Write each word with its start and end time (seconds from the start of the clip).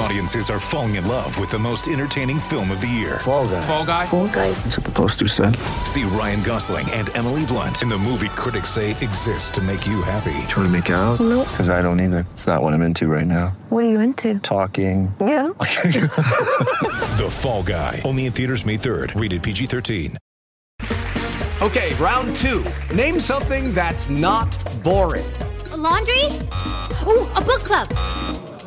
Audiences 0.00 0.48
are 0.48 0.58
falling 0.58 0.94
in 0.94 1.06
love 1.06 1.38
with 1.38 1.50
the 1.50 1.58
most 1.58 1.86
entertaining 1.86 2.40
film 2.40 2.70
of 2.70 2.80
the 2.80 2.86
year. 2.86 3.18
Fall 3.18 3.46
guy. 3.46 3.60
Fall 3.60 3.84
guy. 3.84 4.06
Fall 4.06 4.28
guy. 4.28 4.50
That's 4.52 4.78
what 4.78 4.86
the 4.86 4.92
poster 4.92 5.28
said. 5.28 5.54
See 5.84 6.04
Ryan 6.04 6.42
Gosling 6.42 6.90
and 6.92 7.14
Emily 7.14 7.44
Blunt 7.44 7.82
in 7.82 7.90
the 7.90 7.98
movie 7.98 8.30
critics 8.30 8.70
say 8.70 8.92
exists 8.92 9.50
to 9.50 9.60
make 9.60 9.86
you 9.86 10.00
happy. 10.00 10.32
Trying 10.48 10.64
to 10.64 10.70
make 10.70 10.88
it 10.88 10.94
out? 10.94 11.20
Nope. 11.20 11.46
Because 11.50 11.68
I 11.68 11.82
don't 11.82 12.00
either. 12.00 12.26
It's 12.32 12.46
not 12.46 12.62
what 12.62 12.72
I'm 12.72 12.80
into 12.80 13.08
right 13.08 13.26
now. 13.26 13.48
What 13.68 13.84
are 13.84 13.90
you 13.90 14.00
into? 14.00 14.38
Talking. 14.38 15.14
Yeah. 15.20 15.48
The 17.20 17.28
Fall 17.30 17.62
Guy. 17.62 18.00
Only 18.06 18.24
in 18.24 18.32
theaters 18.32 18.64
May 18.64 18.78
3rd. 18.78 19.20
Rated 19.20 19.42
PG-13. 19.42 20.16
Okay, 21.60 21.94
round 21.96 22.34
two. 22.36 22.64
Name 22.94 23.20
something 23.20 23.74
that's 23.74 24.08
not 24.08 24.56
boring. 24.82 25.30
A 25.72 25.76
laundry? 25.76 26.24
Ooh, 27.06 27.28
a 27.36 27.42
book 27.44 27.64
club. 27.64 27.92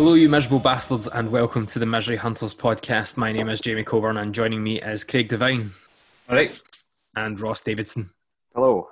Hello, 0.00 0.14
you 0.14 0.30
miserable 0.30 0.60
bastards, 0.60 1.08
and 1.08 1.30
welcome 1.30 1.66
to 1.66 1.78
the 1.78 1.84
Misery 1.84 2.16
Hunters 2.16 2.54
podcast. 2.54 3.18
My 3.18 3.32
name 3.32 3.50
is 3.50 3.60
Jamie 3.60 3.84
Coburn, 3.84 4.16
and 4.16 4.34
joining 4.34 4.62
me 4.62 4.80
is 4.80 5.04
Craig 5.04 5.28
Devine. 5.28 5.72
All 6.26 6.36
right. 6.36 6.58
And 7.16 7.38
Ross 7.38 7.60
Davidson. 7.60 8.08
Hello. 8.54 8.88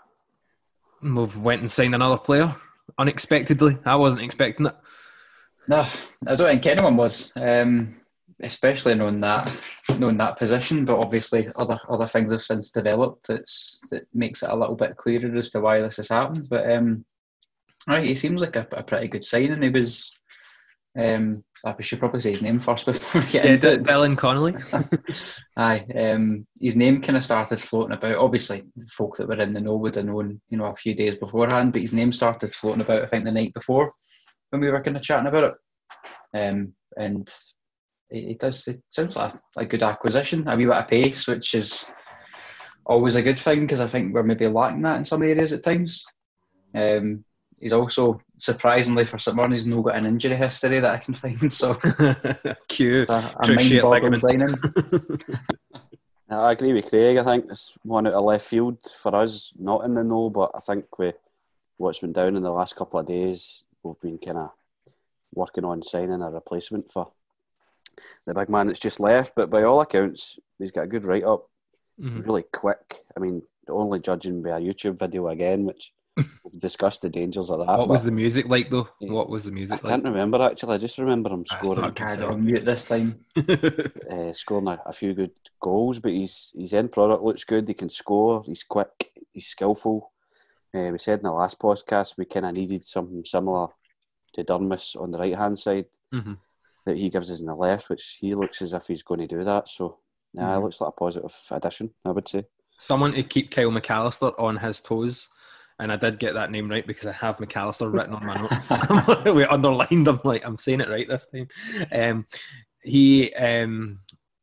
We've 1.02 1.34
went 1.38 1.62
and 1.62 1.70
signed 1.70 1.94
another 1.94 2.18
player 2.18 2.54
unexpectedly. 2.98 3.78
I 3.86 3.96
wasn't 3.96 4.20
expecting 4.20 4.66
it. 4.66 4.76
No, 5.66 5.86
I 6.26 6.36
don't 6.36 6.46
think 6.46 6.66
anyone 6.66 6.98
was, 6.98 7.32
um, 7.36 7.88
especially 8.42 8.94
knowing 8.94 9.20
that 9.20 9.50
knowing 9.96 10.18
that 10.18 10.36
position. 10.36 10.84
But 10.84 10.98
obviously, 10.98 11.48
other 11.56 11.80
other 11.88 12.06
things 12.06 12.34
have 12.34 12.42
since 12.42 12.70
developed. 12.70 13.28
That's 13.28 13.80
that 13.90 14.04
makes 14.12 14.42
it 14.42 14.50
a 14.50 14.56
little 14.56 14.76
bit 14.76 14.98
clearer 14.98 15.34
as 15.38 15.48
to 15.52 15.60
why 15.60 15.80
this 15.80 15.96
has 15.96 16.10
happened. 16.10 16.48
But 16.50 16.70
um, 16.70 17.06
right, 17.88 18.04
he 18.04 18.14
seems 18.14 18.42
like 18.42 18.56
a, 18.56 18.68
a 18.72 18.82
pretty 18.82 19.08
good 19.08 19.24
signing. 19.24 19.62
He 19.62 19.70
was 19.70 20.14
um, 20.96 21.44
I 21.64 21.80
should 21.80 21.98
probably 21.98 22.20
say 22.20 22.32
his 22.32 22.42
name 22.42 22.60
first 22.60 22.86
before 22.86 23.20
we 23.20 23.26
get 23.28 23.44
yeah, 23.44 23.52
into 23.52 23.76
D- 23.78 23.84
Dylan 23.84 24.16
Connolly. 24.16 24.54
Aye, 25.56 25.84
um, 25.96 26.46
his 26.60 26.76
name 26.76 27.02
kind 27.02 27.16
of 27.16 27.24
started 27.24 27.60
floating 27.60 27.96
about. 27.96 28.16
Obviously, 28.16 28.64
the 28.76 28.86
folk 28.86 29.16
that 29.16 29.28
were 29.28 29.40
in 29.40 29.52
the 29.52 29.60
know 29.60 29.76
would 29.76 29.96
have 29.96 30.04
known, 30.04 30.40
you 30.50 30.58
know, 30.58 30.66
a 30.66 30.76
few 30.76 30.94
days 30.94 31.16
beforehand. 31.16 31.72
But 31.72 31.82
his 31.82 31.92
name 31.92 32.12
started 32.12 32.54
floating 32.54 32.82
about, 32.82 33.02
I 33.02 33.06
think, 33.06 33.24
the 33.24 33.32
night 33.32 33.54
before 33.54 33.90
when 34.50 34.60
we 34.60 34.70
were 34.70 34.82
kind 34.82 34.96
of 34.96 35.02
chatting 35.02 35.26
about 35.26 35.52
it. 35.52 35.54
Um, 36.38 36.72
and 36.96 37.28
it, 38.10 38.30
it 38.30 38.38
does. 38.40 38.66
It 38.68 38.82
sounds 38.90 39.16
like 39.16 39.34
a, 39.34 39.60
a 39.60 39.66
good 39.66 39.82
acquisition, 39.82 40.46
a 40.48 40.56
wee 40.56 40.64
bit 40.64 40.74
of 40.74 40.88
pace, 40.88 41.26
which 41.26 41.54
is 41.54 41.90
always 42.86 43.16
a 43.16 43.22
good 43.22 43.38
thing 43.38 43.60
because 43.60 43.80
I 43.80 43.86
think 43.86 44.14
we're 44.14 44.22
maybe 44.22 44.48
lacking 44.48 44.82
that 44.82 44.96
in 44.96 45.04
some 45.04 45.22
areas 45.22 45.52
at 45.52 45.62
times. 45.62 46.04
Um, 46.74 47.24
he's 47.60 47.72
also 47.72 48.20
surprisingly 48.36 49.04
for 49.04 49.18
someone 49.18 49.52
he's 49.52 49.66
not 49.66 49.82
got 49.82 49.96
an 49.96 50.06
injury 50.06 50.36
history 50.36 50.80
that 50.80 50.94
I 50.94 50.98
can 50.98 51.14
find. 51.14 51.38
So 51.52 51.74
cute, 52.68 53.08
a, 53.08 53.34
a 53.40 53.52
mind 53.52 54.20
signing. 54.20 54.54
I 56.30 56.52
agree 56.52 56.74
with 56.74 56.90
Craig. 56.90 57.16
I 57.16 57.24
think 57.24 57.46
it's 57.50 57.74
one 57.82 58.06
out 58.06 58.12
of 58.12 58.24
left 58.24 58.46
field 58.46 58.78
for 59.00 59.14
us, 59.16 59.52
not 59.58 59.84
in 59.84 59.94
the 59.94 60.04
know, 60.04 60.28
but 60.28 60.50
I 60.54 60.60
think 60.60 60.98
with 60.98 61.16
what's 61.78 62.00
been 62.00 62.12
down 62.12 62.36
in 62.36 62.42
the 62.42 62.52
last 62.52 62.76
couple 62.76 63.00
of 63.00 63.06
days, 63.06 63.64
we've 63.82 63.98
been 64.00 64.18
kind 64.18 64.38
of 64.38 64.50
working 65.34 65.64
on 65.64 65.82
signing 65.82 66.20
a 66.20 66.30
replacement 66.30 66.92
for 66.92 67.12
the 68.26 68.34
big 68.34 68.50
man 68.50 68.66
that's 68.66 68.78
just 68.78 69.00
left. 69.00 69.34
But 69.34 69.48
by 69.48 69.62
all 69.62 69.80
accounts, 69.80 70.38
he's 70.58 70.70
got 70.70 70.84
a 70.84 70.88
good 70.88 71.06
write 71.06 71.24
up, 71.24 71.48
mm-hmm. 71.98 72.20
really 72.20 72.44
quick. 72.52 72.96
I 73.16 73.20
mean, 73.20 73.42
only 73.68 73.98
judging 73.98 74.42
by 74.42 74.50
a 74.50 74.60
YouTube 74.60 74.98
video 74.98 75.28
again, 75.28 75.64
which 75.64 75.92
we've 76.58 76.62
discussed 76.70 77.02
the 77.02 77.08
dangers 77.08 77.50
of 77.50 77.58
that. 77.60 77.78
What 77.78 77.88
was 77.88 78.04
the 78.04 78.10
music 78.10 78.48
like 78.48 78.68
though? 78.70 78.88
What 79.00 79.28
was 79.30 79.44
the 79.44 79.52
music 79.52 79.74
I 79.84 79.86
like? 79.88 79.90
can't 79.92 80.04
remember 80.04 80.42
actually. 80.42 80.74
I 80.74 80.78
just 80.78 80.98
remember 80.98 81.30
him 81.30 81.44
That's 81.48 81.62
scoring. 81.62 81.82
not 81.82 81.94
good. 81.94 82.22
on 82.24 82.44
mute 82.44 82.64
this 82.64 82.84
time. 82.84 83.20
uh, 83.36 84.32
scoring 84.32 84.68
a, 84.68 84.80
a 84.86 84.92
few 84.92 85.14
good 85.14 85.30
goals, 85.60 85.98
but 86.00 86.12
his 86.12 86.52
his 86.56 86.74
end 86.74 86.90
product 86.92 87.22
looks 87.22 87.44
good. 87.44 87.68
He 87.68 87.74
can 87.74 87.90
score. 87.90 88.42
He's 88.44 88.64
quick. 88.64 89.12
He's 89.32 89.46
skillful. 89.46 90.12
Uh, 90.74 90.90
we 90.92 90.98
said 90.98 91.20
in 91.20 91.24
the 91.24 91.32
last 91.32 91.58
podcast 91.58 92.16
we 92.18 92.24
kind 92.24 92.46
of 92.46 92.54
needed 92.54 92.84
something 92.84 93.24
similar 93.24 93.68
to 94.34 94.44
Durmus 94.44 94.96
on 95.00 95.10
the 95.10 95.18
right 95.18 95.36
hand 95.36 95.58
side 95.58 95.86
Mhm. 96.12 96.38
that 96.86 96.96
he 96.96 97.08
gives 97.10 97.30
us 97.30 97.40
in 97.40 97.46
the 97.46 97.54
left, 97.54 97.88
which 97.88 98.18
he 98.20 98.34
looks 98.34 98.60
as 98.62 98.72
if 98.72 98.86
he's 98.86 99.02
going 99.02 99.20
to 99.20 99.26
do 99.26 99.44
that. 99.44 99.68
So, 99.68 99.98
yeah, 100.34 100.54
it 100.54 100.58
Mhm. 100.58 100.62
looks 100.64 100.80
like 100.80 100.88
a 100.90 100.92
positive 100.92 101.34
addition, 101.50 101.94
I 102.04 102.10
would 102.10 102.28
say. 102.28 102.44
Someone 102.78 103.12
to 103.12 103.22
keep 103.22 103.50
Kyle 103.50 103.70
McAllister 103.70 104.34
on 104.38 104.58
his 104.58 104.80
toes. 104.80 105.28
And 105.80 105.92
I 105.92 105.96
did 105.96 106.18
get 106.18 106.34
that 106.34 106.50
name 106.50 106.68
right 106.68 106.86
because 106.86 107.06
I 107.06 107.12
have 107.12 107.38
McAllister 107.38 107.92
written 107.92 108.14
on 108.14 108.26
my 108.26 108.34
notes. 108.40 109.24
we 109.34 109.44
underlined 109.44 110.06
them 110.06 110.20
like 110.24 110.44
I'm 110.44 110.58
saying 110.58 110.80
it 110.80 110.88
right 110.88 111.08
this 111.08 111.26
time. 111.26 111.48
Um, 111.92 112.26
he, 112.82 113.32
um, 113.34 114.00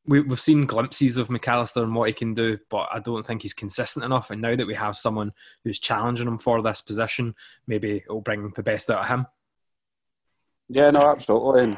we, 0.08 0.22
we've 0.22 0.40
seen 0.40 0.66
glimpses 0.66 1.18
of 1.18 1.28
McAllister 1.28 1.84
and 1.84 1.94
what 1.94 2.08
he 2.08 2.14
can 2.14 2.34
do, 2.34 2.58
but 2.70 2.88
I 2.92 3.00
don't 3.00 3.26
think 3.26 3.42
he's 3.42 3.54
consistent 3.54 4.06
enough. 4.06 4.30
And 4.30 4.42
now 4.42 4.56
that 4.56 4.68
we 4.68 4.76
have 4.76 4.96
someone 4.96 5.34
who's 5.64 5.80
challenging 5.80 6.28
him 6.28 6.38
for 6.38 6.62
this 6.62 6.82
position, 6.82 7.36
maybe 7.68 7.98
it'll 7.98 8.22
bring 8.22 8.52
the 8.56 8.64
best 8.64 8.90
out 8.90 9.02
of 9.02 9.08
him. 9.08 9.28
Yeah, 10.70 10.92
no, 10.92 11.02
absolutely. 11.02 11.64
And 11.64 11.78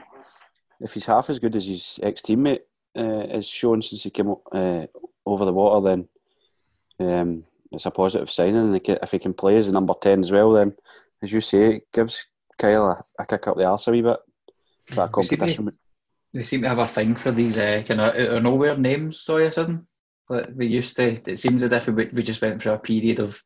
if 0.79 0.93
he's 0.93 1.05
half 1.05 1.29
as 1.29 1.39
good 1.39 1.55
as 1.55 1.67
his 1.67 1.99
ex 2.03 2.21
teammate 2.21 2.61
uh, 2.95 3.27
has 3.27 3.47
shown 3.47 3.81
since 3.81 4.03
he 4.03 4.09
came 4.09 4.35
uh, 4.51 4.85
over 5.25 5.45
the 5.45 5.53
water, 5.53 5.89
then 5.89 6.07
um, 6.99 7.45
it's 7.71 7.85
a 7.85 7.91
positive 7.91 8.29
signing. 8.29 8.55
And 8.75 8.81
if 9.03 9.11
he 9.11 9.19
can 9.19 9.33
play 9.33 9.57
as 9.57 9.67
a 9.67 9.71
number 9.71 9.93
10 9.99 10.21
as 10.21 10.31
well, 10.31 10.51
then, 10.51 10.73
as 11.21 11.31
you 11.31 11.41
say, 11.41 11.75
it 11.75 11.83
gives 11.93 12.25
Kyle 12.57 12.87
a, 12.87 13.01
a 13.21 13.25
kick 13.25 13.47
up 13.47 13.57
the 13.57 13.65
arse 13.65 13.87
a 13.87 13.91
wee 13.91 14.01
bit. 14.01 14.17
Bit 14.89 14.97
of 14.99 15.09
We 15.15 15.23
seem 15.23 15.29
to- 15.29 15.37
competition. 15.37 15.77
We 16.33 16.43
seem 16.43 16.61
to 16.63 16.69
have 16.69 16.79
a 16.79 16.87
thing 16.87 17.15
for 17.15 17.31
these 17.31 17.57
uh, 17.57 17.83
kind 17.87 18.01
of 18.01 18.09
out 18.09 18.19
of 18.19 18.43
nowhere 18.43 18.77
names. 18.77 19.21
So 19.21 19.37
a 19.37 19.51
sudden, 19.51 19.87
like 20.29 20.49
we 20.55 20.67
used 20.67 20.95
to. 20.97 21.13
It 21.31 21.39
seems 21.39 21.63
as 21.63 21.71
if 21.71 21.87
we, 21.87 22.05
we 22.07 22.21
just 22.21 22.41
went 22.41 22.61
through 22.61 22.73
a 22.73 22.79
period 22.79 23.19
of 23.19 23.41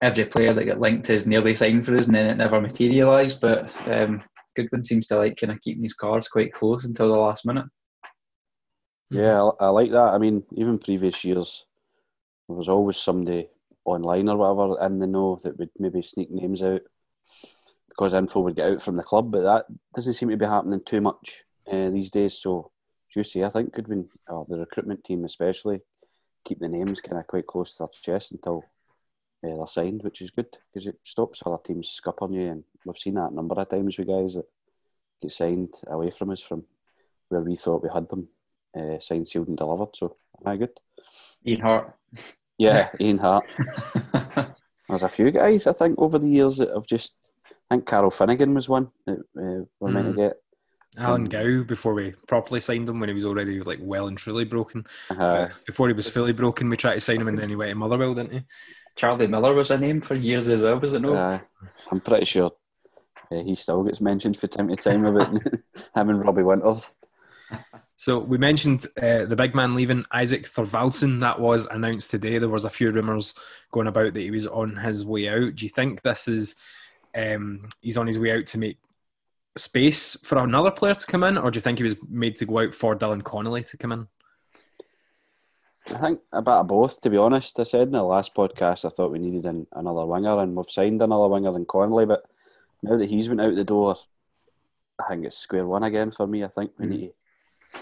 every 0.00 0.24
player 0.24 0.54
that 0.54 0.64
got 0.64 0.80
linked 0.80 1.06
to 1.06 1.16
us 1.16 1.26
nearly 1.26 1.54
signed 1.56 1.84
for 1.84 1.96
us, 1.96 2.06
and 2.06 2.14
then 2.14 2.28
it 2.28 2.36
never 2.36 2.60
materialised. 2.60 3.40
But 3.40 3.70
um, 3.88 4.22
Goodwin 4.54 4.84
seems 4.84 5.08
to 5.08 5.16
like 5.16 5.36
kind 5.36 5.52
of 5.52 5.60
keeping 5.60 5.82
his 5.82 5.94
cards 5.94 6.28
quite 6.28 6.52
close 6.52 6.84
until 6.84 7.08
the 7.08 7.14
last 7.14 7.44
minute. 7.44 7.66
Yeah, 9.10 9.42
I, 9.60 9.66
I 9.66 9.68
like 9.70 9.90
that. 9.90 10.14
I 10.14 10.18
mean, 10.18 10.44
even 10.52 10.78
previous 10.78 11.24
years, 11.24 11.66
there 12.48 12.56
was 12.56 12.68
always 12.68 12.96
somebody 12.96 13.48
online 13.84 14.28
or 14.28 14.36
whatever 14.36 14.86
in 14.86 14.98
the 14.98 15.06
know 15.06 15.40
that 15.42 15.58
would 15.58 15.70
maybe 15.78 16.02
sneak 16.02 16.30
names 16.30 16.62
out 16.62 16.82
because 17.88 18.12
info 18.12 18.40
would 18.40 18.56
get 18.56 18.70
out 18.70 18.82
from 18.82 18.96
the 18.96 19.02
club, 19.02 19.30
but 19.30 19.42
that 19.42 19.66
doesn't 19.94 20.14
seem 20.14 20.28
to 20.28 20.36
be 20.36 20.44
happening 20.44 20.80
too 20.84 21.00
much 21.00 21.44
uh, 21.70 21.90
these 21.90 22.10
days. 22.10 22.34
So, 22.34 22.72
Juicy, 23.12 23.44
I 23.44 23.48
think 23.48 23.72
Goodwin, 23.72 24.08
uh, 24.28 24.42
the 24.48 24.58
recruitment 24.58 25.04
team 25.04 25.24
especially, 25.24 25.80
keep 26.44 26.58
the 26.58 26.68
names 26.68 27.00
kind 27.00 27.18
of 27.18 27.26
quite 27.26 27.46
close 27.46 27.74
to 27.74 27.84
their 27.84 28.16
chest 28.16 28.32
until 28.32 28.64
uh, 29.44 29.56
they're 29.56 29.66
signed, 29.66 30.02
which 30.02 30.20
is 30.22 30.32
good 30.32 30.56
because 30.72 30.88
it 30.88 30.98
stops 31.04 31.42
other 31.46 31.58
teams 31.64 31.88
scuppering 31.88 32.34
you. 32.34 32.50
And 32.50 32.64
we've 32.84 32.96
seen 32.96 33.14
that 33.14 33.30
a 33.30 33.34
number 33.34 33.54
of 33.54 33.68
times 33.68 33.96
with 33.96 34.08
guys 34.08 34.34
that 34.34 34.46
get 35.22 35.30
signed 35.30 35.74
away 35.86 36.10
from 36.10 36.30
us 36.30 36.42
from 36.42 36.64
where 37.28 37.42
we 37.42 37.54
thought 37.54 37.82
we 37.82 37.90
had 37.94 38.08
them 38.08 38.28
uh, 38.76 38.98
signed, 38.98 39.28
sealed, 39.28 39.48
and 39.48 39.56
delivered. 39.56 39.94
So, 39.94 40.16
very 40.42 40.58
good. 40.58 40.80
Ian 41.46 41.60
Hart. 41.60 41.94
Yeah, 42.58 42.90
Ian 43.00 43.18
Hart. 43.18 43.44
There's 44.88 45.02
a 45.02 45.08
few 45.08 45.30
guys 45.30 45.66
I 45.66 45.72
think 45.72 45.98
over 45.98 46.18
the 46.18 46.28
years 46.28 46.58
that 46.58 46.70
have 46.70 46.86
just. 46.86 47.14
I 47.70 47.76
think 47.76 47.86
Carol 47.86 48.10
Finnegan 48.10 48.54
was 48.54 48.68
one 48.68 48.90
that 49.06 49.18
uh, 49.38 49.64
we're 49.80 49.90
meant 49.90 50.06
to 50.08 50.12
Mm. 50.12 50.16
get. 50.16 50.36
Alan 50.96 51.24
Gow 51.24 51.64
before 51.64 51.92
we 51.94 52.12
properly 52.28 52.60
signed 52.60 52.88
him 52.88 53.00
when 53.00 53.08
he 53.08 53.14
was 53.14 53.24
already 53.24 53.60
like 53.62 53.80
well 53.82 54.06
and 54.06 54.16
truly 54.16 54.44
broken. 54.44 54.84
Uh, 55.10 55.48
Before 55.66 55.88
he 55.88 55.92
was 55.94 56.08
fully 56.08 56.32
broken, 56.32 56.68
we 56.70 56.76
tried 56.76 56.94
to 56.94 57.00
sign 57.00 57.20
him 57.20 57.26
and 57.26 57.36
then 57.38 57.48
he 57.48 57.56
went 57.56 57.70
to 57.70 57.74
Motherwell, 57.74 58.14
didn't 58.14 58.32
he? 58.32 58.40
Charlie 58.94 59.26
Miller 59.26 59.54
was 59.54 59.72
a 59.72 59.78
name 59.78 60.00
for 60.00 60.14
years 60.14 60.48
as 60.48 60.62
well, 60.62 60.78
was 60.78 60.94
it 60.94 61.00
no? 61.02 61.14
uh, 61.16 61.40
I'm 61.90 61.98
pretty 61.98 62.26
sure 62.26 62.52
uh, 63.32 63.42
he 63.42 63.56
still 63.56 63.82
gets 63.82 64.00
mentioned 64.00 64.36
from 64.36 64.50
time 64.50 64.68
to 64.68 64.76
time 64.76 65.04
about 65.04 65.32
him 65.96 66.10
and 66.10 66.24
Robbie 66.24 66.44
Winters. 66.44 66.88
So 67.96 68.18
we 68.18 68.38
mentioned 68.38 68.86
uh, 69.00 69.24
the 69.24 69.36
big 69.36 69.54
man 69.54 69.74
leaving, 69.74 70.04
Isak 70.14 70.42
Thorvaldsson. 70.42 71.20
That 71.20 71.40
was 71.40 71.66
announced 71.66 72.10
today. 72.10 72.38
There 72.38 72.48
was 72.48 72.64
a 72.64 72.70
few 72.70 72.90
rumours 72.90 73.34
going 73.70 73.86
about 73.86 74.14
that 74.14 74.20
he 74.20 74.30
was 74.30 74.46
on 74.46 74.76
his 74.76 75.04
way 75.04 75.28
out. 75.28 75.54
Do 75.54 75.64
you 75.64 75.70
think 75.70 76.02
this 76.02 76.26
is 76.26 76.56
um, 77.14 77.68
he's 77.80 77.96
on 77.96 78.06
his 78.06 78.18
way 78.18 78.32
out 78.32 78.46
to 78.46 78.58
make 78.58 78.78
space 79.56 80.16
for 80.24 80.38
another 80.38 80.70
player 80.70 80.94
to 80.94 81.06
come 81.06 81.22
in, 81.22 81.38
or 81.38 81.50
do 81.50 81.58
you 81.58 81.60
think 81.60 81.78
he 81.78 81.84
was 81.84 81.96
made 82.08 82.36
to 82.36 82.46
go 82.46 82.58
out 82.58 82.74
for 82.74 82.96
Dylan 82.96 83.22
Connolly 83.22 83.62
to 83.64 83.76
come 83.76 83.92
in? 83.92 84.08
I 85.86 85.98
think 85.98 86.20
a 86.32 86.42
bit 86.42 86.54
of 86.54 86.66
both, 86.66 87.00
to 87.02 87.10
be 87.10 87.16
honest. 87.16 87.60
I 87.60 87.64
said 87.64 87.82
in 87.82 87.92
the 87.92 88.02
last 88.02 88.34
podcast 88.34 88.84
I 88.84 88.88
thought 88.88 89.12
we 89.12 89.18
needed 89.18 89.46
an, 89.46 89.66
another 89.72 90.06
winger, 90.06 90.40
and 90.40 90.56
we've 90.56 90.66
signed 90.66 91.00
another 91.00 91.28
winger 91.28 91.54
in 91.56 91.66
Connolly, 91.66 92.06
but 92.06 92.24
now 92.82 92.96
that 92.96 93.08
he's 93.08 93.28
went 93.28 93.40
out 93.40 93.54
the 93.54 93.64
door, 93.64 93.96
I 94.98 95.08
think 95.08 95.26
it's 95.26 95.38
square 95.38 95.66
one 95.66 95.84
again 95.84 96.10
for 96.10 96.26
me. 96.26 96.42
I 96.42 96.48
think 96.48 96.72
we 96.78 96.86
need 96.86 97.06
to 97.08 97.12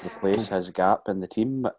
replace 0.05 0.49
his 0.49 0.71
gap 0.71 1.03
in 1.09 1.21
the 1.21 1.27
team. 1.29 1.63
But 1.63 1.77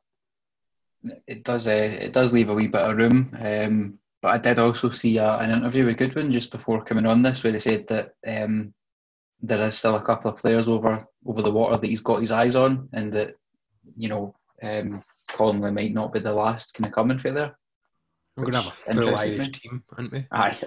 It 1.28 1.44
does. 1.44 1.68
Uh, 1.68 1.72
it 1.72 2.14
does 2.14 2.32
leave 2.34 2.50
a 2.50 2.54
wee 2.54 2.68
bit 2.68 2.82
of 2.82 2.98
room. 2.98 3.36
Um, 3.40 4.00
but 4.22 4.30
I 4.30 4.38
did 4.38 4.60
also 4.60 4.90
see 4.90 5.20
uh, 5.20 5.40
an 5.40 5.52
interview 5.52 5.86
with 5.86 5.98
Goodwin 5.98 6.32
just 6.32 6.52
before 6.52 6.84
coming 6.84 7.06
on 7.06 7.22
this, 7.22 7.44
where 7.44 7.52
he 7.54 7.60
said 7.60 7.88
that 7.90 8.14
um, 8.26 8.74
there 9.42 9.62
is 9.68 9.78
still 9.78 9.96
a 9.98 10.04
couple 10.06 10.32
of 10.32 10.38
players 10.38 10.68
over 10.70 11.06
over 11.26 11.42
the 11.42 11.52
water 11.52 11.78
that 11.78 11.88
he's 11.90 12.02
got 12.02 12.22
his 12.22 12.32
eyes 12.32 12.56
on, 12.56 12.88
and 12.94 13.12
that 13.14 13.36
you 13.98 14.08
know 14.10 14.34
um, 14.62 15.02
Connolly 15.30 15.72
might 15.72 15.94
not 15.94 16.14
be 16.14 16.20
the 16.20 16.32
last 16.34 16.74
kind 16.74 16.88
of 16.88 16.94
coming 16.94 17.18
for 17.20 17.32
there. 17.34 17.58
We're 18.38 18.46
going 18.46 18.54
to 18.54 18.62
have 18.62 18.68
a 18.68 18.70
Which 18.70 18.96
full 18.96 19.08
interested 19.10 19.30
Irish 19.40 19.48
me. 19.48 19.52
team, 19.54 19.84
aren't 19.98 20.12
we? 20.12 20.26
Aye, 20.32 20.58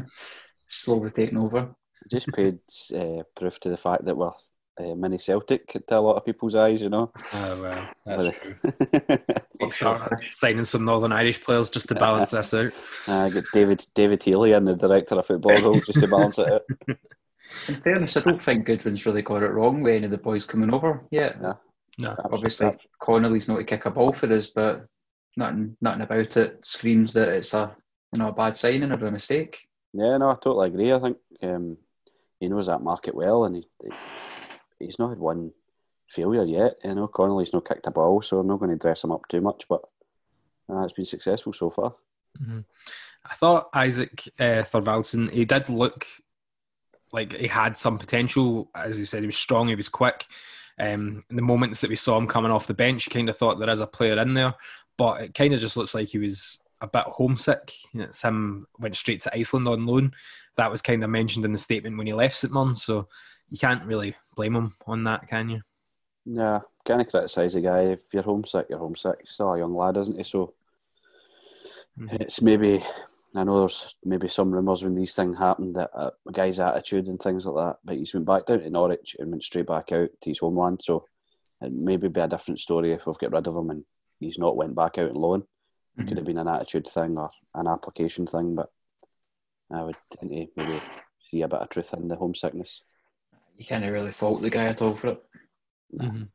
slowly 0.68 1.10
taking 1.10 1.38
over. 1.38 1.74
just 2.10 2.28
paid 2.28 2.58
uh, 2.96 3.22
proof 3.36 3.58
to 3.60 3.68
the 3.68 3.76
fact 3.76 4.04
that 4.06 4.16
we're 4.16 4.30
uh, 4.78 4.94
mini 4.94 5.18
Celtic 5.18 5.68
to 5.68 5.98
a 5.98 6.00
lot 6.00 6.16
of 6.16 6.24
people's 6.24 6.54
eyes, 6.54 6.82
you 6.82 6.88
know. 6.88 7.12
Oh, 7.34 7.62
well, 7.62 7.88
that's 8.06 8.38
true. 8.38 8.54
it. 9.60 10.20
Signing 10.30 10.64
some 10.64 10.84
Northern 10.84 11.12
Irish 11.12 11.42
players 11.42 11.70
just 11.70 11.88
to 11.88 11.94
balance 11.94 12.30
this 12.30 12.54
out. 12.54 12.72
I 13.06 13.28
get 13.28 13.44
David 13.52 13.84
David 13.94 14.22
Healy 14.22 14.52
in 14.52 14.64
the 14.64 14.76
director 14.76 15.16
of 15.16 15.26
football 15.26 15.60
role 15.60 15.80
just 15.80 16.00
to 16.00 16.08
balance 16.08 16.38
it 16.38 16.52
out. 16.52 16.62
In 17.68 17.76
fairness, 17.76 18.16
I 18.16 18.20
don't 18.20 18.40
think 18.40 18.64
Goodwin's 18.64 19.04
really 19.04 19.20
got 19.20 19.42
it 19.42 19.50
wrong 19.50 19.82
with 19.82 19.94
any 19.94 20.06
of 20.06 20.10
the 20.10 20.16
boys 20.16 20.46
coming 20.46 20.72
over 20.72 21.04
yet. 21.10 21.36
Yeah. 21.40 21.52
No. 21.98 22.16
Obviously, 22.24 22.70
Connolly's 22.98 23.46
not 23.46 23.58
to 23.58 23.64
kick 23.64 23.84
a 23.84 23.90
ball 23.90 24.10
for 24.10 24.32
us, 24.32 24.48
but 24.48 24.86
nothing, 25.36 25.76
nothing 25.82 26.00
about 26.00 26.34
it 26.38 26.64
screams 26.64 27.12
that 27.12 27.28
it's 27.28 27.52
a 27.52 27.76
you 28.10 28.18
know 28.18 28.28
a 28.28 28.32
bad 28.32 28.56
signing 28.56 28.90
or 28.90 29.04
a 29.06 29.10
mistake. 29.10 29.58
Yeah, 29.92 30.16
no, 30.16 30.30
I 30.30 30.34
totally 30.34 30.68
agree. 30.68 30.92
I 30.94 30.98
think 30.98 31.18
um, 31.42 31.76
he 32.40 32.48
knows 32.48 32.68
that 32.68 32.80
market 32.80 33.14
well, 33.14 33.44
and 33.44 33.56
he, 33.56 33.68
he 33.82 33.90
he's 34.82 34.98
not 34.98 35.10
had 35.10 35.18
one 35.18 35.52
failure 36.08 36.44
yet. 36.44 36.76
You 36.84 36.94
know, 36.94 37.08
Connolly's 37.08 37.52
not 37.52 37.66
kicked 37.66 37.86
a 37.86 37.90
ball, 37.90 38.20
so 38.22 38.38
I'm 38.38 38.46
not 38.46 38.58
going 38.58 38.70
to 38.70 38.76
dress 38.76 39.04
him 39.04 39.12
up 39.12 39.26
too 39.28 39.40
much. 39.40 39.66
But 39.68 39.82
uh, 40.70 40.82
it's 40.84 40.92
been 40.92 41.04
successful 41.04 41.52
so 41.52 41.70
far. 41.70 41.94
Mhm. 42.40 42.64
I 43.24 43.34
thought 43.34 43.68
Isak 43.76 44.24
uh, 44.38 44.64
Thorvaldsson, 44.64 45.30
he 45.30 45.44
did 45.44 45.68
look 45.68 46.06
like 47.12 47.34
he 47.34 47.46
had 47.46 47.76
some 47.76 47.98
potential. 47.98 48.70
As 48.74 48.98
you 48.98 49.04
said, 49.04 49.20
he 49.20 49.26
was 49.26 49.36
strong, 49.36 49.68
he 49.68 49.74
was 49.74 49.88
quick. 49.88 50.26
Um, 50.78 51.24
the 51.28 51.42
moments 51.42 51.80
that 51.80 51.90
we 51.90 51.96
saw 51.96 52.16
him 52.16 52.26
coming 52.26 52.50
off 52.50 52.66
the 52.66 52.74
bench, 52.74 53.06
you 53.06 53.10
kind 53.10 53.28
of 53.28 53.36
thought 53.36 53.58
there 53.58 53.70
is 53.70 53.80
a 53.80 53.86
player 53.86 54.18
in 54.18 54.34
there, 54.34 54.54
but 54.96 55.22
it 55.22 55.34
kind 55.34 55.54
of 55.54 55.60
just 55.60 55.76
looks 55.76 55.94
like 55.94 56.08
he 56.08 56.18
was 56.18 56.58
a 56.80 56.86
bit 56.88 57.04
homesick. 57.06 57.72
You 57.92 58.00
know, 58.00 58.06
it's 58.06 58.22
him 58.22 58.66
went 58.78 58.96
straight 58.96 59.20
to 59.22 59.38
Iceland 59.38 59.68
on 59.68 59.86
loan. 59.86 60.12
That 60.56 60.70
was 60.70 60.82
kind 60.82 61.04
of 61.04 61.10
mentioned 61.10 61.44
in 61.44 61.52
the 61.52 61.58
statement 61.58 61.96
when 61.96 62.06
he 62.06 62.12
left 62.12 62.36
St 62.36 62.52
Mirren, 62.52 62.74
so 62.74 63.08
you 63.52 63.58
can't 63.58 63.84
really 63.84 64.16
blame 64.34 64.56
him 64.56 64.72
on 64.86 65.04
that, 65.04 65.28
can 65.28 65.50
you? 65.50 65.60
Yeah, 66.24 66.60
can't 66.86 67.08
criticise 67.08 67.52
the 67.52 67.60
guy. 67.60 67.82
If 67.82 68.04
you're 68.12 68.22
homesick, 68.22 68.66
you're 68.70 68.78
homesick. 68.78 69.18
He's 69.20 69.30
still 69.30 69.52
a 69.52 69.58
young 69.58 69.74
lad, 69.74 69.98
isn't 69.98 70.16
he? 70.16 70.24
So 70.24 70.54
it's 71.98 72.40
maybe 72.40 72.82
I 73.34 73.44
know 73.44 73.60
there's 73.60 73.94
maybe 74.02 74.28
some 74.28 74.52
rumours 74.52 74.82
when 74.82 74.94
these 74.94 75.14
things 75.14 75.36
happen 75.36 75.74
that 75.74 75.90
uh, 75.94 76.10
a 76.26 76.32
guy's 76.32 76.60
attitude 76.60 77.08
and 77.08 77.20
things 77.20 77.44
like 77.44 77.66
that. 77.66 77.78
But 77.84 77.96
he's 77.96 78.14
went 78.14 78.24
back 78.24 78.46
down 78.46 78.60
to 78.60 78.70
Norwich 78.70 79.16
and 79.18 79.30
went 79.30 79.44
straight 79.44 79.66
back 79.66 79.92
out 79.92 80.08
to 80.22 80.30
his 80.30 80.38
homeland. 80.38 80.80
So 80.82 81.04
it 81.60 81.72
maybe 81.72 82.08
be 82.08 82.20
a 82.20 82.28
different 82.28 82.58
story 82.58 82.92
if 82.92 83.06
we've 83.06 83.18
got 83.18 83.32
rid 83.32 83.46
of 83.46 83.56
him 83.56 83.68
and 83.68 83.84
he's 84.18 84.38
not 84.38 84.56
went 84.56 84.74
back 84.74 84.96
out 84.96 85.10
on 85.10 85.16
loan. 85.16 85.42
It 85.98 86.08
could 86.08 86.16
have 86.16 86.24
been 86.24 86.38
an 86.38 86.48
attitude 86.48 86.88
thing 86.88 87.18
or 87.18 87.28
an 87.54 87.66
application 87.66 88.26
thing, 88.26 88.54
but 88.54 88.70
I 89.70 89.82
would 89.82 89.96
maybe 90.22 90.48
see 91.30 91.42
a 91.42 91.48
bit 91.48 91.60
of 91.60 91.68
truth 91.68 91.92
in 91.92 92.08
the 92.08 92.16
homesickness. 92.16 92.80
You 93.56 93.64
can't 93.64 93.84
really 93.90 94.12
fault 94.12 94.42
the 94.42 94.50
guy 94.50 94.64
at 94.66 94.82
all 94.82 94.94
for 94.94 95.08
it. 95.08 95.22
Mhm. 95.94 96.28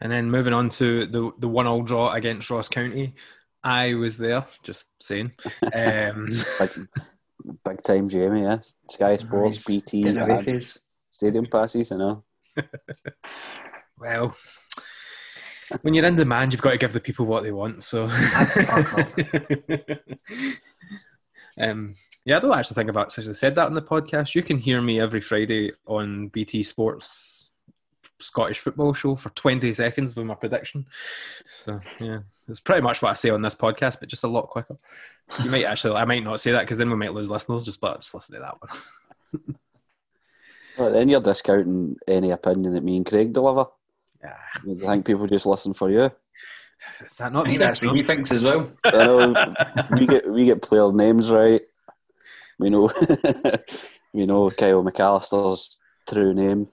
And 0.00 0.10
then 0.12 0.30
moving 0.30 0.52
on 0.52 0.68
to 0.70 1.06
the 1.06 1.30
the 1.38 1.48
one 1.48 1.66
all 1.66 1.82
draw 1.82 2.12
against 2.12 2.50
Ross 2.50 2.68
County, 2.68 3.14
I 3.62 3.94
was 3.94 4.16
there. 4.18 4.46
Just 4.62 4.88
saying. 5.00 5.32
Um, 5.74 6.26
Big, 6.58 6.70
big 7.64 7.82
time, 7.82 8.08
Jamie. 8.08 8.42
Yeah, 8.42 8.58
Sky 8.90 9.16
Sports, 9.16 9.58
Nice. 9.58 9.64
BT, 9.64 10.02
Getting 10.02 10.18
away 10.22 10.34
and 10.36 10.44
face. 10.44 10.78
stadium 11.10 11.46
passes. 11.46 11.92
I 11.92 11.96
know. 11.96 12.24
well, 13.98 14.34
when 15.82 15.94
you're 15.94 16.04
in 16.04 16.16
demand, 16.16 16.52
you've 16.52 16.62
got 16.62 16.70
to 16.72 16.78
give 16.78 16.92
the 16.92 17.00
people 17.00 17.26
what 17.26 17.42
they 17.44 17.52
want. 17.52 17.82
So, 17.84 18.06
um, 21.58 21.94
yeah, 22.24 22.36
I 22.36 22.40
don't 22.40 22.56
actually 22.56 22.74
think 22.74 22.88
I've 22.88 22.96
actually 22.96 23.32
said 23.34 23.54
that 23.56 23.66
on 23.66 23.74
the 23.74 23.82
podcast. 23.82 24.34
You 24.34 24.42
can 24.42 24.58
hear 24.58 24.80
me 24.80 25.00
every 25.00 25.20
Friday 25.20 25.68
on 25.86 26.28
BT 26.28 26.62
Sports 26.62 27.50
Scottish 28.20 28.60
football 28.60 28.94
show 28.94 29.16
for 29.16 29.30
20 29.30 29.72
seconds 29.74 30.14
with 30.14 30.26
my 30.26 30.34
prediction. 30.34 30.86
So, 31.46 31.80
yeah, 32.00 32.20
it's 32.48 32.60
pretty 32.60 32.82
much 32.82 33.02
what 33.02 33.10
I 33.10 33.14
say 33.14 33.30
on 33.30 33.42
this 33.42 33.54
podcast, 33.54 33.98
but 34.00 34.08
just 34.08 34.24
a 34.24 34.28
lot 34.28 34.48
quicker. 34.48 34.76
You 35.42 35.50
might 35.50 35.64
actually, 35.64 35.96
I 35.96 36.04
might 36.04 36.22
not 36.22 36.40
say 36.40 36.52
that 36.52 36.62
because 36.62 36.78
then 36.78 36.90
we 36.90 36.96
might 36.96 37.12
lose 37.12 37.30
listeners. 37.30 37.64
Just, 37.64 37.80
but 37.80 38.00
just 38.00 38.14
listen 38.14 38.34
to 38.36 38.40
that 38.40 38.56
one. 38.60 39.54
Well, 40.78 40.90
then 40.90 41.08
you're 41.08 41.20
discounting 41.20 41.96
any 42.08 42.30
opinion 42.30 42.74
that 42.74 42.84
me 42.84 42.96
and 42.96 43.06
Craig 43.06 43.32
deliver. 43.32 43.66
Yeah. 44.22 44.36
You 44.64 44.76
think 44.76 45.04
people 45.04 45.26
just 45.26 45.46
listen 45.46 45.74
for 45.74 45.90
you? 45.90 46.10
Is 47.04 47.16
that 47.18 47.32
not 47.32 47.46
I 47.46 47.48
think 47.48 47.60
that's 47.60 47.80
case, 47.80 47.86
what 47.86 47.94
no? 47.94 48.00
he 48.00 48.06
thinks 48.06 48.32
as 48.32 48.44
well. 48.44 48.68
I 48.84 48.90
know 49.04 49.52
we 49.92 50.06
get 50.06 50.30
we 50.30 50.44
get 50.44 50.62
player 50.62 50.92
names 50.92 51.30
right. 51.30 51.62
We 52.58 52.70
know 52.70 52.90
we 54.12 54.26
know 54.26 54.50
Kyle 54.50 54.82
McAllister's 54.82 55.78
true 56.08 56.34
name. 56.34 56.68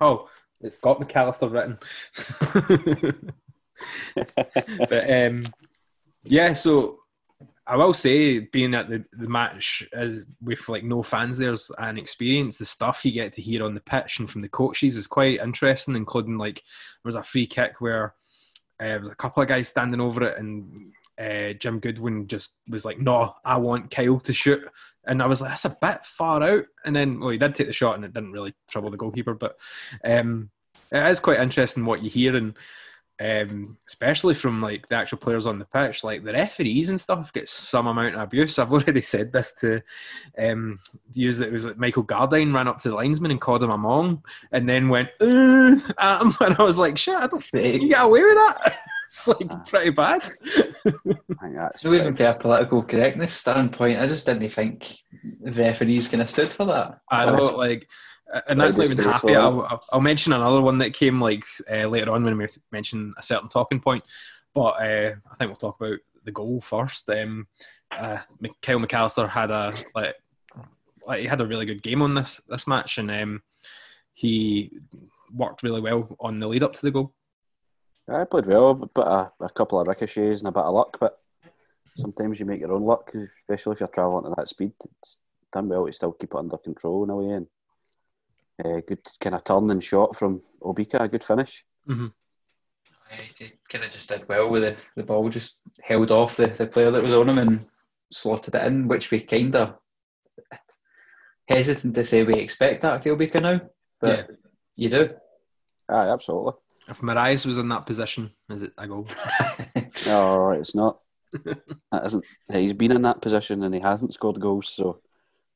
Oh, 0.00 0.28
it's 0.60 0.78
got 0.78 1.00
McAllister 1.00 1.50
written. 1.52 1.78
but 4.78 5.10
um, 5.10 5.52
yeah, 6.24 6.52
so 6.52 7.00
I 7.66 7.76
will 7.76 7.94
say, 7.94 8.40
being 8.40 8.74
at 8.74 8.88
the, 8.88 9.04
the 9.12 9.28
match 9.28 9.86
as 9.92 10.24
with 10.42 10.68
like 10.68 10.84
no 10.84 11.02
fans 11.02 11.38
there's 11.38 11.70
an 11.78 11.96
experience. 11.96 12.58
The 12.58 12.64
stuff 12.64 13.04
you 13.04 13.12
get 13.12 13.32
to 13.34 13.42
hear 13.42 13.64
on 13.64 13.74
the 13.74 13.80
pitch 13.80 14.18
and 14.18 14.28
from 14.28 14.42
the 14.42 14.48
coaches 14.48 14.96
is 14.96 15.06
quite 15.06 15.40
interesting, 15.40 15.96
including 15.96 16.38
like 16.38 16.56
there 16.56 16.62
was 17.04 17.14
a 17.14 17.22
free 17.22 17.46
kick 17.46 17.80
where 17.80 18.14
uh, 18.80 18.84
there 18.84 19.00
was 19.00 19.08
a 19.10 19.14
couple 19.14 19.42
of 19.42 19.48
guys 19.48 19.68
standing 19.68 20.00
over 20.00 20.24
it 20.24 20.38
and. 20.38 20.92
Uh, 21.18 21.52
Jim 21.52 21.78
Goodwin 21.78 22.26
just 22.26 22.56
was 22.70 22.86
like, 22.86 22.98
"No, 22.98 23.34
I 23.44 23.58
want 23.58 23.90
Kyle 23.90 24.18
to 24.20 24.32
shoot," 24.32 24.66
and 25.04 25.22
I 25.22 25.26
was 25.26 25.42
like, 25.42 25.50
"That's 25.50 25.66
a 25.66 25.76
bit 25.80 26.06
far 26.06 26.42
out." 26.42 26.64
And 26.86 26.96
then, 26.96 27.20
well, 27.20 27.28
he 27.28 27.36
did 27.36 27.54
take 27.54 27.66
the 27.66 27.72
shot, 27.72 27.96
and 27.96 28.04
it 28.04 28.14
didn't 28.14 28.32
really 28.32 28.54
trouble 28.70 28.90
the 28.90 28.96
goalkeeper. 28.96 29.34
But 29.34 29.58
um, 30.02 30.50
it 30.90 31.06
is 31.06 31.20
quite 31.20 31.38
interesting 31.38 31.84
what 31.84 32.02
you 32.02 32.08
hear, 32.08 32.34
and 32.34 32.54
um, 33.20 33.76
especially 33.86 34.34
from 34.34 34.60
like 34.60 34.88
the 34.88 34.96
actual 34.96 35.18
players 35.18 35.46
on 35.46 35.58
the 35.58 35.64
pitch, 35.64 36.02
like 36.02 36.24
the 36.24 36.32
referees 36.32 36.88
and 36.88 37.00
stuff 37.00 37.32
get 37.32 37.48
some 37.48 37.86
amount 37.86 38.14
of 38.14 38.20
abuse. 38.20 38.58
I've 38.58 38.72
already 38.72 39.02
said 39.02 39.32
this 39.32 39.52
to 39.60 39.82
um, 40.38 40.78
use 41.14 41.40
it 41.40 41.52
was 41.52 41.66
like 41.66 41.78
Michael 41.78 42.04
Gardyne 42.04 42.54
ran 42.54 42.68
up 42.68 42.78
to 42.78 42.90
the 42.90 42.96
linesman 42.96 43.30
and 43.30 43.40
called 43.40 43.62
him 43.62 43.70
a 43.70 43.78
mong, 43.78 44.22
and 44.52 44.68
then 44.68 44.88
went 44.88 45.10
at 45.20 46.22
him, 46.22 46.34
and 46.40 46.56
I 46.58 46.62
was 46.62 46.78
like, 46.78 46.98
"Shit, 46.98 47.16
I 47.16 47.26
don't 47.26 47.40
Sick. 47.40 47.82
you 47.82 47.88
get 47.88 48.04
away 48.04 48.22
with 48.22 48.34
that." 48.34 48.78
it's 49.12 49.28
like 49.28 49.66
pretty 49.66 49.90
bad. 49.90 50.22
I 50.86 50.90
think 50.90 51.56
that's 51.56 51.84
No, 51.84 51.94
even 51.94 52.14
for 52.14 52.24
a 52.24 52.34
political 52.34 52.82
correctness 52.82 53.34
standpoint, 53.34 53.98
I 53.98 54.06
just 54.06 54.26
didn't 54.26 54.48
think 54.48 54.96
the 55.40 55.52
referees 55.52 56.08
kind 56.08 56.22
of 56.22 56.30
stood 56.30 56.50
for 56.50 56.64
that. 56.66 57.00
I 57.10 57.26
know, 57.26 57.44
like, 57.44 57.88
and 58.48 58.60
that's 58.60 58.76
not 58.76 58.84
even. 58.92 59.04
I'll, 59.36 59.62
I'll- 59.62 59.84
I'll 59.92 60.00
mention 60.00 60.32
another 60.32 60.60
one 60.60 60.78
that 60.78 60.94
came 60.94 61.20
like 61.20 61.44
uh, 61.70 61.86
later 61.86 62.12
on 62.12 62.24
when 62.24 62.36
we 62.38 62.46
mention 62.70 63.14
a 63.18 63.22
certain 63.22 63.48
talking 63.48 63.80
point. 63.80 64.04
But 64.54 64.80
uh, 64.82 65.14
I 65.30 65.34
think 65.36 65.48
we'll 65.48 65.56
talk 65.56 65.80
about 65.80 65.98
the 66.24 66.32
goal 66.32 66.60
first. 66.60 67.08
Um, 67.08 67.46
uh, 67.90 68.18
Kyle 68.62 68.78
McAllister 68.78 69.28
had 69.28 69.50
a 69.50 69.70
like, 69.94 70.14
like 71.06 71.20
he 71.20 71.26
had 71.26 71.40
a 71.40 71.46
really 71.46 71.66
good 71.66 71.82
game 71.82 72.02
on 72.02 72.14
this 72.14 72.40
this 72.48 72.66
match, 72.66 72.98
and 72.98 73.10
um, 73.10 73.42
he 74.14 74.72
worked 75.34 75.62
really 75.62 75.80
well 75.80 76.14
on 76.20 76.38
the 76.38 76.46
lead 76.48 76.62
up 76.62 76.74
to 76.74 76.82
the 76.82 76.90
goal. 76.90 77.14
I 78.08 78.24
played 78.24 78.46
well, 78.46 78.74
but 78.74 79.06
a, 79.06 79.32
a 79.44 79.48
couple 79.50 79.80
of 79.80 79.86
ricochets 79.86 80.40
and 80.40 80.48
a 80.48 80.52
bit 80.52 80.64
of 80.64 80.74
luck. 80.74 80.98
But 81.00 81.18
sometimes 81.96 82.40
you 82.40 82.46
make 82.46 82.60
your 82.60 82.72
own 82.72 82.82
luck, 82.82 83.10
especially 83.42 83.74
if 83.74 83.80
you're 83.80 83.88
travelling 83.88 84.30
at 84.30 84.36
that 84.36 84.48
speed. 84.48 84.72
It's 85.00 85.18
done 85.52 85.68
well 85.68 85.86
to 85.86 85.92
still 85.92 86.12
keep 86.12 86.30
it 86.32 86.36
under 86.36 86.56
control 86.58 87.04
in 87.04 87.10
a 87.10 87.16
way. 87.16 87.32
And 87.34 87.46
uh, 88.64 88.80
good 88.86 89.00
kind 89.20 89.34
of 89.34 89.44
turn 89.44 89.70
and 89.70 89.82
shot 89.82 90.16
from 90.16 90.42
Obika, 90.62 91.00
a 91.00 91.08
good 91.08 91.24
finish. 91.24 91.64
Mm-hmm. 91.88 92.08
He 93.38 93.52
kind 93.68 93.84
of 93.84 93.90
just 93.90 94.08
did 94.08 94.26
well 94.28 94.48
with 94.48 94.62
the, 94.62 94.76
the 94.96 95.06
ball, 95.06 95.28
just 95.28 95.58
held 95.82 96.10
off 96.10 96.36
the, 96.36 96.46
the 96.46 96.66
player 96.66 96.90
that 96.90 97.02
was 97.02 97.12
on 97.12 97.28
him 97.28 97.38
and 97.38 97.64
slotted 98.10 98.54
it 98.54 98.66
in, 98.66 98.88
which 98.88 99.10
we 99.10 99.20
kind 99.20 99.54
of 99.54 99.74
hesitant 101.46 101.94
to 101.94 102.04
say 102.04 102.24
we 102.24 102.34
expect 102.34 102.82
that 102.82 102.94
of 102.94 103.04
Obika 103.04 103.42
now, 103.42 103.60
but 104.00 104.30
you 104.76 104.88
do. 104.88 105.10
Aye, 105.88 106.08
absolutely. 106.08 106.54
If 106.88 107.00
Morias 107.00 107.46
was 107.46 107.58
in 107.58 107.68
that 107.68 107.86
position, 107.86 108.32
is 108.48 108.62
it 108.62 108.72
a 108.78 108.86
goal? 108.86 109.06
No, 110.06 110.50
it's 110.50 110.74
not. 110.74 111.02
that 111.44 112.04
isn't. 112.04 112.24
He's 112.50 112.72
been 112.72 112.92
in 112.92 113.02
that 113.02 113.20
position 113.22 113.62
and 113.62 113.74
he 113.74 113.80
hasn't 113.80 114.12
scored 114.12 114.40
goals. 114.40 114.68
So 114.68 115.00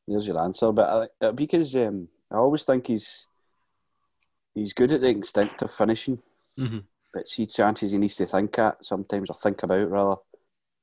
there's 0.07 0.27
your 0.27 0.41
answer. 0.41 0.73
But 0.73 1.11
I, 1.21 1.31
because 1.33 1.75
um, 1.77 2.09
I 2.37 2.41
always 2.41 2.65
think 2.65 2.89
he's 2.89 3.27
he's 4.55 4.73
good 4.73 4.93
at 4.93 5.01
the 5.01 5.09
instinctive 5.09 5.71
finishing, 5.71 6.21
mm-hmm. 6.59 6.79
but 7.15 7.29
see 7.29 7.47
chances 7.47 7.93
he 7.93 7.99
needs 7.99 8.17
to 8.17 8.27
think 8.27 8.59
at 8.59 8.85
sometimes 8.85 9.31
or 9.31 9.37
think 9.37 9.63
about 9.63 9.91
rather. 9.91 10.17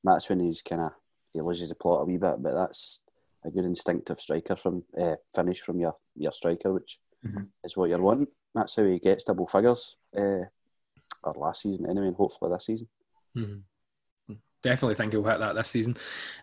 That's 0.02 0.28
when 0.28 0.40
he's 0.40 0.62
kind 0.62 0.82
of 0.82 0.92
he 1.32 1.40
loses 1.40 1.70
the 1.70 1.76
plot 1.76 2.02
a 2.02 2.04
wee 2.04 2.18
bit. 2.18 2.42
But 2.42 2.54
that's 2.54 3.00
a 3.44 3.50
good 3.50 3.64
instinctive 3.64 4.20
striker 4.20 4.56
from 4.56 4.84
uh, 5.00 5.14
finish 5.34 5.60
from 5.60 5.78
your 5.78 5.96
your 6.16 6.32
striker, 6.32 6.72
which 6.72 6.98
mm-hmm. 7.24 7.44
is 7.62 7.76
what 7.76 7.88
you're 7.88 8.02
wanting. 8.02 8.28
That's 8.54 8.74
how 8.74 8.84
he 8.84 8.98
gets 8.98 9.24
double 9.24 9.46
figures. 9.46 9.96
Uh, 10.16 10.46
or 11.22 11.34
last 11.36 11.62
season 11.62 11.88
anyway, 11.88 12.08
and 12.08 12.16
hopefully 12.16 12.50
this 12.52 12.66
season. 12.66 12.88
Mm-hmm. 13.36 14.34
Definitely 14.62 14.94
think 14.94 15.12
he'll 15.12 15.24
hit 15.24 15.40
that 15.40 15.54
this 15.54 15.68
season. 15.68 15.96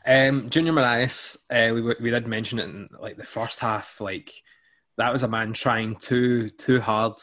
Um, 0.05 0.49
Junior 0.49 0.73
Morias, 0.73 1.37
uh, 1.49 1.73
we 1.73 1.81
we 1.81 2.11
did 2.11 2.27
mention 2.27 2.59
it 2.59 2.65
in 2.65 2.89
like 2.99 3.17
the 3.17 3.25
first 3.25 3.59
half. 3.59 3.99
Like 3.99 4.31
that 4.97 5.11
was 5.11 5.23
a 5.23 5.27
man 5.27 5.53
trying 5.53 5.95
too 5.95 6.49
too 6.49 6.79
hard, 6.81 7.13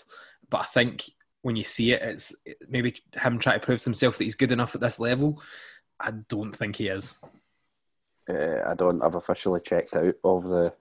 but 0.50 0.60
I 0.60 0.64
think 0.64 1.04
when 1.42 1.56
you 1.56 1.64
see 1.64 1.92
it, 1.92 2.02
it's 2.02 2.34
maybe 2.68 2.96
him 3.14 3.38
trying 3.38 3.60
to 3.60 3.64
prove 3.64 3.80
to 3.80 3.84
himself 3.84 4.18
that 4.18 4.24
he's 4.24 4.34
good 4.34 4.52
enough 4.52 4.74
at 4.74 4.80
this 4.80 4.98
level. 4.98 5.40
I 6.00 6.12
don't 6.28 6.54
think 6.54 6.76
he 6.76 6.88
is. 6.88 7.18
Uh, 8.28 8.60
I 8.66 8.74
don't. 8.74 9.02
I've 9.02 9.14
officially 9.14 9.60
checked 9.60 9.96
out 9.96 10.14
of 10.24 10.44
the 10.44 10.74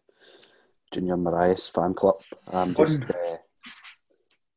Junior 0.92 1.18
Morias 1.18 1.70
fan 1.70 1.94
club. 1.94 2.18
I'm 2.52 2.74
just. 2.74 3.04
Uh, 3.04 3.38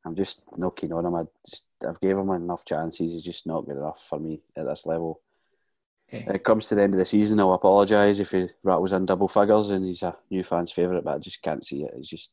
I'm 0.04 0.16
just 0.16 0.42
keen 0.76 0.92
on 0.92 1.04
him. 1.04 1.14
I 1.14 1.24
just 1.48 1.64
I've 1.86 2.00
gave 2.00 2.16
him 2.16 2.30
enough 2.30 2.64
chances. 2.64 3.12
He's 3.12 3.22
just 3.22 3.46
not 3.46 3.66
good 3.66 3.76
enough 3.76 4.00
for 4.00 4.18
me 4.18 4.42
at 4.56 4.66
this 4.66 4.86
level. 4.86 5.20
Okay. 6.12 6.26
It 6.34 6.44
comes 6.44 6.66
to 6.66 6.74
the 6.74 6.82
end 6.82 6.94
of 6.94 6.98
the 6.98 7.04
season, 7.04 7.38
I'll 7.38 7.52
apologise 7.52 8.18
if 8.18 8.32
he 8.32 8.48
rattles 8.64 8.92
in 8.92 9.06
double 9.06 9.28
figures 9.28 9.70
and 9.70 9.84
he's 9.84 10.02
a 10.02 10.16
new 10.28 10.42
fans' 10.42 10.72
favourite, 10.72 11.04
but 11.04 11.14
I 11.14 11.18
just 11.18 11.40
can't 11.40 11.64
see 11.64 11.84
it. 11.84 11.94
It's 11.96 12.08
just 12.08 12.30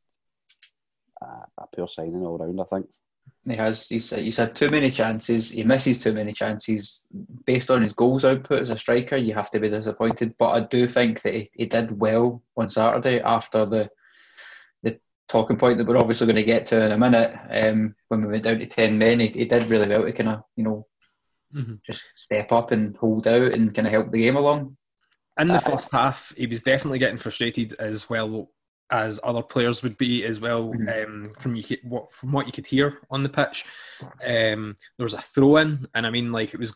a, 1.22 1.26
a 1.58 1.68
poor 1.76 1.88
signing 1.88 2.26
all 2.26 2.38
round. 2.38 2.60
I 2.60 2.64
think 2.64 2.88
he 3.46 3.56
has. 3.56 3.88
He's 3.88 4.10
he's 4.10 4.38
had 4.38 4.56
too 4.56 4.72
many 4.72 4.90
chances. 4.90 5.52
He 5.52 5.64
misses 5.64 6.02
too 6.02 6.14
many 6.14 6.34
chances. 6.34 7.04
Based 7.46 7.70
on 7.70 7.84
his 7.84 7.94
goals 7.94 8.26
output 8.26 8.64
as 8.64 8.72
a 8.72 8.78
striker, 8.78 9.16
you 9.16 9.34
have 9.36 9.52
to 9.52 9.60
be 9.60 9.70
disappointed. 9.70 10.34
But 10.40 10.50
I 10.50 10.62
do 10.62 10.88
think 10.88 11.22
that 11.22 11.34
he, 11.34 11.52
he 11.54 11.66
did 11.66 12.00
well 12.00 12.42
on 12.56 12.70
Saturday 12.70 13.20
after 13.20 13.66
the 13.66 13.92
talking 15.28 15.58
point 15.58 15.78
that 15.78 15.88
we're 15.88 15.98
obviously 15.98 16.26
going 16.26 16.38
to 16.38 16.44
get 16.44 16.66
to 16.68 16.86
in 16.86 16.92
a 16.92 16.98
minute. 16.98 17.38
Um, 17.50 17.96
when 18.08 18.22
we 18.22 18.28
went 18.28 18.44
down 18.44 18.60
to 18.60 18.66
ten 18.66 18.98
men, 18.98 19.20
he, 19.20 19.28
he 19.28 19.46
did 19.46 19.70
really 19.70 19.88
well 19.88 20.04
to 20.04 20.12
kind 20.12 20.30
of 20.30 20.44
you 20.56 20.64
know 20.64 20.88
mm-hmm. 21.54 21.76
just 21.86 22.06
step 22.16 22.52
up 22.52 22.72
and 22.72 22.96
hold 22.98 23.28
out 23.28 23.54
and 23.54 23.74
kind 23.74 23.88
of 23.88 23.94
help 23.94 24.12
the 24.12 24.24
game 24.24 24.36
along. 24.36 24.78
In 25.40 25.48
the 25.50 25.56
uh, 25.56 25.60
first 25.60 25.92
half, 25.92 26.34
he 26.36 26.48
was 26.48 26.62
definitely 26.62 27.00
getting 27.00 27.18
frustrated 27.18 27.74
as 27.80 28.10
well 28.10 28.50
as 28.90 29.20
other 29.24 29.42
players 29.42 29.84
would 29.84 29.98
be 29.98 30.26
as 30.26 30.40
well. 30.40 30.70
Mm-hmm. 30.70 31.28
Um, 31.28 31.34
from 31.38 31.56
you 31.56 31.64
what 31.84 32.12
from 32.12 32.32
what 32.32 32.46
you 32.46 32.52
could 32.52 32.68
hear 32.68 33.00
on 33.10 33.24
the 33.24 33.30
pitch, 33.30 33.66
um, 34.02 34.76
there 34.98 35.06
was 35.06 35.14
a 35.14 35.22
throw 35.22 35.58
in, 35.58 35.88
and 35.94 36.08
I 36.08 36.10
mean 36.10 36.32
like 36.32 36.54
it 36.54 36.60
was 36.60 36.74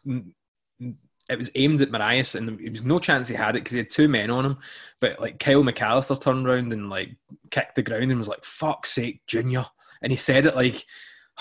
it 1.29 1.37
was 1.37 1.49
aimed 1.55 1.81
at 1.81 1.91
Morias, 1.91 2.35
and 2.35 2.47
there 2.47 2.71
was 2.71 2.83
no 2.83 2.99
chance 2.99 3.27
he 3.27 3.35
had 3.35 3.55
it 3.55 3.59
because 3.59 3.73
he 3.73 3.79
had 3.79 3.89
two 3.89 4.07
men 4.07 4.29
on 4.29 4.45
him. 4.45 4.57
But 4.99 5.19
like 5.19 5.39
Kyle 5.39 5.63
McAllister 5.63 6.19
turned 6.19 6.47
around 6.47 6.73
and 6.73 6.89
like 6.89 7.15
kicked 7.49 7.75
the 7.75 7.81
ground 7.81 8.11
and 8.11 8.19
was 8.19 8.27
like, 8.27 8.43
"Fuck's 8.43 8.91
sake, 8.91 9.21
Junior!" 9.27 9.65
And 10.01 10.11
he 10.11 10.17
said 10.17 10.45
it 10.45 10.55
like, 10.55 10.85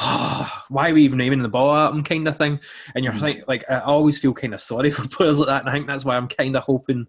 oh, 0.01 0.63
"Why 0.69 0.91
are 0.91 0.95
we 0.95 1.05
even 1.05 1.21
aiming 1.21 1.43
the 1.43 1.49
ball 1.49 1.75
at 1.75 1.93
him?" 1.93 2.05
kind 2.05 2.27
of 2.29 2.37
thing. 2.37 2.61
And 2.95 3.05
you're 3.05 3.15
like, 3.15 3.47
like 3.49 3.65
I 3.71 3.81
always 3.81 4.19
feel 4.19 4.35
kind 4.35 4.55
of 4.55 4.61
sorry 4.61 4.91
for 4.91 5.07
players 5.09 5.39
like 5.39 5.49
that, 5.49 5.63
and 5.63 5.71
I 5.71 5.73
think 5.73 5.87
that's 5.87 6.05
why 6.05 6.17
I'm 6.17 6.29
kind 6.29 6.57
of 6.57 6.65
hoping 6.65 7.07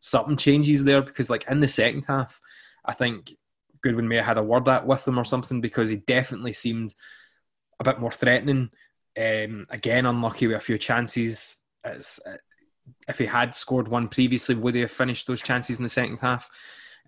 something 0.00 0.36
changes 0.36 0.84
there 0.84 1.02
because 1.02 1.30
like 1.30 1.44
in 1.48 1.60
the 1.60 1.68
second 1.68 2.04
half, 2.06 2.40
I 2.84 2.92
think 2.92 3.34
Goodwin 3.82 4.08
may 4.08 4.16
have 4.16 4.24
had 4.24 4.38
a 4.38 4.42
word 4.42 4.68
at 4.68 4.86
with 4.86 5.06
him 5.06 5.18
or 5.18 5.24
something 5.24 5.60
because 5.60 5.88
he 5.88 5.96
definitely 5.96 6.52
seemed 6.52 6.94
a 7.80 7.84
bit 7.84 8.00
more 8.00 8.12
threatening. 8.12 8.70
Um, 9.16 9.66
again, 9.70 10.06
unlucky 10.06 10.48
with 10.48 10.56
a 10.56 10.60
few 10.60 10.76
chances 10.76 11.60
it's, 11.84 12.20
if 13.08 13.18
he 13.18 13.26
had 13.26 13.54
scored 13.54 13.88
one 13.88 14.08
previously, 14.08 14.54
would 14.54 14.74
he 14.74 14.82
have 14.82 14.90
finished 14.90 15.26
those 15.26 15.42
chances 15.42 15.78
in 15.78 15.82
the 15.82 15.88
second 15.88 16.20
half? 16.20 16.50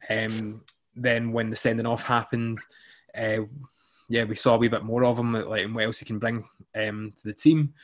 Um, 0.09 0.63
then 0.95 1.33
when 1.33 1.51
the 1.51 1.57
sending 1.57 1.87
off 1.87 2.03
happened, 2.03 2.61
uh, 3.17 3.43
yeah, 4.09 4.25
we 4.25 4.37
saw 4.37 4.55
a 4.55 4.59
wee 4.59 4.69
bit 4.69 4.85
more 4.85 5.05
of 5.05 5.19
him, 5.19 5.33
like 5.33 5.65
and 5.65 5.75
what 5.75 5.85
else 5.85 5.99
he 5.99 6.05
can 6.05 6.19
bring 6.19 6.45
um, 6.75 7.13
to 7.19 7.25
the 7.25 7.33
team. 7.35 7.75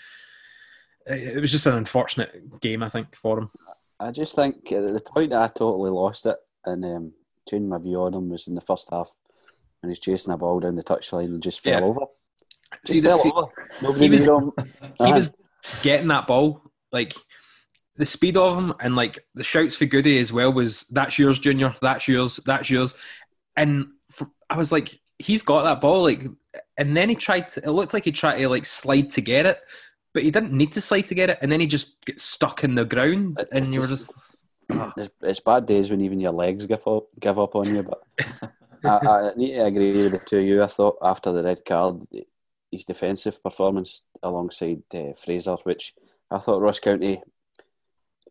It 1.07 1.41
was 1.41 1.51
just 1.51 1.67
an 1.67 1.75
unfortunate 1.75 2.61
game, 2.61 2.83
I 2.83 2.89
think, 2.89 3.15
for 3.17 3.39
him. 3.41 3.51
I 3.99 4.11
just 4.13 4.35
think 4.37 4.69
the 4.69 5.03
point 5.05 5.33
I 5.33 5.49
totally 5.49 5.91
lost 5.91 6.27
it 6.27 6.37
and 6.65 6.85
um, 6.85 7.13
changed 7.49 7.69
my 7.69 7.79
view 7.79 8.01
on 8.03 8.15
him 8.15 8.29
was 8.29 8.47
in 8.47 8.55
the 8.55 8.61
first 8.61 8.89
half 8.91 9.17
when 9.81 9.91
he's 9.91 9.99
chasing 9.99 10.33
a 10.33 10.37
ball 10.37 10.61
down 10.61 10.77
the 10.77 10.85
touchline 10.85 11.27
and 11.27 11.43
just 11.43 11.61
fell 11.61 11.81
Yeah. 11.81 11.87
over. 11.87 12.01
Just 12.85 12.93
See, 12.93 13.01
fell 13.03 13.19
see, 13.19 13.31
over. 13.35 13.49
Nobody 13.83 14.05
he 14.05 14.11
was- 14.11 14.25
him. 14.27 14.53
he 15.05 15.13
was 15.13 15.31
getting 15.83 16.09
that 16.09 16.27
ball 16.27 16.63
like 16.93 17.15
the 17.97 18.07
speed 18.07 18.37
of 18.37 18.57
him 18.57 18.75
and 18.81 18.97
like 18.97 19.19
the 19.35 19.45
shouts 19.45 19.77
for 19.77 19.85
Goody 19.87 20.19
as 20.19 20.33
well 20.33 20.53
was 20.53 20.85
that's 20.91 21.19
yours 21.19 21.39
junior 21.39 21.75
that's 21.81 22.09
yours 22.09 22.41
that's 22.45 22.69
yours 22.71 22.95
and 23.57 23.87
for, 24.11 24.29
I 24.51 24.57
was 24.57 24.73
like 24.73 24.99
he's 25.23 25.43
got 25.43 25.63
that 25.65 25.81
ball 25.81 26.03
like 26.03 26.23
and 26.77 26.97
then 26.97 27.09
he 27.09 27.15
tried 27.15 27.47
to, 27.49 27.61
it 27.65 27.71
looked 27.71 27.95
like 27.95 28.05
he 28.05 28.13
tried 28.13 28.39
to 28.39 28.49
like 28.49 28.67
slide 28.67 29.09
to 29.11 29.21
get 29.21 29.47
it 29.47 29.59
but 30.15 30.23
he 30.23 30.31
didn't 30.31 30.53
need 30.53 30.73
to 30.73 30.81
slide 30.81 31.07
to 31.07 31.15
get 31.15 31.31
it 31.31 31.39
and 31.41 31.51
then 31.51 31.61
he 31.61 31.67
just 31.67 32.05
gets 32.05 32.23
stuck 32.23 32.65
in 32.65 32.75
the 32.75 32.85
ground 32.85 33.35
It's 33.39 33.51
and 33.53 33.67
you 33.75 33.81
were 33.81 33.87
just- 33.87 34.45
It's, 34.97 35.11
it's 35.23 35.41
bad 35.41 35.67
days 35.67 35.91
when 35.91 36.01
even 36.01 36.21
your 36.21 36.33
legs 36.33 36.67
give 36.67 36.87
up, 36.87 37.05
give 37.21 37.39
up 37.39 37.55
on 37.55 37.75
you. 37.75 37.83
But 37.83 38.01
I, 38.85 39.07
I 39.07 39.31
need 39.37 39.55
to 39.55 39.65
agree 39.67 39.91
with 39.93 40.13
the 40.13 40.19
two 40.27 40.39
of 40.39 40.45
you. 40.45 40.63
I 40.63 40.67
thought 40.67 40.97
after 41.03 41.31
the 41.33 41.43
red 41.43 41.65
card, 41.65 42.03
his 42.71 42.85
defensive 42.85 43.43
performance 43.43 44.03
alongside 44.23 44.83
uh, 44.95 45.13
Fraser, 45.15 45.57
which 45.65 45.95
I 46.31 46.39
thought 46.39 46.63
Ross 46.63 46.81
County 46.81 47.23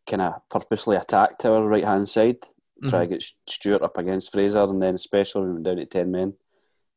kind 0.10 0.22
of 0.24 0.42
purposely 0.50 0.96
attacked 0.98 1.46
our 1.46 1.68
right 1.68 1.84
hand 1.86 2.10
side, 2.10 2.38
try 2.90 3.02
to 3.02 3.08
get 3.08 3.24
Stewart 3.48 3.84
up 3.84 3.98
against 3.98 4.32
Fraser, 4.32 4.64
and 4.64 4.82
then 4.82 4.96
especially 4.96 5.42
when 5.42 5.50
we 5.50 5.54
went 5.56 5.66
down 5.66 5.76
to 5.78 5.86
ten 5.86 6.12
men, 6.12 6.34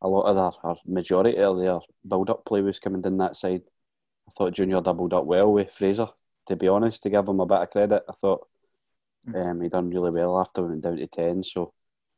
a 0.04 0.08
lot 0.08 0.26
of 0.26 0.36
their 0.36 0.52
or 0.62 0.76
majority 0.86 1.38
of 1.38 1.58
their 1.58 1.78
build 2.06 2.28
up 2.30 2.44
play 2.44 2.60
was 2.60 2.78
coming 2.78 3.00
down 3.00 3.16
that 3.16 3.36
side. 3.36 3.62
I 4.28 4.30
thought 4.30 4.52
Junior 4.52 4.80
doubled 4.80 5.14
up 5.14 5.24
well 5.24 5.52
with 5.52 5.72
Fraser. 5.72 6.08
To 6.48 6.56
be 6.56 6.68
honest, 6.68 7.02
to 7.02 7.10
give 7.10 7.26
him 7.26 7.40
a 7.40 7.46
bit 7.46 7.58
of 7.58 7.70
credit, 7.70 8.02
I 8.08 8.12
thought 8.12 8.46
um, 9.34 9.62
he 9.62 9.68
done 9.70 9.88
really 9.88 10.10
well 10.10 10.38
after 10.38 10.62
we 10.62 10.68
went 10.68 10.82
down 10.82 10.98
to 10.98 11.06
ten. 11.06 11.42
So 11.42 11.72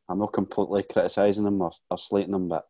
I'm 0.09 0.19
not 0.19 0.33
completely 0.33 0.83
criticising 0.83 1.47
him 1.47 1.63
or, 1.63 1.71
or 1.89 1.97
slating 1.99 2.35
him, 2.35 2.49
but 2.49 2.67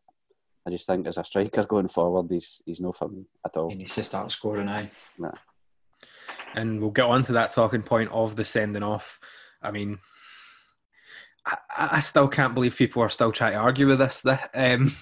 I 0.67 0.69
just 0.69 0.85
think 0.85 1.07
as 1.07 1.17
a 1.17 1.23
striker 1.23 1.63
going 1.65 1.87
forward, 1.87 2.27
he's 2.29 2.61
he's 2.65 2.79
no 2.79 2.91
for 2.91 3.09
me 3.09 3.25
at 3.43 3.57
all. 3.57 3.69
He 3.69 3.75
needs 3.75 3.95
to 3.95 4.03
start 4.03 4.31
scoring. 4.31 4.67
Aye. 4.69 4.89
Nah. 5.17 5.31
and 6.55 6.79
we'll 6.79 6.91
get 6.91 7.05
on 7.05 7.23
to 7.23 7.33
that 7.33 7.51
talking 7.51 7.81
point 7.81 8.11
of 8.11 8.35
the 8.35 8.45
sending 8.45 8.83
off 8.83 9.19
I 9.61 9.71
mean 9.71 9.99
I, 11.47 11.89
I 11.93 11.99
still 12.01 12.27
can't 12.27 12.53
believe 12.53 12.75
people 12.75 13.01
are 13.01 13.09
still 13.09 13.31
trying 13.31 13.53
to 13.53 13.57
argue 13.59 13.87
with 13.87 13.99
this. 13.99 14.23
Um, 14.53 14.95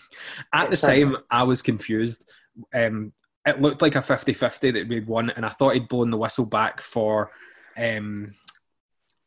at 0.53 0.69
the 0.69 0.77
time, 0.77 1.17
I 1.29 1.43
was 1.43 1.61
confused. 1.61 2.31
Um, 2.73 3.13
it 3.45 3.61
looked 3.61 3.81
like 3.81 3.95
a 3.95 3.99
50-50 3.99 4.73
that 4.73 4.87
we'd 4.87 5.07
won, 5.07 5.29
and 5.31 5.45
I 5.45 5.49
thought 5.49 5.73
he'd 5.73 5.89
blown 5.89 6.09
the 6.11 6.17
whistle 6.17 6.45
back 6.45 6.81
for 6.81 7.31
um, 7.77 8.31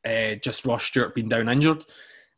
uh, 0.05 0.35
just 0.37 0.65
Ross 0.67 0.85
Stewart 0.85 1.15
being 1.15 1.29
down 1.29 1.49
injured, 1.49 1.85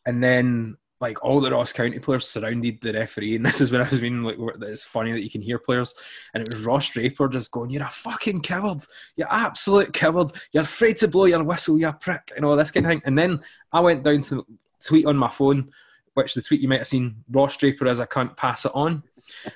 and 0.07 0.23
then 0.23 0.77
like 1.01 1.25
all 1.25 1.41
the 1.41 1.51
Ross 1.51 1.73
County 1.73 1.99
players 1.99 2.29
surrounded 2.29 2.79
the 2.83 2.93
referee, 2.93 3.37
and 3.37 3.47
this 3.47 3.61
is 3.61 3.73
when 3.73 3.81
I 3.81 3.89
was 3.89 4.01
meaning 4.01 4.23
like 4.23 4.37
where- 4.37 4.57
it's 4.63 4.85
funny 4.85 5.13
that 5.13 5.23
you 5.23 5.31
can 5.31 5.43
hear 5.43 5.59
players, 5.59 5.95
and 6.35 6.43
it 6.43 6.53
was 6.53 6.65
Ross 6.65 6.89
Draper 6.91 7.29
just 7.29 7.51
going, 7.53 7.71
"You're 7.71 7.85
a 7.85 7.91
fucking 7.91 8.43
coward, 8.43 8.83
You're 9.17 9.33
absolute 9.33 9.93
coward, 9.95 10.31
you're 10.53 10.65
afraid 10.65 10.99
to 10.99 11.09
blow 11.09 11.25
your 11.25 11.43
whistle, 11.43 11.79
you 11.79 11.93
prick," 11.93 12.33
and 12.37 12.45
all 12.45 12.57
this 12.57 12.71
kind 12.71 12.87
of 12.87 12.91
thing. 12.91 13.03
And 13.05 13.19
then 13.19 13.41
I 13.73 13.81
went 13.81 14.03
down 14.03 14.21
to 14.23 14.47
tweet 14.85 15.07
on 15.07 15.17
my 15.17 15.29
phone, 15.29 15.71
which 16.15 16.35
the 16.35 16.43
tweet 16.43 16.61
you 16.61 16.69
might 16.69 16.79
have 16.79 16.89
seen, 16.89 17.25
Ross 17.31 17.57
Draper 17.57 17.87
as 17.87 18.01
can't 18.11 18.37
pass 18.37 18.65
it 18.65 18.73
on. 18.75 19.03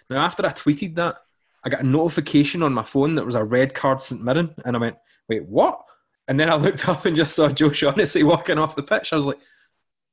Now 0.09 0.25
after 0.25 0.45
I 0.45 0.51
tweeted 0.51 0.95
that, 0.97 1.17
I 1.65 1.71
got 1.71 1.81
a 1.81 1.87
notification 1.87 2.63
on 2.63 2.75
my 2.75 2.83
phone 2.83 3.15
that 3.15 3.25
was 3.25 3.35
a 3.35 3.45
red 3.45 3.75
card 3.75 4.03
St 4.03 4.23
Mirren, 4.23 4.55
and 4.65 4.77
I 4.77 4.79
went, 4.79 4.97
"Wait, 5.29 5.45
what?" 5.47 5.83
And 6.29 6.39
then 6.39 6.51
I 6.51 6.55
looked 6.57 6.89
up 6.89 7.05
and 7.05 7.17
just 7.17 7.35
saw 7.35 7.49
Joe 7.49 7.71
Shaughnessy 7.71 8.23
walking 8.25 8.59
off 8.59 8.77
the 8.77 8.83
pitch. 8.83 9.13
I 9.13 9.17
was 9.17 9.27
like, 9.27 9.41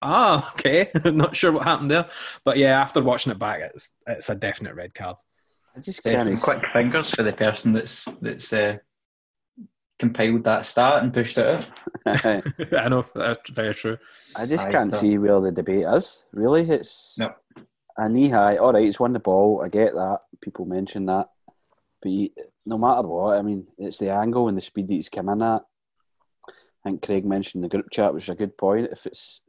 ah, 0.01 0.51
okay. 0.53 0.91
Not 1.05 1.35
sure 1.35 1.51
what 1.51 1.63
happened 1.63 1.91
there. 1.91 2.09
But 2.43 2.57
yeah, 2.57 2.79
after 2.79 3.01
watching 3.01 3.31
it 3.31 3.39
back, 3.39 3.61
it's 3.61 3.91
it's 4.07 4.29
a 4.29 4.35
definite 4.35 4.75
red 4.75 4.93
card. 4.93 5.17
I 5.75 5.79
just 5.79 6.03
can't. 6.03 6.39
quick 6.41 6.65
fingers 6.69 7.11
for 7.11 7.23
the 7.23 7.33
person 7.33 7.71
that's 7.71 8.05
that's 8.21 8.51
uh, 8.51 8.77
compiled 10.01 10.43
that 10.43 10.65
stat 10.65 11.03
and 11.03 11.13
pushed 11.13 11.37
it 11.37 11.45
out. 11.47 11.65
I 12.05 12.89
know, 12.89 13.05
that's 13.15 13.49
very 13.51 13.73
true. 13.75 13.97
I 14.35 14.45
just 14.45 14.65
Aye, 14.67 14.71
can't 14.71 14.91
so- 14.93 14.99
see 14.99 15.17
where 15.17 15.39
the 15.39 15.51
debate 15.51 15.85
is. 15.85 16.25
Really, 16.33 16.69
it's 16.69 17.17
No. 17.19 17.33
a 17.97 18.09
knee 18.09 18.29
high. 18.29 18.57
All 18.57 18.73
right, 18.73 18.85
it's 18.85 18.99
won 18.99 19.13
the 19.13 19.19
ball. 19.19 19.61
I 19.63 19.69
get 19.69 19.93
that. 19.93 20.19
People 20.41 20.65
mention 20.65 21.05
that, 21.05 21.29
but 22.01 22.11
you, 22.11 22.29
no 22.65 22.77
matter 22.77 23.07
what, 23.07 23.37
I 23.37 23.41
mean, 23.43 23.67
it's 23.77 23.99
the 23.99 24.09
angle 24.11 24.47
and 24.47 24.57
the 24.57 24.61
speed 24.61 24.87
that 24.87 24.93
he's 24.95 25.09
come 25.09 25.29
in 25.29 25.41
at. 25.41 25.61
I 26.49 26.53
think 26.89 27.05
Craig 27.05 27.25
mentioned 27.25 27.63
the 27.63 27.69
group 27.69 27.91
chat, 27.91 28.13
which 28.13 28.23
is 28.23 28.29
a 28.29 28.35
good 28.35 28.57
point. 28.57 28.89
If 28.91 29.05
it's 29.05 29.41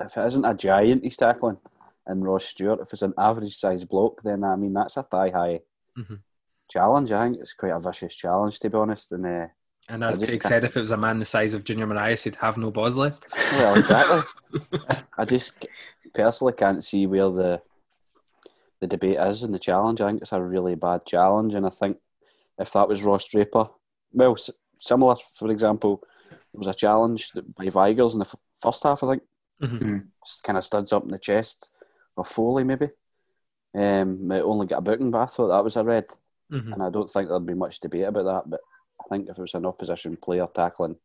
if 0.00 0.16
it 0.16 0.26
isn't 0.28 0.44
a 0.44 0.54
giant 0.54 1.02
he's 1.02 1.16
tackling, 1.16 1.58
and 2.06 2.24
Ross 2.24 2.44
Stewart, 2.44 2.78
if 2.80 2.92
it's 2.92 3.02
an 3.02 3.14
average 3.18 3.56
sized 3.56 3.88
bloke, 3.88 4.22
then 4.22 4.44
I 4.44 4.54
mean 4.54 4.72
that's 4.74 4.96
a 4.96 5.02
thigh 5.02 5.30
high 5.30 5.60
Mhm. 5.98 6.20
challenge. 6.70 7.10
I 7.10 7.24
think 7.24 7.38
it's 7.40 7.52
quite 7.54 7.72
a 7.72 7.80
vicious 7.80 8.14
challenge 8.14 8.60
to 8.60 8.70
be 8.70 8.78
honest. 8.78 9.10
And 9.10 9.26
uh, 9.26 9.46
And 9.88 10.04
as 10.04 10.18
Craig 10.18 10.30
can't- 10.40 10.42
said, 10.42 10.64
if 10.64 10.76
it 10.76 10.80
was 10.80 10.90
a 10.90 10.96
man 10.96 11.18
the 11.18 11.24
size 11.24 11.54
of 11.54 11.64
Junior 11.64 11.86
Morias, 11.86 12.22
he'd 12.24 12.36
have 12.36 12.58
no 12.58 12.70
balls 12.70 12.96
left. 12.96 13.26
Well, 13.52 13.78
exactly. 13.78 14.20
I 15.18 15.24
just 15.24 15.66
personally 16.14 16.52
can't 16.54 16.84
see 16.84 17.06
where 17.06 17.30
the 17.30 17.62
the 18.80 18.86
debate 18.86 19.18
is 19.18 19.42
and 19.42 19.52
the 19.52 19.58
challenge. 19.58 20.00
I 20.00 20.06
think 20.08 20.22
it's 20.22 20.32
a 20.32 20.40
really 20.40 20.76
bad 20.76 21.04
challenge, 21.04 21.54
and 21.54 21.66
I 21.66 21.70
think 21.70 21.96
if 22.58 22.72
that 22.74 22.88
was 22.88 23.02
Ross 23.02 23.26
Draper, 23.26 23.68
well, 24.12 24.34
s- 24.34 24.50
similar, 24.78 25.16
for 25.34 25.50
example, 25.50 26.00
there 26.30 26.58
was 26.58 26.68
a 26.68 26.74
challenge 26.74 27.32
by 27.56 27.70
Vigurs 27.70 28.12
in 28.12 28.20
the 28.20 28.24
f- 28.26 28.36
first 28.52 28.84
half, 28.84 29.02
I 29.02 29.08
think, 29.10 29.22
Mhm. 29.60 30.06
kind 30.44 30.56
of 30.58 30.64
studs 30.64 30.92
up 30.92 31.02
in 31.02 31.08
the 31.10 31.18
chest 31.18 31.74
of 32.16 32.28
Foley, 32.28 32.62
maybe. 32.62 32.90
Um, 33.74 34.30
it 34.30 34.42
only 34.42 34.66
got 34.68 34.78
a 34.78 34.82
booking, 34.82 35.10
but 35.10 35.22
I 35.22 35.26
thought 35.26 35.48
that 35.48 35.64
was 35.64 35.76
a 35.76 35.82
red, 35.82 36.06
Mhm. 36.52 36.74
and 36.74 36.82
I 36.82 36.90
don't 36.90 37.10
think 37.10 37.28
there'd 37.28 37.44
be 37.46 37.54
much 37.54 37.80
debate 37.80 38.04
about 38.06 38.24
that. 38.26 38.48
But 38.50 38.60
I 38.60 38.77
think 39.08 39.28
if 39.28 39.38
it 39.38 39.42
was 39.42 39.54
an 39.54 39.66
opposition 39.66 40.16
player 40.16 40.46
tackling 40.54 40.96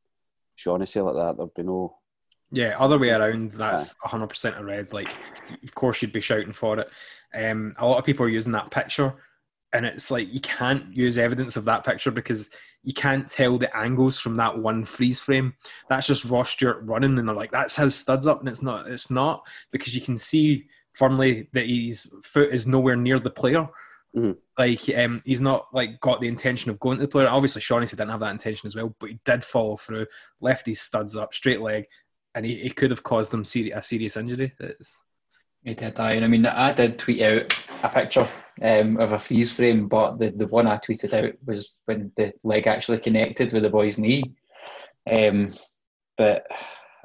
Shaughnessy 0.55 1.01
like 1.01 1.15
that, 1.15 1.38
there'd 1.38 1.53
be 1.53 1.63
no 1.63 1.98
Yeah, 2.51 2.75
other 2.79 3.00
way 3.00 3.10
around, 3.10 3.53
that's 3.53 3.95
100% 4.05 4.60
a 4.60 4.63
red. 4.63 4.93
Like, 4.93 5.17
of 5.63 5.74
course, 5.74 6.01
you'd 6.01 6.13
be 6.13 6.22
shouting 6.22 6.53
for 6.53 6.79
it. 6.79 6.89
Um, 7.33 7.75
a 7.79 7.88
lot 7.88 7.98
of 7.98 8.05
people 8.05 8.25
are 8.25 8.29
using 8.29 8.51
that 8.51 8.69
picture, 8.69 9.13
and 9.74 9.86
it's 9.88 10.12
like 10.12 10.31
you 10.31 10.39
can't 10.39 10.95
use 10.95 11.17
evidence 11.17 11.57
of 11.57 11.65
that 11.65 11.83
picture 11.83 12.12
because 12.12 12.51
you 12.83 12.93
can't 12.93 13.27
tell 13.27 13.57
the 13.57 13.75
angles 13.75 14.19
from 14.19 14.36
that 14.36 14.55
one 14.60 14.86
freeze 14.86 15.19
frame. 15.19 15.55
That's 15.89 16.05
just 16.05 16.25
Ross 16.25 16.51
Stewart 16.51 16.81
running, 16.83 17.17
and 17.17 17.27
they're 17.27 17.36
like, 17.36 17.51
"That's 17.51 17.75
how 17.75 17.89
studs 17.89 18.27
up," 18.27 18.39
and 18.39 18.50
it's 18.50 18.62
not. 18.62 18.88
It's 18.88 19.10
not 19.10 19.47
because 19.71 19.95
you 19.95 20.01
can 20.01 20.17
see 20.17 20.67
firmly 20.93 21.49
that 21.54 21.65
his 21.65 22.08
foot 22.23 22.54
is 22.54 22.67
nowhere 22.67 22.95
near 22.95 23.19
the 23.19 23.32
player. 23.32 23.67
Mhm. 24.15 24.38
Like, 24.58 24.89
um, 24.95 25.21
he's 25.26 25.41
not 25.41 25.67
like 25.73 25.99
got 25.99 26.21
the 26.21 26.28
intention 26.28 26.69
of 26.69 26.80
going 26.80 26.97
to 26.97 27.04
the 27.04 27.08
player. 27.08 27.28
Obviously, 27.28 27.62
Shaughnessy 27.62 27.95
didn't 27.95 28.12
have 28.12 28.19
that 28.19 28.32
intention 28.32 28.67
as 28.67 28.76
well, 28.76 28.95
but 28.99 29.10
he 29.10 29.19
did 29.26 29.43
follow 29.43 29.76
through, 29.76 30.06
left 30.39 30.67
his 30.67 30.82
studs 30.82 31.15
up, 31.17 31.34
straight 31.34 31.62
leg, 31.62 31.88
and 32.36 32.45
he, 32.45 32.60
he 32.60 32.69
could 32.69 32.91
have 32.91 33.04
caused 33.04 33.32
them 33.32 33.43
seri- 33.43 33.71
a 33.71 33.82
serious 33.82 34.15
injury. 34.15 34.54
It's, 34.60 35.04
He 35.63 35.73
did 35.73 35.95
that, 35.95 36.15
and 36.15 36.23
I 36.26 36.28
mean, 36.28 36.45
I 36.45 36.73
did 36.73 36.99
tweet 36.99 37.21
out 37.21 37.54
a 37.82 37.89
picture 37.89 38.28
um, 38.62 38.97
of 38.97 39.13
a 39.13 39.19
freeze 39.19 39.52
frame, 39.52 39.88
but 39.88 40.19
the, 40.19 40.30
the 40.30 40.47
one 40.47 40.67
I 40.67 40.78
tweeted 40.78 41.13
out 41.13 41.34
was 41.45 41.80
when 41.86 42.12
the 42.15 42.34
leg 42.43 42.67
actually 42.67 42.99
connected 42.99 43.52
with 43.52 43.63
the 43.63 43.69
boy's 43.71 43.97
knee. 43.97 44.23
Um, 45.10 45.54
but 46.17 46.45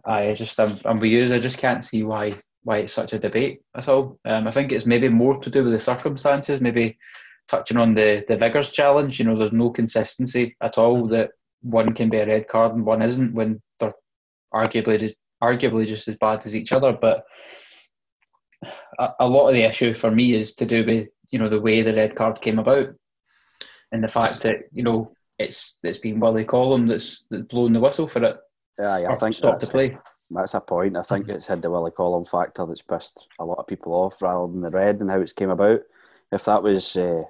I 0.04 0.34
just, 0.34 0.60
I'm, 0.60 0.78
I'm 0.84 1.00
with 1.00 1.10
you. 1.10 1.34
I 1.34 1.38
just 1.38 1.58
can't 1.58 1.82
see 1.82 2.02
why 2.02 2.36
why 2.68 2.80
it's 2.80 2.92
such 2.92 3.14
a 3.14 3.18
debate 3.18 3.62
at 3.74 3.88
all. 3.88 4.20
Um, 4.26 4.46
I 4.46 4.50
think 4.50 4.72
it's 4.72 4.84
maybe 4.84 5.08
more 5.08 5.38
to 5.38 5.48
do 5.48 5.64
with 5.64 5.72
the 5.72 5.80
circumstances. 5.80 6.60
Maybe 6.60 6.98
touching 7.48 7.78
on 7.78 7.94
the 7.94 8.22
the 8.28 8.36
Vigurs 8.36 8.68
challenge. 8.70 9.18
You 9.18 9.24
know, 9.24 9.36
there's 9.36 9.52
no 9.52 9.70
consistency 9.70 10.54
at 10.60 10.76
all. 10.76 11.08
That 11.08 11.30
one 11.62 11.94
can 11.94 12.10
be 12.10 12.18
a 12.18 12.26
red 12.26 12.46
card 12.46 12.74
and 12.74 12.84
one 12.84 13.00
isn't 13.00 13.32
when 13.32 13.62
they're 13.80 13.94
arguably 14.54 15.14
arguably 15.42 15.86
just 15.86 16.08
as 16.08 16.18
bad 16.18 16.44
as 16.44 16.54
each 16.54 16.72
other. 16.72 16.92
But 16.92 17.24
a, 18.98 19.12
a 19.20 19.28
lot 19.28 19.48
of 19.48 19.54
the 19.54 19.62
issue 19.62 19.94
for 19.94 20.10
me 20.10 20.34
is 20.34 20.54
to 20.56 20.66
do 20.66 20.84
with 20.84 21.08
you 21.30 21.38
know 21.38 21.48
the 21.48 21.62
way 21.62 21.80
the 21.80 21.94
red 21.94 22.16
card 22.16 22.42
came 22.42 22.58
about 22.58 22.90
and 23.92 24.04
the 24.04 24.08
fact 24.08 24.42
that 24.42 24.56
you 24.72 24.82
know 24.82 25.12
it's 25.38 25.78
it's 25.82 26.00
been 26.00 26.20
Willie 26.20 26.44
Collum 26.44 26.86
that's 26.86 27.24
that's 27.30 27.46
blown 27.46 27.72
the 27.72 27.80
whistle 27.80 28.08
for 28.08 28.22
it. 28.24 28.36
Yeah, 28.78 29.08
I 29.08 29.16
think 29.16 29.32
stopped 29.32 29.62
the 29.62 29.68
play. 29.68 29.96
That's 30.30 30.54
a 30.54 30.60
point. 30.60 30.96
I 30.96 31.02
think 31.02 31.28
it's 31.28 31.46
had 31.46 31.62
the 31.62 31.70
Willie 31.70 31.90
Collum 31.90 32.24
factor 32.24 32.66
that's 32.66 32.82
pissed 32.82 33.26
a 33.38 33.44
lot 33.44 33.58
of 33.58 33.66
people 33.66 33.92
off 33.92 34.20
rather 34.22 34.50
than 34.52 34.60
the 34.60 34.70
red 34.70 35.00
and 35.00 35.10
how 35.10 35.20
it's 35.20 35.32
came 35.32 35.50
about. 35.50 35.80
If 36.30 36.44
that 36.44 36.62
was 36.62 36.96
uh, 36.96 37.22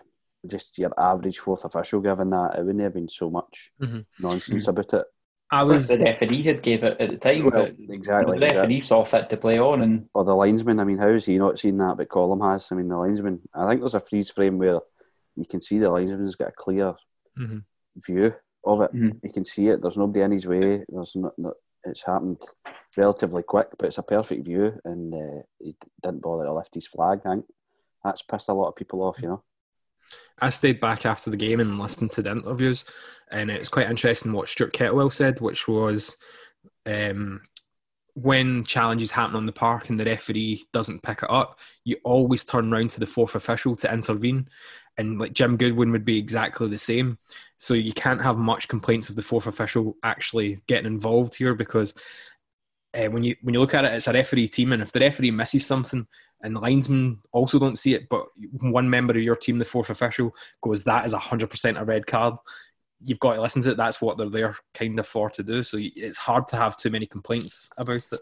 just 0.46 0.78
your 0.78 0.92
average 0.98 1.38
fourth 1.38 1.64
official 1.64 2.00
giving 2.00 2.30
that, 2.30 2.56
it 2.58 2.64
wouldn't 2.64 2.82
have 2.82 2.94
been 2.94 3.08
so 3.08 3.30
much 3.30 3.72
Mhm. 3.80 4.04
nonsense 4.18 4.66
about 4.68 4.92
it. 4.94 5.04
I 5.50 5.62
was 5.62 5.88
the 5.88 5.98
referee 5.98 6.42
had 6.42 6.62
gave 6.62 6.84
it 6.84 7.00
at 7.00 7.10
the 7.10 7.16
time, 7.16 7.44
Well, 7.44 7.52
but 7.52 7.74
exactly. 7.88 8.34
the 8.38 8.40
referee 8.46 8.76
exactly. 8.76 8.80
saw 8.82 9.04
fit 9.04 9.30
to 9.30 9.36
play 9.38 9.58
on, 9.58 9.80
and 9.80 10.08
Or 10.14 10.24
the 10.24 10.34
linesman, 10.36 10.78
I 10.80 10.84
mean, 10.84 10.98
how 10.98 11.10
has 11.12 11.24
he 11.24 11.38
not 11.38 11.58
seen 11.58 11.78
that? 11.78 11.96
But 11.96 12.08
Collum 12.10 12.40
has. 12.42 12.70
I 12.70 12.74
mean, 12.74 12.88
the 12.88 12.98
linesman, 12.98 13.40
I 13.54 13.66
think 13.68 13.80
there's 13.80 13.94
a 13.94 14.00
freeze 14.00 14.30
frame 14.30 14.58
where 14.58 14.80
you 15.36 15.46
can 15.46 15.60
see 15.62 15.78
the 15.78 15.90
linesman's 15.90 16.34
got 16.36 16.48
a 16.48 16.52
clear 16.52 16.94
Mhm. 17.38 17.64
view 17.96 18.34
of 18.64 18.80
it. 18.82 18.92
Mhm. 18.92 19.20
You 19.22 19.32
can 19.32 19.44
see 19.46 19.68
it. 19.68 19.80
There's 19.80 19.96
nobody 19.96 20.20
in 20.22 20.32
his 20.32 20.46
way. 20.46 20.84
There's 20.88 21.16
not, 21.16 21.38
not 21.38 21.54
it's 21.84 22.04
happened 22.04 22.42
relatively 22.96 23.42
quick, 23.42 23.68
but 23.78 23.86
it's 23.86 23.98
a 23.98 24.02
perfect 24.02 24.44
view, 24.44 24.78
and 24.84 25.14
uh, 25.14 25.42
he 25.58 25.76
didn't 26.02 26.22
bother 26.22 26.44
to 26.44 26.52
lift 26.52 26.74
his 26.74 26.86
flag. 26.86 27.20
I 27.24 27.30
think 27.30 27.46
that's 28.04 28.22
pissed 28.22 28.48
a 28.48 28.52
lot 28.52 28.68
of 28.68 28.76
people 28.76 29.02
off. 29.02 29.20
You 29.20 29.28
know. 29.28 29.42
I 30.40 30.50
stayed 30.50 30.80
back 30.80 31.04
after 31.04 31.30
the 31.30 31.36
game 31.36 31.60
and 31.60 31.78
listened 31.78 32.10
to 32.12 32.22
the 32.22 32.30
interviews, 32.32 32.84
and 33.30 33.50
it's 33.50 33.68
quite 33.68 33.90
interesting 33.90 34.32
what 34.32 34.48
Stuart 34.48 34.72
Kettlewell 34.72 35.12
said, 35.12 35.40
which 35.40 35.66
was 35.66 36.16
um, 36.86 37.40
when 38.14 38.64
challenges 38.64 39.10
happen 39.10 39.36
on 39.36 39.46
the 39.46 39.52
park 39.52 39.90
and 39.90 39.98
the 39.98 40.04
referee 40.04 40.64
doesn't 40.72 41.02
pick 41.02 41.22
it 41.22 41.30
up, 41.30 41.58
you 41.84 41.96
always 42.04 42.44
turn 42.44 42.70
round 42.70 42.90
to 42.90 43.00
the 43.00 43.06
fourth 43.06 43.34
official 43.34 43.76
to 43.76 43.92
intervene. 43.92 44.48
And 44.98 45.18
like 45.18 45.32
Jim 45.32 45.56
Goodwin 45.56 45.92
would 45.92 46.04
be 46.04 46.18
exactly 46.18 46.68
the 46.68 46.78
same. 46.78 47.16
So 47.56 47.74
you 47.74 47.92
can't 47.92 48.22
have 48.22 48.36
much 48.36 48.68
complaints 48.68 49.08
of 49.08 49.16
the 49.16 49.22
fourth 49.22 49.46
official 49.46 49.96
actually 50.02 50.60
getting 50.66 50.86
involved 50.86 51.36
here 51.36 51.54
because 51.54 51.94
uh, 52.94 53.06
when 53.06 53.22
you 53.22 53.36
when 53.42 53.54
you 53.54 53.60
look 53.60 53.74
at 53.74 53.84
it, 53.84 53.92
it's 53.92 54.08
a 54.08 54.12
referee 54.12 54.48
team, 54.48 54.72
and 54.72 54.82
if 54.82 54.92
the 54.92 55.00
referee 55.00 55.30
misses 55.30 55.66
something 55.66 56.06
and 56.42 56.54
the 56.54 56.60
linesmen 56.60 57.18
also 57.32 57.58
don't 57.58 57.78
see 57.78 57.94
it, 57.94 58.08
but 58.08 58.26
one 58.60 58.88
member 58.88 59.12
of 59.12 59.22
your 59.22 59.36
team, 59.36 59.58
the 59.58 59.64
fourth 59.64 59.90
official, 59.90 60.34
goes, 60.62 60.82
"That 60.84 61.04
is 61.04 61.12
hundred 61.12 61.50
percent 61.50 61.78
a 61.78 61.84
red 61.84 62.06
card." 62.06 62.34
You've 63.04 63.20
got 63.20 63.34
to 63.34 63.42
listen 63.42 63.62
to 63.62 63.72
it. 63.72 63.76
That's 63.76 64.00
what 64.00 64.16
they're 64.16 64.28
there 64.28 64.56
kind 64.74 64.98
of 64.98 65.06
for 65.06 65.30
to 65.30 65.42
do. 65.42 65.62
So 65.62 65.78
it's 65.80 66.18
hard 66.18 66.48
to 66.48 66.56
have 66.56 66.76
too 66.76 66.90
many 66.90 67.06
complaints 67.06 67.70
about 67.78 67.96
it. 68.10 68.20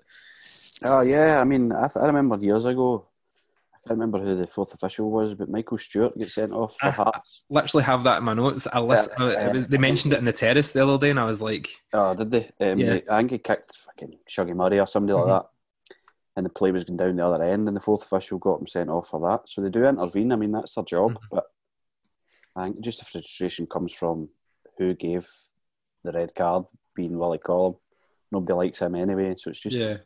Oh 0.85 1.01
yeah, 1.01 1.41
I 1.41 1.45
mean, 1.45 1.73
I, 1.73 1.89
th- 1.89 1.97
I 1.97 2.07
remember 2.07 2.37
years 2.37 2.65
ago. 2.65 3.07
I 3.87 3.91
can't 3.91 4.01
remember 4.01 4.19
who 4.19 4.35
the 4.35 4.49
fourth 4.49 4.75
official 4.75 5.13
was, 5.13 5.35
but 5.35 5.49
Michael 5.49 5.79
Stewart 5.79 6.19
gets 6.19 6.35
sent 6.35 6.53
off 6.53 6.77
for 6.77 6.89
Ah, 6.89 6.91
Hearts. 6.91 7.43
Literally 7.49 7.85
have 7.85 8.03
that 8.03 8.19
in 8.19 8.25
my 8.25 8.35
notes. 8.35 8.67
I 8.73 8.81
list, 8.81 9.11
Yeah, 9.17 9.25
I- 9.25 9.31
yeah. 9.55 9.65
they 9.69 9.79
mentioned 9.79 10.13
it 10.13 10.19
in 10.19 10.25
the 10.25 10.33
terrace 10.33 10.73
the 10.73 10.83
other 10.83 10.99
day, 10.99 11.11
and 11.11 11.21
I 11.21 11.25
was 11.25 11.41
like, 11.41 11.69
Oh, 11.93 12.13
did 12.13 12.33
they? 12.33 12.51
Um, 12.61 12.81
Yeah. 12.81 12.99
I 13.09 13.19
think 13.19 13.31
he 13.31 13.39
kicked 13.39 13.77
fucking 13.77 14.19
Shuggy 14.29 14.57
Murray 14.57 14.81
or 14.81 14.89
somebody 14.89 15.17
Mhm. 15.17 15.29
like 15.29 15.43
that. 15.43 15.51
And 16.35 16.45
the 16.47 16.51
play 16.51 16.73
was 16.73 16.83
going 16.83 16.97
down 16.97 17.15
the 17.15 17.25
other 17.27 17.45
end, 17.45 17.69
and 17.69 17.77
the 17.77 17.81
fourth 17.81 18.03
official 18.03 18.39
got 18.39 18.59
him 18.61 18.67
sent 18.67 18.91
off 18.91 19.07
for 19.09 19.21
that. 19.21 19.49
So 19.49 19.63
they 19.63 19.71
do 19.71 19.85
intervene. 19.85 20.33
I 20.33 20.37
mean, 20.37 20.51
that's 20.51 20.75
their 20.75 20.83
job. 20.85 21.13
Mhm. 21.13 21.19
But 21.31 21.45
I 22.57 22.65
think 22.65 22.81
just 22.81 22.99
the 22.99 23.05
frustration 23.05 23.69
comes 23.69 23.93
from 23.93 24.31
who 24.79 24.95
gave 24.95 25.31
the 26.03 26.11
red 26.11 26.35
card, 26.35 26.65
being 26.97 27.17
Willie 27.17 27.39
Collum. 27.39 27.77
Nobody 28.33 28.53
likes 28.53 28.81
him 28.81 28.97
anyway, 28.97 29.37
so 29.39 29.51
it's 29.51 29.61
just 29.61 29.77
yeah. 29.77 29.99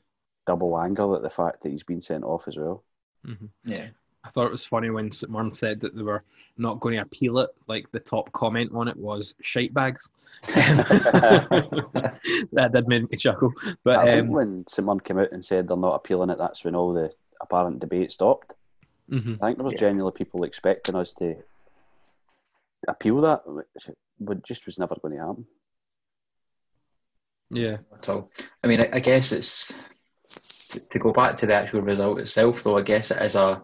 double 0.47 0.79
anger 0.79 1.17
at 1.17 1.23
the 1.23 1.31
fact 1.31 1.63
that 1.63 1.71
he's 1.71 1.83
been 1.83 2.03
sent 2.03 2.25
off 2.25 2.47
as 2.47 2.59
well. 2.59 2.85
Mhm. 3.27 3.49
yeah, 3.65 3.89
I 4.25 4.29
thought 4.31 4.47
it 4.47 4.53
was 4.53 4.65
funny 4.65 4.91
when 4.91 5.11
St. 5.11 5.31
Mirren 5.31 5.53
said 5.53 5.81
that 5.81 5.95
they 5.95 6.03
were 6.03 6.23
not 6.57 6.81
going 6.81 6.97
to 6.97 7.03
appeal 7.03 7.39
it. 7.39 7.51
Like 7.67 7.91
the 7.93 8.01
top 8.01 8.33
comment 8.33 8.71
on 8.75 8.89
it 8.89 8.97
was 8.97 9.35
shite 9.43 9.73
bags. 9.75 10.09
that 12.53 12.71
did 12.73 12.89
make 12.89 13.11
me 13.11 13.17
chuckle. 13.17 13.53
But 13.85 13.97
I 13.97 14.05
think 14.07 14.27
um, 14.29 14.33
when 14.33 14.65
Simon 14.69 15.01
came 15.01 15.19
out 15.19 15.33
and 15.33 15.45
said 15.45 15.69
they're 15.69 15.77
not 15.77 15.95
appealing 15.95 16.31
it, 16.31 16.39
that's 16.39 16.65
when 16.65 16.75
all 16.75 16.93
the 16.95 17.13
apparent 17.41 17.79
debate 17.81 18.13
stopped. 18.13 18.53
mhm. 19.11 19.39
I 19.41 19.47
think 19.47 19.59
there 19.59 19.65
was 19.67 19.75
genuinely 19.75 20.13
people 20.17 20.45
expecting 20.45 20.95
us 20.97 21.13
to 21.15 21.37
appeal 22.89 23.21
that, 23.23 23.43
which 23.47 23.91
would 24.19 24.45
just 24.45 24.65
was 24.67 24.79
never 24.79 24.97
going 24.97 25.15
to 25.17 25.21
happen. 25.27 25.47
yeah, 27.51 27.79
at 27.95 28.09
all. 28.09 28.31
I 28.63 28.67
mean, 28.69 28.81
I, 28.81 28.89
I 28.95 29.01
guess 29.01 29.33
it's 29.33 29.73
to 30.73 30.99
go 30.99 31.13
back 31.13 31.37
to 31.39 31.47
the 31.47 31.55
actual 31.55 31.83
result 31.83 32.21
itself, 32.21 32.63
though. 32.63 32.79
I 32.79 32.83
guess 32.83 33.11
it 33.11 33.23
is 33.23 33.37
a 33.37 33.63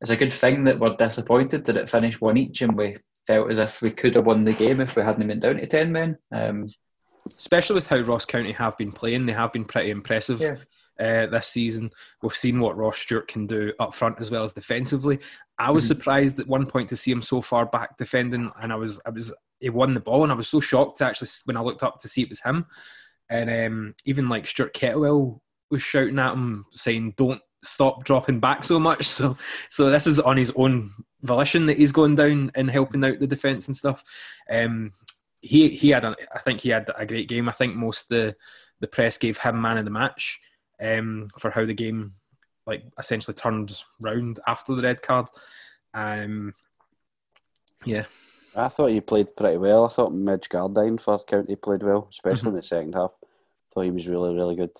it's 0.00 0.10
a 0.10 0.16
good 0.16 0.32
thing 0.32 0.64
that 0.64 0.78
we're 0.78 0.96
disappointed 0.96 1.64
that 1.64 1.76
it 1.76 1.88
finished 1.88 2.20
one 2.20 2.36
each, 2.36 2.62
and 2.62 2.76
we 2.76 2.96
felt 3.26 3.50
as 3.50 3.58
if 3.58 3.82
we 3.82 3.90
could 3.90 4.14
have 4.14 4.26
won 4.26 4.44
the 4.44 4.52
game 4.52 4.80
if 4.80 4.96
we 4.96 5.02
hadn't 5.02 5.26
been 5.26 5.40
down 5.40 5.56
to 5.56 5.66
ten 5.66 5.92
men. 5.92 6.18
Um, 6.32 6.72
especially 7.26 7.74
with 7.74 7.88
how 7.88 7.98
Ross 7.98 8.24
County 8.24 8.52
have 8.52 8.76
been 8.78 8.92
playing, 8.92 9.26
they 9.26 9.32
have 9.32 9.52
been 9.52 9.64
pretty 9.64 9.90
impressive. 9.90 10.40
Yeah. 10.40 10.56
Uh, 11.00 11.26
this 11.26 11.46
season, 11.46 11.92
we've 12.22 12.34
seen 12.34 12.58
what 12.58 12.76
Ross 12.76 12.98
Stewart 12.98 13.28
can 13.28 13.46
do 13.46 13.72
up 13.78 13.94
front 13.94 14.20
as 14.20 14.32
well 14.32 14.42
as 14.42 14.52
defensively. 14.52 15.20
I 15.56 15.70
was 15.70 15.86
surprised 15.86 16.40
at 16.40 16.48
one 16.48 16.66
point 16.66 16.88
to 16.88 16.96
see 16.96 17.12
him 17.12 17.22
so 17.22 17.40
far 17.40 17.66
back 17.66 17.96
defending, 17.96 18.50
and 18.60 18.72
I 18.72 18.74
was, 18.76 19.00
I 19.06 19.10
was, 19.10 19.32
he 19.60 19.70
won 19.70 19.94
the 19.94 20.00
ball, 20.00 20.24
and 20.24 20.32
I 20.32 20.34
was 20.34 20.48
so 20.48 20.58
shocked 20.58 20.98
to 20.98 21.04
actually 21.04 21.28
when 21.44 21.56
I 21.56 21.60
looked 21.60 21.84
up 21.84 22.00
to 22.00 22.08
see 22.08 22.22
it 22.22 22.28
was 22.28 22.40
him, 22.40 22.66
and 23.30 23.48
um, 23.48 23.94
even 24.06 24.28
like 24.28 24.48
Stuart 24.48 24.74
Kettlewell 24.74 25.40
was 25.70 25.82
shouting 25.82 26.18
at 26.18 26.32
him 26.32 26.66
saying, 26.72 27.14
"Don't 27.16 27.40
stop 27.62 28.04
dropping 28.04 28.40
back 28.40 28.64
so 28.64 28.78
much." 28.78 29.06
So, 29.08 29.36
so 29.70 29.90
this 29.90 30.06
is 30.06 30.20
on 30.20 30.36
his 30.36 30.52
own 30.56 30.90
volition 31.22 31.66
that 31.66 31.78
he's 31.78 31.92
going 31.92 32.16
down 32.16 32.50
and 32.54 32.70
helping 32.70 33.04
out 33.04 33.18
the 33.18 33.26
defense 33.26 33.66
and 33.66 33.76
stuff. 33.76 34.04
Um, 34.50 34.92
he 35.40 35.68
he 35.68 35.90
had 35.90 36.04
a, 36.04 36.16
I 36.34 36.38
think 36.38 36.60
he 36.60 36.70
had 36.70 36.90
a 36.96 37.06
great 37.06 37.28
game. 37.28 37.48
I 37.48 37.52
think 37.52 37.74
most 37.74 38.08
the 38.08 38.36
the 38.80 38.86
press 38.86 39.18
gave 39.18 39.38
him 39.38 39.60
man 39.60 39.78
of 39.78 39.84
the 39.84 39.90
match 39.90 40.38
um, 40.80 41.30
for 41.38 41.50
how 41.50 41.64
the 41.64 41.74
game 41.74 42.14
like 42.66 42.84
essentially 42.98 43.34
turned 43.34 43.82
round 44.00 44.40
after 44.46 44.74
the 44.74 44.82
red 44.82 45.02
card. 45.02 45.26
Um, 45.94 46.54
yeah, 47.84 48.04
I 48.54 48.68
thought 48.68 48.90
he 48.90 49.00
played 49.00 49.36
pretty 49.36 49.56
well. 49.56 49.84
I 49.84 49.88
thought 49.88 50.12
Midge 50.12 50.48
Gardyne 50.48 51.00
for 51.00 51.18
County 51.20 51.56
played 51.56 51.82
well, 51.82 52.08
especially 52.10 52.48
in 52.48 52.54
the 52.54 52.62
second 52.62 52.94
half. 52.94 53.12
thought 53.72 53.82
he 53.82 53.90
was 53.90 54.08
really, 54.08 54.34
really 54.34 54.56
good. 54.56 54.70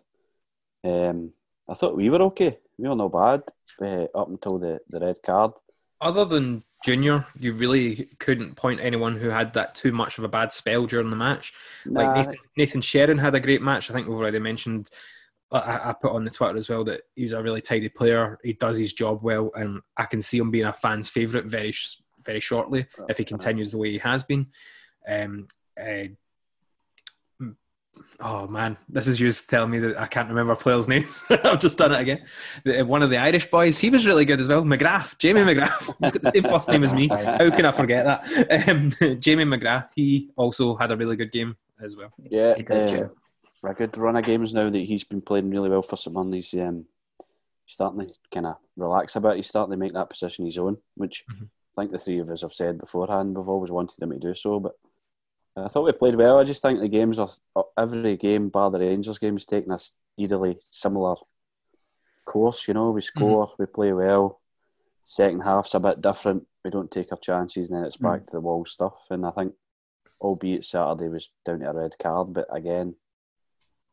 Um, 0.84 1.32
I 1.68 1.74
thought 1.74 1.96
we 1.96 2.10
were 2.10 2.22
okay. 2.22 2.58
We 2.78 2.88
were 2.88 2.96
not 2.96 3.12
bad 3.12 3.42
uh, 3.82 4.06
up 4.18 4.28
until 4.28 4.58
the, 4.58 4.80
the 4.88 5.00
red 5.00 5.22
card. 5.22 5.52
other 6.00 6.24
than 6.24 6.62
Junior, 6.84 7.26
you 7.38 7.54
really 7.54 8.08
couldn't 8.20 8.54
point 8.54 8.80
anyone 8.80 9.16
who 9.16 9.30
had 9.30 9.52
that 9.54 9.74
too 9.74 9.90
much 9.90 10.18
of 10.18 10.24
a 10.24 10.28
bad 10.28 10.52
spell 10.52 10.86
during 10.86 11.10
the 11.10 11.16
match. 11.16 11.52
Nah. 11.84 12.00
Like 12.00 12.16
Nathan, 12.16 12.36
Ethan 12.56 12.80
Erhahon 12.82 13.20
had 13.20 13.34
a 13.34 13.40
great 13.40 13.62
match. 13.62 13.90
I 13.90 13.94
think 13.94 14.06
we've 14.06 14.16
already 14.16 14.38
mentioned. 14.38 14.88
I, 15.50 15.90
I 15.90 15.94
put 16.00 16.12
on 16.12 16.24
the 16.24 16.30
Twitter 16.30 16.56
as 16.56 16.68
well 16.68 16.84
that 16.84 17.02
he's 17.16 17.32
a 17.32 17.42
really 17.42 17.62
tidy 17.62 17.88
player. 17.88 18.38
He 18.44 18.52
does 18.52 18.76
his 18.76 18.92
job 18.92 19.20
well, 19.22 19.50
and 19.54 19.80
I 19.96 20.04
can 20.04 20.22
see 20.22 20.38
him 20.38 20.50
being 20.50 20.66
a 20.66 20.72
fan's 20.72 21.08
favourite 21.08 21.46
very, 21.46 21.74
very 22.22 22.40
shortly 22.40 22.86
if 23.08 23.18
he 23.18 23.24
continues 23.24 23.72
the 23.72 23.78
way 23.78 23.90
he 23.90 23.98
has 23.98 24.22
been. 24.22 24.46
Um, 25.08 25.48
uh, 25.80 26.08
oh 28.20 28.46
man, 28.46 28.76
this 28.88 29.06
is 29.06 29.20
you 29.20 29.30
telling 29.32 29.70
me 29.70 29.78
that 29.78 30.00
I 30.00 30.06
can't 30.06 30.28
remember 30.28 30.54
players' 30.54 30.88
names. 30.88 31.22
I've 31.30 31.58
just 31.58 31.78
done 31.78 31.92
it 31.92 32.00
again. 32.00 32.86
One 32.86 33.02
of 33.02 33.10
the 33.10 33.16
Irish 33.16 33.50
boys, 33.50 33.78
he 33.78 33.90
was 33.90 34.06
really 34.06 34.24
good 34.24 34.40
as 34.40 34.48
well. 34.48 34.62
McGrath, 34.62 35.18
Jamie 35.18 35.40
McGrath. 35.40 35.94
He's 36.00 36.12
got 36.12 36.22
the 36.22 36.32
same 36.32 36.44
first 36.44 36.68
name 36.68 36.82
as 36.82 36.92
me. 36.92 37.08
How 37.10 37.50
can 37.50 37.64
I 37.64 37.72
forget 37.72 38.04
that? 38.04 38.68
Um, 38.68 38.90
Jamie 39.20 39.44
McGrath, 39.44 39.90
he 39.94 40.30
also 40.36 40.76
had 40.76 40.90
a 40.90 40.96
really 40.96 41.16
good 41.16 41.32
game 41.32 41.56
as 41.82 41.96
well. 41.96 42.12
Yeah, 42.30 42.54
He 42.56 42.62
did, 42.62 42.88
uh, 42.88 42.92
yeah. 43.62 43.70
a 43.70 43.74
good 43.74 43.96
run 43.96 44.16
of 44.16 44.24
games 44.24 44.54
now 44.54 44.70
that 44.70 44.78
he's 44.78 45.04
been 45.04 45.20
playing 45.20 45.50
really 45.50 45.70
well 45.70 45.82
for 45.82 45.96
someone. 45.96 46.32
He's 46.32 46.52
um, 46.54 46.86
starting 47.66 48.06
to 48.06 48.14
kind 48.32 48.46
of 48.46 48.56
relax 48.76 49.16
a 49.16 49.20
bit. 49.20 49.36
He's 49.36 49.48
starting 49.48 49.72
to 49.72 49.76
make 49.76 49.92
that 49.92 50.10
position 50.10 50.44
his 50.44 50.58
own, 50.58 50.78
which 50.96 51.24
I 51.30 51.82
think 51.82 51.92
the 51.92 51.98
three 51.98 52.18
of 52.18 52.30
us 52.30 52.42
have 52.42 52.52
said 52.52 52.78
beforehand. 52.78 53.36
We've 53.36 53.48
always 53.48 53.70
wanted 53.70 54.02
him 54.02 54.10
to 54.10 54.18
do 54.18 54.34
so, 54.34 54.58
but 54.58 54.72
I 55.64 55.68
thought 55.68 55.84
we 55.84 55.92
played 55.92 56.16
well. 56.16 56.38
I 56.38 56.44
just 56.44 56.62
think 56.62 56.80
the 56.80 56.88
games 56.88 57.18
are 57.18 57.30
every 57.76 58.16
game, 58.16 58.48
bar 58.48 58.70
the 58.70 58.78
Rangers 58.78 59.18
game, 59.18 59.36
is 59.36 59.46
taking 59.46 59.72
a 59.72 59.78
eerily 60.18 60.58
similar 60.70 61.16
course. 62.24 62.68
You 62.68 62.74
know, 62.74 62.90
we 62.90 63.00
mm-hmm. 63.00 63.18
score, 63.18 63.52
we 63.58 63.66
play 63.66 63.92
well. 63.92 64.40
Second 65.04 65.40
half's 65.40 65.74
a 65.74 65.80
bit 65.80 66.00
different. 66.00 66.46
We 66.64 66.70
don't 66.70 66.90
take 66.90 67.12
our 67.12 67.18
chances, 67.18 67.68
and 67.68 67.78
then 67.78 67.84
it's 67.84 67.96
back 67.96 68.20
mm-hmm. 68.20 68.26
to 68.26 68.32
the 68.32 68.40
wall 68.40 68.64
stuff. 68.64 69.06
And 69.10 69.24
I 69.24 69.30
think, 69.30 69.54
albeit 70.20 70.64
Saturday 70.64 71.08
was 71.08 71.30
down 71.44 71.60
to 71.60 71.70
a 71.70 71.74
red 71.74 71.94
card, 72.00 72.34
but 72.34 72.46
again, 72.54 72.94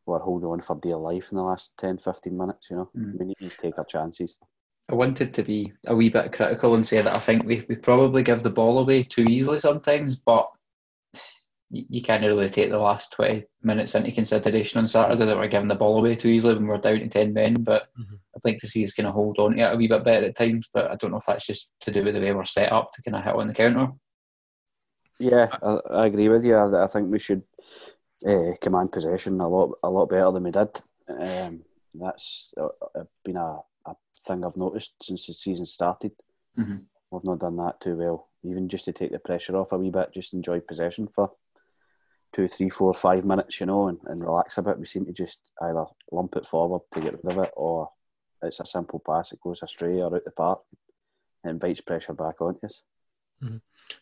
we're 0.06 0.19
holding 0.19 0.49
on 0.49 0.60
for 0.60 0.75
dear 0.75 0.97
life 0.97 1.32
in 1.32 1.38
the 1.38 1.43
last 1.43 1.71
10, 1.78 1.97
15 1.97 2.38
minutes. 2.38 2.69
You 2.69 2.75
know, 2.75 2.89
mm-hmm. 2.95 3.17
we 3.17 3.25
need 3.25 3.38
to 3.39 3.58
take 3.58 3.78
our 3.78 3.86
chances. 3.86 4.38
I 4.88 4.93
wanted 4.93 5.34
to 5.34 5.43
be 5.43 5.73
a 5.88 5.95
wee 5.95 6.10
bit 6.10 6.32
critical 6.32 6.75
and 6.75 6.86
say 6.86 7.01
that 7.01 7.15
I 7.15 7.19
think 7.19 7.43
we, 7.45 7.65
we 7.67 7.75
probably 7.75 8.21
give 8.21 8.43
the 8.43 8.51
ball 8.51 8.78
away 8.78 9.01
too 9.01 9.23
easily 9.23 9.60
sometimes, 9.60 10.15
but 10.15 10.51
you, 11.69 11.86
you 11.89 12.01
can't 12.01 12.23
really 12.23 12.49
take 12.49 12.69
the 12.69 12.78
last 12.78 13.12
20 13.13 13.43
minutes 13.63 13.95
into 13.95 14.12
consideration 14.12 14.80
on 14.80 14.88
Saturday 14.88 15.25
that 15.25 15.38
we're 15.38 15.47
giving 15.47 15.67
the 15.67 15.75
ball 15.75 15.97
away 15.97 16.15
too 16.15 16.30
easily 16.30 16.56
when 16.56 16.67
we're 16.67 16.78
down 16.78 16.99
to 16.99 17.08
10 17.08 17.34
men. 17.34 17.63
But 17.63 17.88
I'd 17.97 18.45
like 18.45 18.60
to 18.60 18.67
see 18.67 18.84
us 18.86 18.93
kind 18.93 19.08
of 19.08 19.13
hold 19.13 19.39
on 19.39 19.56
to 19.56 19.62
it 19.62 19.73
a 19.73 19.75
wee 19.75 19.88
bit 19.88 20.04
better 20.04 20.28
at 20.28 20.36
times, 20.36 20.69
but 20.73 20.91
I 20.91 20.95
don't 20.95 21.12
know 21.12 21.17
if 21.17 21.25
that's 21.25 21.47
just 21.47 21.71
to 21.82 21.91
do 21.91 22.04
with 22.04 22.15
the 22.15 22.21
way 22.21 22.34
we're 22.34 22.45
set 22.45 22.71
up 22.71 22.91
to 22.93 23.01
kind 23.01 23.15
of 23.15 23.23
hit 23.23 23.36
on 23.36 23.47
the 23.47 23.54
counter. 23.54 23.88
Yeah, 25.19 25.47
I, 25.63 25.80
I 25.91 26.06
agree 26.08 26.30
with 26.30 26.43
you. 26.43 26.56
I, 26.56 26.84
I 26.84 26.88
think 26.88 27.10
we 27.10 27.19
should 27.19 27.43
uh, 28.28 28.51
command 28.62 28.91
possession 28.91 29.39
a 29.39 29.47
lot, 29.47 29.78
a 29.84 29.89
lot 29.89 30.10
better 30.10 30.32
than 30.32 30.43
we 30.43 30.51
did. 30.51 30.82
Um, 31.10 31.63
that's 31.93 32.54
uh, 32.60 32.67
uh, 32.95 33.04
been 33.23 33.38
a, 33.38 33.60
a 33.86 33.95
thing 34.28 34.43
I've 34.43 34.58
noticed 34.58 34.93
since 35.01 35.25
the 35.25 35.34
season 35.34 35.65
started. 35.65 36.12
Mhm. 36.58 36.86
We've 37.12 37.23
not 37.23 37.39
done 37.39 37.56
that 37.58 37.80
too 37.80 37.95
well. 37.95 38.30
Even 38.43 38.67
just 38.67 38.86
to 38.86 38.93
take 38.93 39.12
the 39.12 39.19
pressure 39.19 39.56
off 39.56 39.71
a 39.71 39.78
wee 39.78 39.89
bit, 39.89 40.13
just 40.13 40.34
enjoy 40.34 40.60
possession 40.60 41.08
for 41.08 41.32
two, 42.36 42.48
three, 42.50 42.69
four, 42.69 42.93
five 42.93 43.24
minutes, 43.24 43.60
you 43.60 43.65
know, 43.65 43.88
and, 43.88 43.98
and 44.06 44.21
relax 44.21 44.58
a 44.58 44.62
bit. 44.62 44.78
We 44.78 44.86
seem 44.86 45.06
to 45.06 45.13
just 45.13 45.39
either 45.62 45.86
lump 46.12 46.36
it 46.36 46.45
forward 46.45 46.82
to 46.93 47.02
get 47.02 47.24
rid 47.24 47.38
of 47.38 47.43
it, 47.43 47.52
or 47.56 47.89
it's 48.43 48.60
a 48.60 48.65
simple 48.65 49.02
pass, 49.06 49.32
it 49.32 49.41
goes 49.41 49.63
astray 49.63 50.02
or 50.02 50.13
out 50.13 50.26
the 50.26 50.32
park, 50.32 50.60
and 51.43 51.52
invites 51.52 51.82
pressure 51.82 52.13
back 52.13 52.41
on 52.41 52.58
us. 52.63 52.82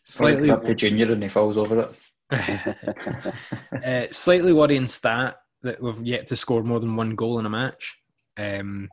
Slightly, 0.04 0.50
up 0.50 0.64
to 0.64 0.74
Junior 0.74 1.12
and 1.12 1.22
he 1.22 1.28
falls 1.28 1.58
over 1.58 1.80
it. 1.80 2.10
uh, 3.84 4.06
slightly 4.10 4.52
worrying 4.52 4.86
stat 4.86 5.36
that 5.62 5.80
we've 5.80 6.02
yet 6.02 6.26
to 6.26 6.36
score 6.36 6.62
more 6.62 6.80
than 6.80 6.96
one 6.96 7.14
goal 7.14 7.38
in 7.38 7.46
a 7.46 7.50
match. 7.50 7.96
Um, 8.36 8.88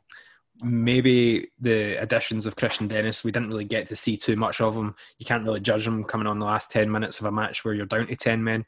maybe 0.62 1.50
the 1.60 2.00
additions 2.00 2.46
of 2.46 2.56
Christian 2.56 2.88
Dennis, 2.88 3.24
we 3.24 3.32
didn't 3.32 3.48
really 3.48 3.64
get 3.64 3.88
to 3.88 3.96
see 3.96 4.16
too 4.16 4.36
much 4.36 4.60
of 4.60 4.76
him. 4.76 4.94
You 5.18 5.26
can't 5.26 5.44
really 5.44 5.60
judge 5.60 5.86
him 5.86 6.04
coming 6.04 6.26
on 6.26 6.38
the 6.38 6.46
last 6.46 6.70
10 6.70 6.90
minutes 6.90 7.20
of 7.20 7.26
a 7.26 7.32
match 7.32 7.64
where 7.64 7.74
you're 7.74 7.86
down 7.86 8.06
to 8.06 8.16
10 8.16 8.44
men. 8.44 8.64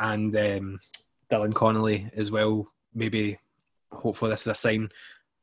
And 0.00 0.36
um, 0.36 0.80
Dylan 1.30 1.54
Connolly 1.54 2.10
as 2.16 2.30
well. 2.30 2.66
Maybe, 2.94 3.38
hopefully, 3.92 4.32
this 4.32 4.42
is 4.42 4.46
a 4.48 4.54
sign 4.54 4.88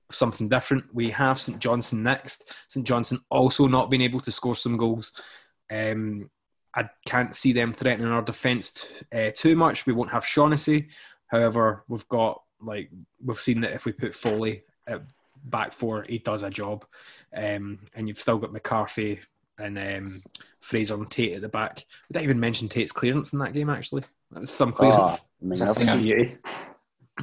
of 0.10 0.16
something 0.16 0.50
different. 0.50 0.84
We 0.94 1.10
have 1.12 1.40
St 1.40 1.60
Johnstone 1.60 2.04
next. 2.04 2.52
St 2.68 2.86
Johnstone 2.86 3.22
also 3.30 3.68
not 3.68 3.90
been 3.90 4.02
able 4.02 4.20
to 4.22 4.32
score 4.32 4.56
some 4.56 4.78
goals. 4.78 5.14
Um, 5.72 6.30
I 6.76 6.90
can't 7.06 7.36
see 7.36 7.54
them 7.54 7.74
threatening 7.74 8.12
our 8.12 8.22
defence 8.22 8.86
uh, 9.14 9.32
too 9.34 9.56
much. 9.56 9.86
We 9.86 9.94
won't 9.94 10.12
have 10.12 10.26
Shaughnessy. 10.26 10.90
However, 11.28 11.84
we've 11.88 12.08
got 12.08 12.42
like 12.62 12.90
we've 13.24 13.40
seen 13.40 13.62
that 13.62 13.74
if 13.74 13.86
we 13.86 13.92
put 13.92 14.16
Foley 14.16 14.64
at 14.88 15.02
back 15.46 15.74
four, 15.74 16.06
he 16.08 16.20
does 16.20 16.44
a 16.44 16.50
job. 16.50 16.86
Um, 17.36 17.80
and 17.96 18.08
you've 18.08 18.20
still 18.20 18.38
got 18.38 18.54
McCarthy 18.54 19.20
and 19.58 19.78
um, 19.78 20.22
Fraser 20.62 20.96
and 20.96 21.10
Tait 21.10 21.36
at 21.36 21.42
the 21.42 21.50
back. 21.50 21.86
We 22.10 22.14
didn't 22.14 22.26
even 22.26 22.40
mention 22.40 22.70
Tait's 22.70 22.92
clearance 22.92 23.34
in 23.34 23.40
that 23.40 23.54
game. 23.54 23.70
Actually, 23.70 24.04
that 24.32 24.42
was 24.42 24.52
some 24.52 24.74
clearance. 24.74 24.98
Ah, 25.00 25.18
magnificent. 25.42 26.40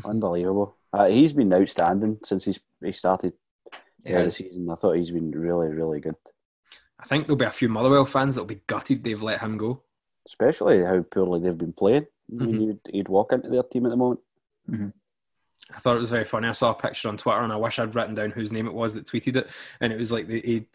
Unbelievable. 0.04 0.76
Uh, 0.92 1.06
he's 1.06 1.32
been 1.32 1.52
outstanding 1.52 2.18
since 2.22 2.44
he's 2.44 2.60
he 2.82 2.92
started 2.92 3.32
Yeah, 4.04 4.18
uh, 4.20 4.24
the 4.24 4.32
season. 4.32 4.68
I 4.70 4.74
thought 4.74 4.96
he's 4.96 5.10
been 5.10 5.30
really, 5.30 5.68
really 5.68 6.00
good. 6.00 6.16
I 6.98 7.06
think 7.06 7.26
there'll 7.26 7.36
be 7.36 7.44
a 7.44 7.50
few 7.50 7.68
Motherwell 7.68 8.04
fans 8.04 8.34
that'll 8.34 8.46
be 8.46 8.60
gutted 8.66 9.02
they've 9.04 9.22
let 9.22 9.40
him 9.40 9.56
go. 9.56 9.82
Especially 10.26 10.82
how 10.82 11.02
poorly 11.02 11.40
they've 11.40 11.58
been 11.58 11.72
playing. 11.72 12.06
I 12.30 12.44
mean, 12.44 12.54
Mhm. 12.56 12.66
you'd, 12.66 12.80
you'd 12.94 13.08
walk 13.08 13.32
into 13.32 13.50
their 13.50 13.62
team 13.62 13.84
at 13.86 13.90
the 13.90 13.96
moment. 13.96 14.20
I 15.74 15.78
thought 15.78 15.96
it 15.96 16.00
was 16.00 16.10
very 16.10 16.24
funny. 16.24 16.48
I 16.48 16.52
saw 16.52 16.70
a 16.70 16.74
picture 16.74 17.08
on 17.08 17.16
Twitter, 17.16 17.40
and 17.40 17.52
I 17.52 17.56
wish 17.56 17.78
I'd 17.78 17.94
written 17.94 18.14
down 18.14 18.30
whose 18.30 18.52
name 18.52 18.66
it 18.66 18.74
was 18.74 18.94
that 18.94 19.06
tweeted 19.06 19.36
it. 19.36 19.50
And 19.80 19.92
it 19.92 19.98
was 19.98 20.12
like 20.12 20.26
the, 20.26 20.40
he 20.40 20.66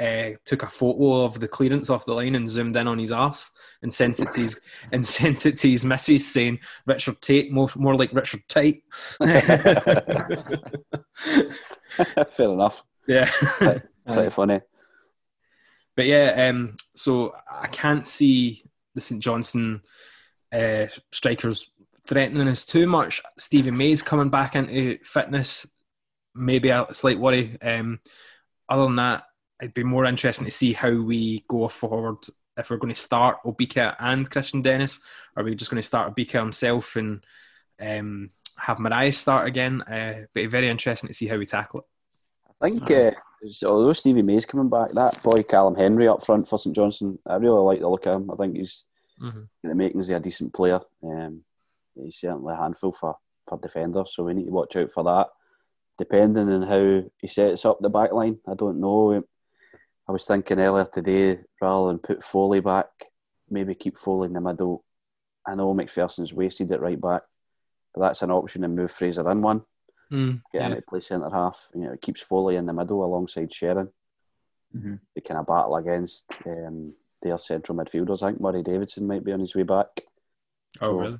uh, 0.00 0.30
took 0.44 0.62
a 0.62 0.68
photo 0.68 1.24
of 1.24 1.38
the 1.40 1.48
clearance 1.48 1.90
off 1.90 2.04
the 2.04 2.14
line 2.14 2.34
and 2.34 2.48
zoomed 2.48 2.76
in 2.76 2.88
on 2.88 2.98
his 2.98 3.12
ass 3.12 3.50
and 3.82 3.92
sent 3.92 4.20
it 4.20 4.30
to 4.32 4.40
his 4.42 4.60
and 4.92 5.06
sent 5.06 5.46
it 5.46 5.56
to 5.58 5.70
his 5.70 5.84
missus 5.84 6.32
saying 6.32 6.58
Richard 6.86 7.20
Tait, 7.20 7.52
more 7.52 7.68
more 7.76 7.96
like 7.96 8.12
Richard 8.12 8.42
Tate. 8.48 8.84
Fair 12.30 12.50
enough. 12.50 12.84
yeah. 13.06 13.30
Pretty 13.58 13.80
Aye. 14.06 14.28
funny. 14.30 14.60
But 15.94 16.06
yeah, 16.06 16.48
um, 16.48 16.76
so 16.94 17.34
I 17.50 17.66
can't 17.66 18.06
see 18.06 18.64
the 18.94 19.00
St 19.00 19.22
Johnstone 19.22 19.82
uh, 20.52 20.86
strikers 21.12 21.70
threatening 22.06 22.48
us 22.48 22.64
too 22.64 22.86
much. 22.86 23.22
Stephen 23.38 23.76
May's 23.76 24.02
coming 24.02 24.30
back 24.30 24.56
into 24.56 24.98
fitness, 25.04 25.66
maybe 26.34 26.70
a 26.70 26.86
slight 26.92 27.18
worry. 27.18 27.60
Um, 27.60 28.00
other 28.68 28.84
than 28.84 28.96
that, 28.96 29.24
it'd 29.62 29.74
be 29.74 29.84
more 29.84 30.04
interesting 30.04 30.44
to 30.44 30.50
see 30.50 30.72
how 30.72 30.90
we 30.90 31.44
go 31.48 31.68
forward. 31.68 32.18
If 32.56 32.68
we're 32.68 32.76
going 32.76 32.92
to 32.92 32.98
start 33.00 33.38
Obika 33.46 33.94
and 33.98 34.28
Christian 34.28 34.60
Dennis, 34.60 35.00
or 35.36 35.42
are 35.42 35.44
we 35.44 35.54
just 35.54 35.70
going 35.70 35.80
to 35.80 35.86
start 35.86 36.14
Obika 36.14 36.40
himself 36.40 36.96
and 36.96 37.24
um, 37.80 38.30
have 38.56 38.78
Morias 38.78 39.14
start 39.14 39.46
again? 39.46 39.80
Uh, 39.82 40.26
but 40.34 40.50
very 40.50 40.68
interesting 40.68 41.08
to 41.08 41.14
see 41.14 41.28
how 41.28 41.38
we 41.38 41.46
tackle 41.46 41.80
it. 41.80 41.86
I 42.60 42.68
think, 42.70 42.90
uh, 42.90 43.12
although 43.68 43.92
Stevie 43.92 44.22
May's 44.22 44.44
coming 44.44 44.68
back, 44.68 44.90
that 44.92 45.22
boy 45.22 45.42
Callum 45.48 45.76
Hendry 45.76 46.08
up 46.08 46.24
front 46.24 46.48
for 46.48 46.58
St 46.58 46.74
Johnstone, 46.74 47.18
I 47.26 47.36
really 47.36 47.60
like 47.62 47.80
the 47.80 47.88
look 47.88 48.06
of 48.06 48.16
him. 48.16 48.30
I 48.30 48.36
think 48.36 48.56
he's 48.56 48.84
Mhm. 49.20 49.48
in 49.62 49.68
the 49.70 49.74
makings 49.74 50.10
of 50.10 50.16
a 50.16 50.20
decent 50.20 50.52
player. 50.52 50.80
Um, 51.02 51.44
he's 51.94 52.16
certainly 52.16 52.52
a 52.54 52.56
handful 52.56 52.92
for, 52.92 53.16
for 53.48 53.58
defenders, 53.58 54.12
so 54.14 54.24
we 54.24 54.34
need 54.34 54.46
to 54.46 54.52
watch 54.52 54.76
out 54.76 54.90
for 54.90 55.04
that. 55.04 55.28
Depending 55.98 56.48
on 56.50 56.62
how 56.62 57.04
he 57.18 57.28
sets 57.28 57.64
up 57.64 57.78
the 57.80 57.88
back 57.88 58.12
line, 58.12 58.38
I 58.46 58.54
don't 58.54 58.80
know. 58.80 59.22
I 60.08 60.12
was 60.12 60.24
thinking 60.24 60.58
earlier 60.60 60.84
today, 60.84 61.38
rather 61.60 61.88
than 61.88 61.98
put 61.98 62.22
Foley 62.24 62.60
back, 62.60 62.88
maybe 63.48 63.74
keep 63.74 63.96
Foley 63.96 64.26
in 64.26 64.32
the 64.32 64.40
middle. 64.40 64.84
I 65.46 65.54
know 65.54 65.74
McPherson's 65.74 66.32
wasted 66.32 66.72
at 66.72 66.80
right 66.80 67.00
back, 67.00 67.22
but 67.94 68.00
that's 68.02 68.22
an 68.22 68.30
option 68.30 68.64
and 68.64 68.74
move 68.76 68.90
Fraser 68.90 69.28
in 69.30 69.42
one 69.42 69.62
Mm, 70.10 70.42
get 70.52 70.64
him 70.64 70.70
yeah. 70.72 70.76
to 70.76 70.82
play 70.82 71.00
centre 71.00 71.30
half. 71.30 71.70
You 71.74 71.82
know, 71.84 71.92
it 71.92 72.02
keeps 72.02 72.20
Foley 72.20 72.56
in 72.56 72.66
the 72.66 72.72
middle 72.74 73.02
alongside 73.02 73.48
Erhahon. 73.50 73.90
Mhm. 74.76 75.00
They 75.14 75.22
kind 75.22 75.40
of 75.40 75.46
battle 75.46 75.76
against 75.76 76.24
um, 76.44 76.92
their 77.22 77.38
central 77.38 77.78
midfielders. 77.78 78.22
I 78.22 78.28
think 78.28 78.40
Murray 78.42 78.62
Davidson 78.62 79.06
might 79.06 79.24
be 79.24 79.32
on 79.32 79.40
his 79.40 79.54
way 79.54 79.62
back. 79.62 80.02
Oh, 80.82 80.86
So, 80.88 80.98
really? 80.98 81.18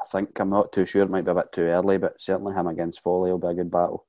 I 0.00 0.04
think 0.10 0.36
I'm 0.40 0.48
not 0.48 0.72
too 0.72 0.84
sure. 0.84 1.02
It 1.04 1.10
might 1.10 1.24
be 1.24 1.30
a 1.30 1.34
bit 1.34 1.52
too 1.52 1.62
early, 1.62 1.96
but 1.98 2.20
certainly 2.20 2.54
him 2.54 2.66
against 2.66 3.00
Foley 3.02 3.30
will 3.30 3.38
be 3.38 3.46
a 3.48 3.54
good 3.54 3.70
battle. 3.70 4.04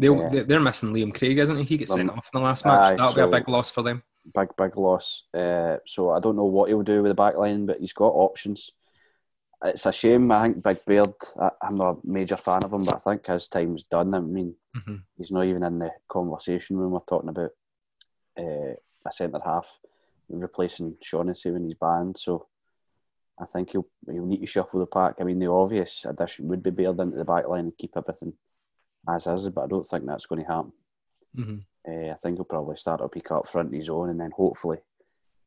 They'll, 0.00 0.16
Yeah. 0.34 0.42
they're- 0.44 0.60
missing 0.60 0.92
Liam 0.92 1.14
Craig, 1.14 1.38
isn't 1.38 1.56
he? 1.58 1.64
He 1.64 1.76
gets 1.78 1.92
sent 1.92 2.10
Um, 2.10 2.18
off 2.18 2.30
in 2.32 2.40
the 2.40 2.44
last 2.44 2.64
match. 2.64 2.84
aye, 2.94 2.96
That'll 2.96 3.14
be 3.14 3.20
a 3.36 3.38
big 3.38 3.48
loss 3.48 3.70
for 3.70 3.82
them. 3.82 4.02
Big, 4.34 4.48
big 4.56 4.76
loss. 4.76 5.24
Uh, 5.34 5.76
so 5.86 6.10
I 6.10 6.20
don't 6.20 6.36
know 6.36 6.44
what 6.46 6.68
he'll 6.68 6.82
do 6.82 7.02
with 7.02 7.10
the 7.10 7.14
back 7.14 7.36
line, 7.36 7.66
but 7.66 7.78
he's 7.80 7.92
got 7.92 8.08
options. 8.08 8.70
It's 9.62 9.84
a 9.84 9.92
shame. 9.92 10.32
I 10.32 10.42
think 10.44 10.62
Big 10.62 10.82
Baird, 10.86 11.12
I, 11.38 11.50
I'm 11.62 11.74
not 11.74 11.96
a 11.96 11.98
major 12.02 12.38
fan 12.38 12.64
of 12.64 12.72
him, 12.72 12.84
but 12.86 12.94
I 12.94 12.98
think 12.98 13.26
his 13.26 13.46
time's 13.48 13.84
done. 13.84 14.14
I 14.14 14.20
mean, 14.20 14.56
Mhm. 14.74 15.02
he's 15.18 15.30
not 15.30 15.44
even 15.44 15.62
in 15.64 15.78
the 15.78 15.90
conversation 16.08 16.78
when 16.78 16.90
we're 16.90 17.00
talking 17.00 17.28
about 17.28 17.50
uh, 18.38 18.74
a 19.04 19.12
centre 19.12 19.40
half 19.44 19.80
replacing 20.30 20.96
Shaughnessy 21.02 21.50
when 21.50 21.64
he's 21.64 21.74
banned. 21.74 22.16
So 22.18 22.46
I 23.38 23.44
think 23.44 23.70
he'll 23.72 23.86
he'll 24.10 24.24
need 24.24 24.40
to 24.40 24.46
shuffle 24.46 24.80
the 24.80 24.86
pack. 24.86 25.16
I 25.20 25.24
mean, 25.24 25.38
the 25.40 25.50
obvious 25.50 26.06
addition 26.06 26.48
would 26.48 26.62
be 26.62 26.70
Baird 26.70 26.98
into 27.00 27.16
the 27.18 27.24
back 27.24 27.46
line 27.48 27.64
and 27.66 27.76
keep 27.76 27.96
everything 27.96 28.32
as 29.08 29.26
is, 29.26 29.48
but 29.48 29.62
I 29.62 29.66
don't 29.66 29.86
think 29.88 30.06
that's 30.06 30.26
going 30.26 30.42
to 30.44 30.50
happen. 30.50 30.72
Mhm. 31.36 31.64
Uh, 31.88 32.10
I 32.12 32.14
think 32.16 32.36
he'll 32.36 32.44
probably 32.44 32.76
start 32.76 33.00
up 33.00 33.12
pick 33.12 33.30
up 33.30 33.46
front 33.46 33.72
his 33.74 33.88
own 33.88 34.10
and 34.10 34.20
then 34.20 34.32
hopefully 34.32 34.78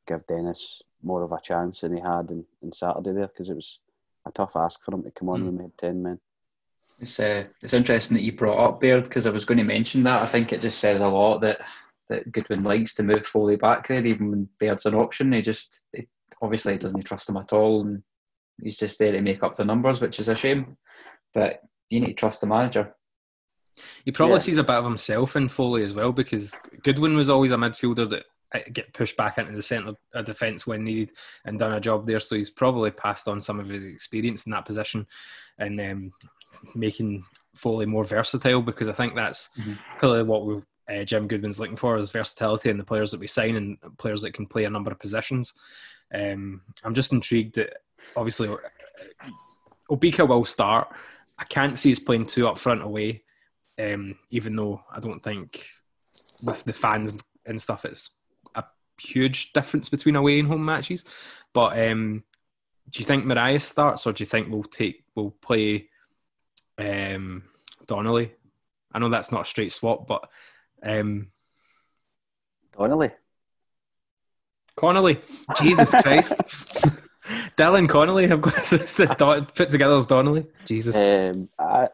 give 0.07 0.25
Dennis 0.27 0.81
more 1.01 1.21
of 1.23 1.31
a 1.31 1.39
chance 1.41 1.81
than 1.81 1.95
he 1.95 2.01
had 2.01 2.31
in, 2.31 2.45
in 2.61 2.71
Saturday 2.71 3.11
there 3.11 3.27
because 3.27 3.49
it 3.49 3.55
was 3.55 3.79
a 4.25 4.31
tough 4.31 4.55
ask 4.55 4.81
for 4.83 4.93
him 4.95 5.03
to 5.03 5.11
come 5.11 5.29
on 5.29 5.41
Mm. 5.41 5.45
when 5.45 5.57
we 5.57 5.63
had 5.63 5.77
10 5.77 6.01
men. 6.03 6.19
It's 6.99 7.19
uh, 7.19 7.45
it's 7.61 7.73
interesting 7.73 8.15
that 8.15 8.23
you 8.23 8.31
brought 8.33 8.59
up 8.59 8.79
Baird 8.79 9.03
because 9.05 9.25
I 9.25 9.31
was 9.31 9.45
going 9.45 9.57
to 9.57 9.63
mention 9.63 10.03
that. 10.03 10.21
I 10.21 10.25
think 10.25 10.53
it 10.53 10.61
just 10.61 10.79
says 10.79 11.01
a 11.01 11.07
lot 11.07 11.39
that 11.39 11.59
that 12.09 12.31
Goodwin 12.31 12.63
likes 12.63 12.93
to 12.95 13.03
move 13.03 13.25
Foley 13.25 13.55
back 13.55 13.87
there, 13.87 14.05
even 14.05 14.29
when 14.29 14.49
Baird's 14.59 14.85
an 14.85 14.93
option. 14.93 15.31
He 15.31 15.41
just 15.41 15.81
it, 15.93 16.07
obviously 16.41 16.77
doesn't 16.77 17.03
trust 17.03 17.29
him 17.29 17.37
at 17.37 17.53
all, 17.53 17.81
and 17.81 18.03
he's 18.61 18.77
just 18.77 18.99
there 18.99 19.11
to 19.13 19.21
make 19.21 19.41
up 19.43 19.55
the 19.55 19.65
numbers, 19.65 20.01
which 20.01 20.19
is 20.19 20.27
a 20.27 20.35
shame. 20.35 20.77
But 21.33 21.61
you 21.89 21.99
need 22.01 22.07
to 22.07 22.13
trust 22.13 22.41
the 22.41 22.47
manager. 22.47 22.93
He 24.05 24.11
probably 24.11 24.35
Yeah. 24.35 24.39
sees 24.39 24.57
a 24.57 24.63
bit 24.63 24.75
of 24.75 24.85
himself 24.85 25.35
in 25.35 25.49
Foley 25.49 25.83
as 25.83 25.93
well 25.93 26.11
because 26.11 26.53
Goodwin 26.83 27.15
was 27.15 27.29
always 27.29 27.51
a 27.51 27.55
midfielder 27.55 28.09
that 28.09 28.25
uh, 28.53 28.59
get 28.71 28.93
pushed 28.93 29.17
back 29.17 29.37
into 29.37 29.51
the 29.53 29.61
centre 29.61 29.93
of 30.13 30.25
defence 30.25 30.67
when 30.67 30.83
needed 30.83 31.11
and 31.45 31.57
done 31.57 31.73
a 31.73 31.79
job 31.79 32.05
there. 32.05 32.19
So 32.19 32.35
he's 32.35 32.51
probably 32.51 32.91
passed 32.91 33.27
on 33.27 33.41
some 33.41 33.59
of 33.59 33.67
his 33.67 33.85
experience 33.85 34.45
in 34.45 34.51
that 34.51 34.65
position 34.65 35.07
and 35.57 35.79
um, 35.81 36.13
making 36.75 37.25
Foley 37.55 37.85
more 37.87 38.03
versatile 38.03 38.61
because 38.61 38.89
I 38.89 38.93
think 38.93 39.15
that's 39.15 39.49
Mhm. 39.57 39.77
clearly 39.97 40.23
what 40.23 40.45
we 40.45 40.61
uh, 40.89 41.03
Jim 41.05 41.29
Goodwin's 41.29 41.61
looking 41.61 41.77
for 41.77 41.95
is 41.97 42.11
versatility 42.11 42.69
in 42.69 42.77
the 42.77 42.83
players 42.83 43.09
that 43.11 43.19
we 43.19 43.25
sign 43.25 43.55
and 43.55 43.77
players 43.97 44.21
that 44.21 44.33
can 44.33 44.45
play 44.45 44.65
a 44.65 44.69
number 44.69 44.91
of 44.91 44.99
positions. 44.99 45.53
Um, 46.13 46.61
I'm 46.83 46.93
just 46.93 47.13
intrigued 47.13 47.55
that 47.55 47.77
obviously 48.17 48.49
uh, 48.49 48.57
Obika 49.89 50.27
will 50.27 50.43
start. 50.45 50.89
I 51.39 51.45
can't 51.45 51.79
see 51.79 51.91
us 51.93 51.99
playing 51.99 52.25
two 52.25 52.47
up 52.49 52.57
front 52.57 52.81
away, 52.83 53.23
um, 53.79 54.15
even 54.29 54.55
though 54.55 54.83
I 54.91 54.99
don't 54.99 55.21
think 55.21 55.65
with 56.43 56.63
the 56.63 56.73
fans 56.73 57.13
and 57.45 57.61
stuff 57.61 57.85
it's 57.85 58.11
a 58.55 58.63
huge 58.99 59.53
difference 59.53 59.89
between 59.89 60.15
away 60.15 60.39
and 60.39 60.47
home 60.47 60.65
matches. 60.65 61.05
But 61.53 61.77
um, 61.79 62.23
do 62.89 62.99
you 62.99 63.05
think 63.05 63.25
Morias 63.25 63.63
starts, 63.63 64.05
or 64.05 64.13
do 64.13 64.21
you 64.21 64.25
think 64.25 64.49
we'll 64.49 64.63
take 64.63 65.03
we'll 65.15 65.31
play 65.31 65.89
um, 66.77 67.43
Donnelly? 67.87 68.33
I 68.91 68.99
know 68.99 69.09
that's 69.09 69.31
not 69.31 69.41
a 69.41 69.45
straight 69.45 69.71
swap, 69.71 70.07
but 70.07 70.29
um, 70.83 71.29
Donnelly. 72.77 73.11
Connolly, 74.75 75.21
Jesus 75.61 75.91
Christ, 76.01 76.33
Dylan 77.57 77.87
Connolly 77.87 78.27
have 78.27 78.41
got 78.41 78.55
put 79.55 79.69
together 79.69 79.95
as 79.95 80.05
Donnelly. 80.05 80.45
Jesus, 80.65 80.95
Um, 80.95 81.49
I 81.59 81.87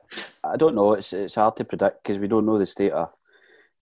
I 0.44 0.58
don't 0.58 0.76
know. 0.76 0.94
It's 0.94 1.14
it's 1.14 1.36
hard 1.36 1.56
to 1.58 1.66
predict 1.66 2.04
because 2.04 2.18
we 2.20 2.28
don't 2.28 2.46
know 2.46 2.58
the 2.58 2.66
state 2.66 2.92
of 2.92 3.10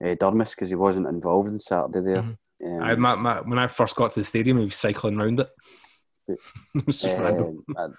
uh, 0.02 0.14
Durmus 0.14 0.50
because 0.50 0.68
he 0.68 0.74
wasn't 0.74 1.06
involved 1.06 1.48
in 1.48 1.58
Saturday 1.58 2.00
there. 2.00 2.18
Um, 2.18 2.38
Mm-hmm. 2.60 2.82
I, 2.82 2.94
my, 2.96 3.14
my, 3.14 3.40
when 3.42 3.58
I 3.58 3.68
first 3.68 3.94
got 3.94 4.10
to 4.10 4.20
the 4.20 4.24
stadium, 4.24 4.58
he 4.58 4.64
was 4.64 4.74
cycling 4.74 5.20
around 5.20 5.38
it. 5.38 5.48
it 6.28 6.86
was 6.86 7.00
just 7.00 7.16
random. 7.16 7.64
um, 7.76 7.94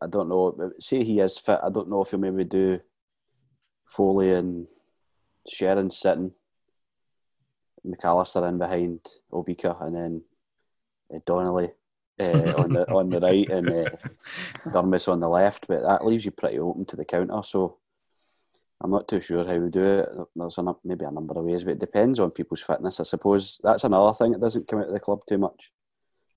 I, 0.00 0.04
I 0.04 0.08
don't 0.08 0.30
know. 0.30 0.72
Say 0.78 1.04
he 1.04 1.20
is 1.20 1.36
fit. 1.36 1.58
I 1.62 1.68
don't 1.68 1.90
know 1.90 2.00
if 2.02 2.10
he'll 2.10 2.18
maybe 2.18 2.44
do 2.44 2.80
Foley 3.84 4.32
and 4.32 4.66
Erhahon 5.46 5.92
sitting, 5.92 6.32
McAllister 7.86 8.48
in 8.48 8.56
behind 8.56 9.00
Obika, 9.30 9.84
and 9.84 9.94
then 9.94 10.22
uh, 11.14 11.18
Donnelly 11.26 11.72
uh, 12.20 12.54
on 12.62 12.72
the 12.72 12.90
on 12.90 13.10
the 13.10 13.20
right 13.20 13.48
and 13.48 13.68
uh, 13.68 13.90
Durmus 14.70 15.08
on 15.08 15.20
the 15.20 15.28
left. 15.28 15.66
But 15.68 15.82
that 15.82 16.04
leaves 16.04 16.24
you 16.24 16.30
pretty 16.30 16.58
open 16.58 16.84
to 16.86 16.96
the 16.96 17.04
counter. 17.04 17.40
So 17.42 17.78
I'm 18.80 18.90
not 18.90 19.08
too 19.08 19.20
sure 19.20 19.46
how 19.46 19.56
we 19.56 19.70
do 19.70 19.84
it. 19.84 20.08
There's 20.34 20.58
a, 20.58 20.74
maybe 20.84 21.04
a 21.04 21.10
number 21.10 21.38
of 21.38 21.44
ways, 21.44 21.64
but 21.64 21.72
it 21.72 21.80
depends 21.80 22.18
on 22.18 22.30
people's 22.30 22.62
fitness. 22.62 23.00
I 23.00 23.04
suppose 23.04 23.60
that's 23.62 23.84
another 23.84 24.14
thing 24.14 24.32
that 24.32 24.40
doesn't 24.40 24.68
come 24.68 24.80
out 24.80 24.88
of 24.88 24.92
the 24.92 25.00
club 25.00 25.20
too 25.28 25.38
much. 25.38 25.72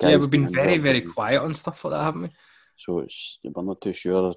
yeah, 0.02 0.18
we've 0.18 0.30
been 0.30 0.54
very, 0.54 0.78
very 0.78 1.02
in- 1.02 1.12
quiet 1.12 1.42
on 1.42 1.54
stuff 1.54 1.84
like 1.86 1.94
that, 1.94 2.04
haven't 2.04 2.22
we? 2.24 2.30
so 2.76 3.00
it's 3.00 3.40
we're 3.44 3.64
not 3.64 3.82
too 3.82 3.94
sure 3.94 4.34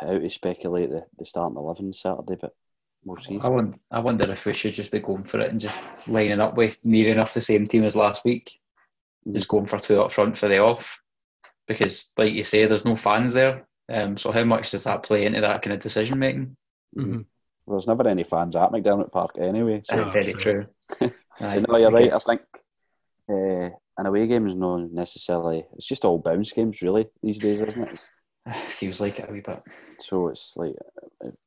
how 0.00 0.18
to 0.18 0.30
speculate 0.30 0.90
the, 0.90 1.04
the 1.18 1.24
starting 1.24 1.56
eleven 1.56 1.92
Saturday, 1.92 2.36
but 2.40 2.52
we'll 3.04 3.16
see. 3.16 3.38
I 3.42 3.48
wonder, 3.48 3.78
I 3.90 4.00
wonder 4.00 4.30
if 4.30 4.44
we 4.44 4.52
should 4.52 4.74
just 4.74 4.90
be 4.90 4.98
going 4.98 5.24
for 5.24 5.40
it 5.40 5.50
and 5.50 5.60
just 5.60 5.80
lining 6.06 6.40
up 6.40 6.56
with 6.56 6.78
near 6.84 7.10
enough 7.12 7.34
the 7.34 7.40
same 7.40 7.66
team 7.66 7.84
as 7.84 7.96
last 7.96 8.24
week. 8.24 8.58
Just 9.30 9.48
going 9.48 9.66
for 9.66 9.78
two 9.78 10.00
up 10.00 10.10
front 10.12 10.36
for 10.36 10.48
the 10.48 10.58
off. 10.58 11.00
Because, 11.68 12.12
like 12.18 12.32
you 12.32 12.42
say, 12.42 12.66
there's 12.66 12.84
no 12.84 12.96
fans 12.96 13.32
there. 13.32 13.66
Um, 13.88 14.16
so, 14.18 14.32
how 14.32 14.44
much 14.44 14.70
does 14.72 14.84
that 14.84 15.02
play 15.04 15.26
into 15.26 15.40
that 15.40 15.62
kind 15.62 15.74
of 15.74 15.80
decision 15.80 16.18
making? 16.18 16.56
Mhm. 16.96 17.24
Well, 17.64 17.76
there's 17.78 17.86
never 17.86 18.06
any 18.08 18.24
fans 18.24 18.56
at 18.56 18.70
McDiarmid 18.72 19.12
Park 19.12 19.36
anyway. 19.38 19.82
So 19.84 20.02
Oh, 20.02 20.10
very 20.10 20.32
true. 20.34 20.66
true. 20.98 21.10
Aye, 21.40 21.64
no, 21.68 21.76
you're 21.76 21.90
right. 21.92 22.12
I 22.12 22.18
think 22.18 22.40
uh, 23.28 23.70
an 23.98 24.06
away 24.06 24.26
game 24.26 24.46
is 24.48 24.54
not 24.56 24.90
necessarily. 24.90 25.64
It's 25.76 25.86
just 25.86 26.04
all 26.04 26.18
bounce 26.18 26.52
games, 26.52 26.82
really, 26.82 27.08
these 27.22 27.38
days, 27.38 27.60
isn't 27.60 27.82
it? 27.82 27.92
It's, 27.92 28.10
feels 28.78 29.00
like 29.00 29.20
it 29.20 29.30
a 29.30 29.32
wee 29.32 29.40
bit. 29.40 29.62
so 30.00 30.28
it's 30.28 30.56
like 30.56 30.74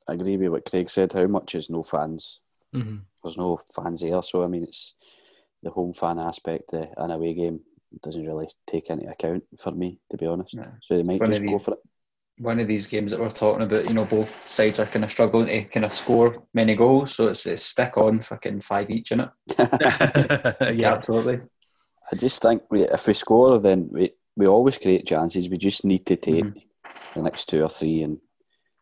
I 0.08 0.14
agree 0.14 0.38
with 0.38 0.50
what 0.50 0.70
Craig 0.70 0.90
said. 0.90 1.12
How 1.12 1.28
much 1.28 1.54
is 1.56 1.70
no 1.70 1.84
fans? 1.84 2.40
Mhm. 2.74 3.02
There's 3.22 3.38
no 3.38 3.60
fans 3.76 4.02
there, 4.02 4.22
so 4.24 4.44
I 4.44 4.48
mean, 4.48 4.64
it's 4.64 4.94
the 5.66 5.72
home 5.72 5.92
fan 5.92 6.20
aspect. 6.20 6.72
The 6.72 6.88
an 6.96 7.12
away 7.12 7.34
game 7.34 7.60
doesn't 8.02 8.26
really 8.26 8.48
take 8.68 8.90
into 8.90 9.10
account 9.10 9.44
for 9.60 9.72
me, 9.72 10.00
to 10.12 10.18
be 10.18 10.26
honest. 10.26 10.56
No. 10.56 10.72
So 10.82 10.96
they 10.96 11.04
might 11.04 11.20
One 11.20 11.30
of 11.32 11.36
just 11.36 11.44
go 11.46 11.52
these- 11.52 11.64
for 11.64 11.72
it. 11.74 11.80
One 12.38 12.60
of 12.60 12.68
these 12.68 12.88
games 12.88 13.12
that 13.12 13.20
we're 13.22 13.32
talking 13.32 13.64
about, 13.64 13.88
you 13.88 13.94
know, 13.94 14.04
both 14.04 14.30
sides 14.46 14.78
are 14.78 14.86
kind 14.86 15.06
of 15.06 15.12
struggling 15.12 15.48
to 15.48 15.64
kind 15.64 15.86
of 15.86 15.94
score 15.94 16.44
many 16.54 16.76
goals. 16.76 17.16
So 17.16 17.30
it's, 17.30 17.46
it's 17.46 17.64
stick 17.64 17.98
on 17.98 18.20
fucking 18.22 18.60
five 18.60 18.90
each 18.90 19.14
in 19.14 19.22
it. 19.22 19.30
yeah, 20.78 20.92
absolutely. 20.94 21.40
I 22.12 22.16
just 22.18 22.42
think 22.42 22.64
we, 22.70 22.84
if 22.84 23.08
we 23.08 23.14
score, 23.14 23.58
then 23.60 23.88
we, 23.90 24.12
we 24.36 24.48
always 24.48 24.78
create 24.78 25.08
chances. 25.08 25.48
We 25.48 25.56
just 25.58 25.86
need 25.86 26.06
to 26.08 26.18
take 26.18 26.44
the 27.16 27.22
next 27.22 27.46
two 27.46 27.64
or 27.64 27.70
three, 27.70 28.04
and 28.04 28.18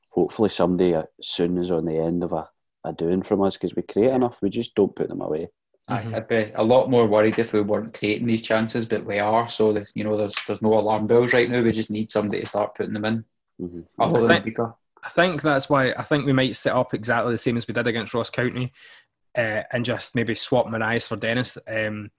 hopefully 0.10 0.50
someday 0.50 0.96
uh, 0.96 1.04
soon 1.22 1.60
is 1.60 1.70
on 1.70 1.86
the 1.86 2.00
end 2.00 2.24
of 2.24 2.34
a 2.34 2.50
a 2.86 2.92
doing 2.92 3.22
from 3.22 3.42
us 3.44 3.56
because 3.56 3.76
we 3.76 3.82
create 3.84 4.12
enough, 4.14 4.42
we 4.42 4.50
just 4.50 4.76
don't 4.76 4.96
put 4.96 5.08
them 5.10 5.22
away. 5.22 5.48
Aye, 5.90 6.12
I'd 6.16 6.28
be 6.30 6.52
a 6.56 6.64
lot 6.64 6.90
more 6.90 7.06
worried 7.08 7.38
if 7.40 7.52
we 7.52 7.60
weren't 7.62 7.94
creating 7.94 8.26
these 8.26 8.42
chances, 8.42 8.86
but 8.86 9.06
we 9.06 9.20
are. 9.20 9.50
So 9.50 9.74
that 9.74 9.88
you 9.96 10.04
know, 10.06 10.16
there's 10.16 10.36
there's 10.48 10.62
no 10.62 10.74
alarm 10.76 11.08
bells 11.08 11.34
right 11.34 11.50
now. 11.50 11.62
We 11.62 11.72
just 11.74 11.92
need 11.92 12.10
somebody 12.12 12.42
to 12.42 12.48
start 12.48 12.76
putting 12.76 12.94
them 12.94 13.06
in. 13.06 13.26
Mm-hmm. 13.62 13.82
Other 14.02 14.18
I 14.18 14.22
than 14.22 14.44
think- 14.44 14.58
Bika. 14.58 14.76
I 15.06 15.10
think 15.10 15.42
that's 15.42 15.70
why 15.70 15.92
I 15.92 16.02
think 16.04 16.26
we 16.26 16.32
might 16.32 16.56
set 16.56 16.74
up 16.74 16.94
exactly 16.94 17.34
the 17.34 17.38
same 17.38 17.58
as 17.58 17.68
we 17.68 17.74
did 17.74 17.88
against 17.88 18.14
Ross 18.14 18.30
County, 18.30 18.72
uh, 19.38 19.64
and 19.74 19.84
just 19.84 20.16
maybe 20.16 20.34
swap 20.34 20.68
Morias 20.68 21.10
for 21.10 21.18
Dennis. 21.18 21.58
Um, 21.68 22.10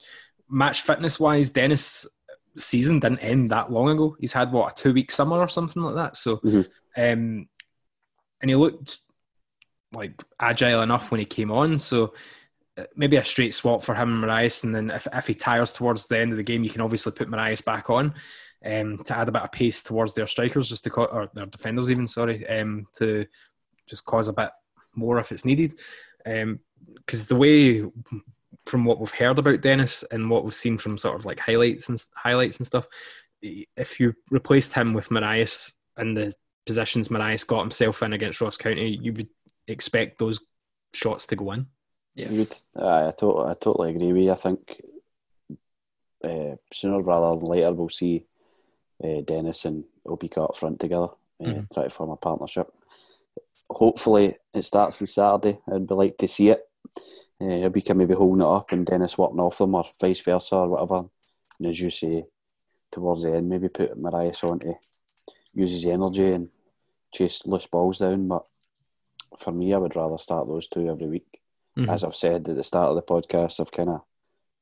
match 0.51 0.83
fitness 0.83 1.19
wise, 1.19 1.49
Dennis' 1.49 2.07
season 2.57 3.01
didn't 3.01 3.21
end 3.21 3.51
that 3.51 3.73
long 3.73 3.89
ago. 3.89 4.15
He's 4.21 4.35
had 4.35 4.53
what 4.53 4.73
a 4.79 4.83
two 4.83 4.93
week 4.93 5.11
summer 5.11 5.39
or 5.39 5.49
something 5.49 5.83
like 5.83 5.95
that. 5.95 6.19
So, 6.19 6.37
Mhm. 6.37 6.67
um, 6.99 7.49
and 8.43 8.51
he 8.51 8.55
looked 8.55 8.99
like 9.95 10.23
agile 10.39 10.83
enough 10.83 11.11
when 11.11 11.21
he 11.21 11.25
came 11.27 11.51
on. 11.51 11.79
So. 11.79 12.13
Maybe 12.97 13.17
a 13.17 13.25
straight 13.25 13.55
swap 13.55 13.83
for 13.83 13.95
him 13.95 14.13
and 14.13 14.25
Morias, 14.25 14.65
and 14.65 14.75
then 14.75 14.91
if, 14.91 15.07
if 15.13 15.27
he 15.27 15.35
tires 15.35 15.71
towards 15.71 16.07
the 16.07 16.19
end 16.19 16.33
of 16.33 16.37
the 16.37 16.43
game, 16.43 16.65
you 16.65 16.71
can 16.71 16.81
obviously 16.81 17.13
put 17.13 17.29
Morias 17.29 17.65
back 17.65 17.89
on 17.89 18.15
um, 18.65 18.99
to 18.99 19.17
add 19.17 19.29
a 19.29 19.33
bit 19.33 19.43
of 19.43 19.53
pace 19.53 19.83
towards 19.83 20.15
their 20.15 20.27
strikers, 20.27 20.69
just 20.69 20.85
to 20.85 20.91
co- 20.91 21.05
or 21.05 21.31
their 21.35 21.47
defenders 21.47 21.91
even. 21.91 22.07
Sorry, 22.07 22.47
um, 22.49 22.87
to 22.95 23.27
just 23.89 24.05
cause 24.05 24.29
a 24.29 24.33
bit 24.33 24.51
more 24.95 25.19
if 25.19 25.31
it's 25.31 25.45
needed. 25.45 25.79
Because 26.25 27.29
the 27.29 27.37
way, 27.37 27.85
from 28.67 28.85
what 28.85 28.99
we've 28.99 29.11
heard 29.11 29.39
about 29.39 29.61
Dennis 29.61 30.03
and 30.11 30.31
what 30.31 30.43
we've 30.45 30.55
seen 30.55 30.79
from 30.79 30.99
sort 30.99 31.17
of 31.17 31.25
like 31.25 31.39
highlights 31.39 31.89
and 31.89 32.03
highlights 32.15 32.57
and 32.57 32.67
stuff, 32.67 32.89
if 33.43 34.01
you 34.01 34.15
replaced 34.31 34.73
him 34.73 34.95
with 34.95 35.11
Morias 35.11 35.73
and 35.97 36.17
the 36.17 36.33
positions 36.67 37.09
Morias 37.09 37.47
got 37.47 37.61
himself 37.61 38.03
in 38.03 38.15
against 38.15 38.41
Ross 38.41 38.57
County, 38.57 38.99
you 39.01 39.13
would 39.13 39.29
expect 39.69 40.19
those 40.19 40.41
shots 40.95 41.27
to 41.27 41.37
go 41.37 41.53
in. 41.53 41.67
Yeah. 42.15 42.31
You 42.31 42.39
would, 42.41 42.57
aye, 42.77 43.09
I, 43.09 43.11
totally, 43.11 43.51
I 43.51 43.55
totally 43.55 43.91
agree 43.91 44.13
with 44.13 44.23
you. 44.23 44.33
I 44.33 44.37
think 44.37 44.81
uh, 46.23 46.57
sooner 46.73 47.03
rather 47.03 47.39
than 47.39 47.49
later 47.49 47.73
we'll 47.73 47.89
see 47.89 48.25
uh, 49.03 49.21
Dennis 49.23 49.65
and 49.65 49.85
Obika 50.07 50.45
up 50.49 50.57
front 50.57 50.81
together, 50.81 51.09
uh, 51.41 51.45
Mhm. 51.45 51.67
try 51.75 51.85
to 51.85 51.91
form 51.91 52.11
a 52.11 52.17
partnership. 52.17 52.73
Hopefully 53.69 54.37
it 54.53 54.63
starts 54.63 55.01
on 55.03 55.07
Saturday. 55.07 55.59
I'd 55.73 55.87
be 55.87 55.95
like 55.95 56.17
to 56.19 56.29
see 56.29 56.51
it. 56.51 56.69
Uh, 57.41 57.67
Obika 57.69 57.97
maybe 57.97 58.15
holding 58.15 58.43
it 58.43 58.47
up 58.47 58.71
and 58.73 58.87
Dennis 58.87 59.19
working 59.19 59.41
off 59.41 59.59
them 59.59 59.75
or 59.75 59.85
vice 60.01 60.21
versa 60.21 60.55
or 60.57 60.69
whatever. 60.69 61.05
And 61.59 61.67
as 61.69 61.81
you 61.81 61.91
say, 61.91 62.25
towards 62.93 63.25
the 63.25 63.33
end, 63.35 63.49
maybe 63.49 63.69
put 63.69 63.99
Morias 63.99 64.45
on 64.45 64.61
to 64.61 64.75
use 65.53 65.73
his 65.73 65.85
energy 65.87 66.31
and 66.33 66.49
chase 67.13 67.45
loose 67.47 67.67
balls 67.67 67.99
down. 67.99 68.29
But 68.29 68.45
for 69.37 69.51
me, 69.51 69.75
I 69.75 69.79
would 69.79 69.97
rather 69.97 70.19
start 70.19 70.47
those 70.47 70.69
two 70.69 70.89
every 70.89 71.09
week. 71.09 71.41
Mhm. 71.77 71.93
As 71.93 72.05
I've 72.05 72.15
said 72.17 72.49
at 72.49 72.57
the 72.57 72.63
start 72.63 72.91
of 72.91 72.97
the 72.97 73.03
podcast, 73.03 73.61
I've 73.61 73.73
kind 73.73 73.89
of 73.89 74.03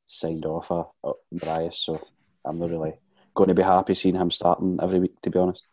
signed 0.06 0.46
off 0.46 0.70
a, 0.70 0.84
a 1.04 1.12
Bryce, 1.32 1.78
so 1.78 2.00
I'm 2.44 2.58
not 2.58 2.70
really 2.70 2.94
going 3.34 3.48
to 3.48 3.54
be 3.54 3.62
happy 3.62 3.94
seeing 3.94 4.14
him 4.14 4.30
starting 4.30 4.78
every 4.82 4.98
week, 4.98 5.20
to 5.22 5.30
be 5.30 5.38
honest. 5.38 5.66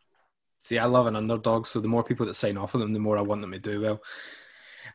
See, 0.61 0.77
I 0.77 0.85
love 0.85 1.07
an 1.07 1.15
underdog, 1.15 1.65
so 1.65 1.79
the 1.79 1.87
more 1.87 2.03
people 2.03 2.25
that 2.25 2.33
sign 2.33 2.57
off 2.57 2.75
on 2.75 2.81
them, 2.81 2.93
the 2.93 2.99
more 2.99 3.17
I 3.17 3.21
want 3.21 3.41
them 3.41 3.51
to 3.51 3.59
do 3.59 3.81
well. 3.81 4.01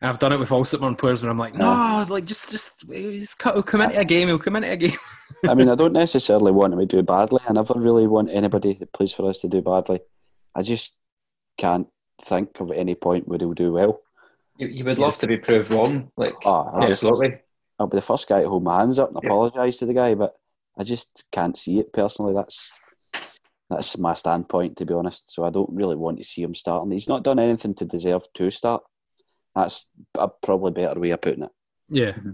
And 0.00 0.08
I've 0.08 0.18
done 0.18 0.32
it 0.32 0.38
with 0.38 0.52
all 0.52 0.64
Superman 0.64 0.96
players 0.96 1.22
where 1.22 1.30
I'm 1.30 1.38
like, 1.38 1.54
no, 1.54 2.04
like 2.08 2.24
just 2.24 2.50
just, 2.50 2.72
just 2.88 3.38
cut, 3.38 3.54
he'll 3.54 3.62
come 3.62 3.80
into 3.82 3.98
a 3.98 4.04
game, 4.04 4.28
he'll 4.28 4.38
come 4.38 4.56
into 4.56 4.70
a 4.70 4.76
game. 4.76 4.96
I 5.46 5.54
mean, 5.54 5.70
I 5.70 5.74
don't 5.76 5.92
necessarily 5.92 6.52
want 6.52 6.72
him 6.74 6.80
to 6.80 6.86
do 6.86 7.02
badly. 7.02 7.40
I 7.48 7.52
never 7.52 7.74
really 7.76 8.06
want 8.06 8.30
anybody 8.30 8.74
that 8.74 8.92
plays 8.92 9.12
for 9.12 9.28
us 9.28 9.38
to 9.40 9.48
do 9.48 9.62
badly. 9.62 10.00
I 10.54 10.62
just 10.62 10.96
can't 11.58 11.86
think 12.20 12.60
of 12.60 12.70
any 12.70 12.94
point 12.94 13.28
where 13.28 13.38
he'll 13.38 13.52
do 13.52 13.72
well. 13.72 14.00
You, 14.56 14.68
you 14.68 14.84
would 14.84 14.98
love 14.98 15.18
to 15.18 15.26
be 15.26 15.36
proved 15.36 15.70
wrong, 15.70 16.10
like 16.16 16.34
Oh, 16.44 16.50
I'll, 16.72 16.72
be 16.74 16.80
the 16.80 16.86
first, 16.88 17.04
absolutely. 17.04 17.38
I'll 17.78 17.86
be 17.88 17.96
the 17.96 18.02
first 18.02 18.28
guy 18.28 18.42
to 18.42 18.48
hold 18.48 18.62
my 18.64 18.78
hands 18.80 18.98
up 18.98 19.08
and 19.10 19.18
Yeah. 19.22 19.28
apologise 19.28 19.78
to 19.78 19.86
the 19.86 19.94
guy, 19.94 20.14
but 20.14 20.34
I 20.78 20.84
just 20.84 21.24
can't 21.32 21.56
see 21.58 21.78
it 21.80 21.92
personally. 21.92 22.34
That's 22.34 22.72
that's 23.70 23.96
my 23.98 24.14
standpoint, 24.14 24.76
to 24.76 24.84
be 24.86 24.94
honest. 24.94 25.32
So 25.32 25.44
I 25.44 25.50
don't 25.50 25.70
really 25.72 25.96
want 25.96 26.18
to 26.18 26.24
see 26.24 26.42
him 26.42 26.54
starting. 26.54 26.92
He's 26.92 27.08
not 27.08 27.24
done 27.24 27.38
anything 27.38 27.74
to 27.76 27.84
deserve 27.84 28.22
to 28.34 28.50
start. 28.50 28.82
That's 29.54 29.88
a 30.18 30.28
probably 30.28 30.72
better 30.72 31.00
way 31.00 31.10
of 31.10 31.20
putting 31.20 31.44
it. 31.44 31.50
Yeah, 31.88 32.12
mm-hmm. 32.12 32.30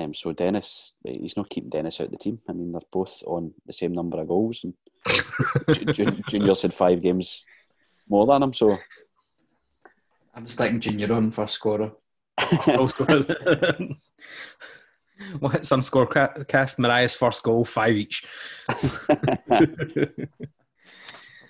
Um, 0.00 0.14
so 0.14 0.32
Dennis, 0.32 0.92
eh, 1.06 1.16
he's 1.20 1.36
not 1.36 1.50
keeping 1.50 1.70
Dennis 1.70 2.00
out 2.00 2.06
of 2.06 2.12
the 2.12 2.18
team. 2.18 2.40
I 2.48 2.52
mean, 2.52 2.70
they're 2.72 2.80
both 2.92 3.22
on 3.26 3.54
the 3.66 3.72
same 3.72 3.92
number 3.92 4.20
of 4.20 4.28
goals, 4.28 4.64
and 4.64 4.74
Ju- 5.74 5.92
Ju- 5.92 6.22
Junior's 6.28 6.62
had 6.62 6.72
five 6.72 7.02
games 7.02 7.44
more 8.08 8.24
than 8.26 8.42
him. 8.42 8.52
So 8.54 8.78
I'm 10.40 10.46
sticking 10.46 10.80
Junior 10.80 11.12
on 11.12 11.30
for 11.30 11.46
scorer. 11.46 11.92
goal 12.64 12.88
scorer. 12.88 13.26
what 15.38 15.66
some 15.66 15.82
score 15.82 16.06
cast? 16.06 16.78
Morias' 16.78 17.14
first 17.14 17.42
goal, 17.42 17.62
five 17.66 17.94
each. 17.94 18.24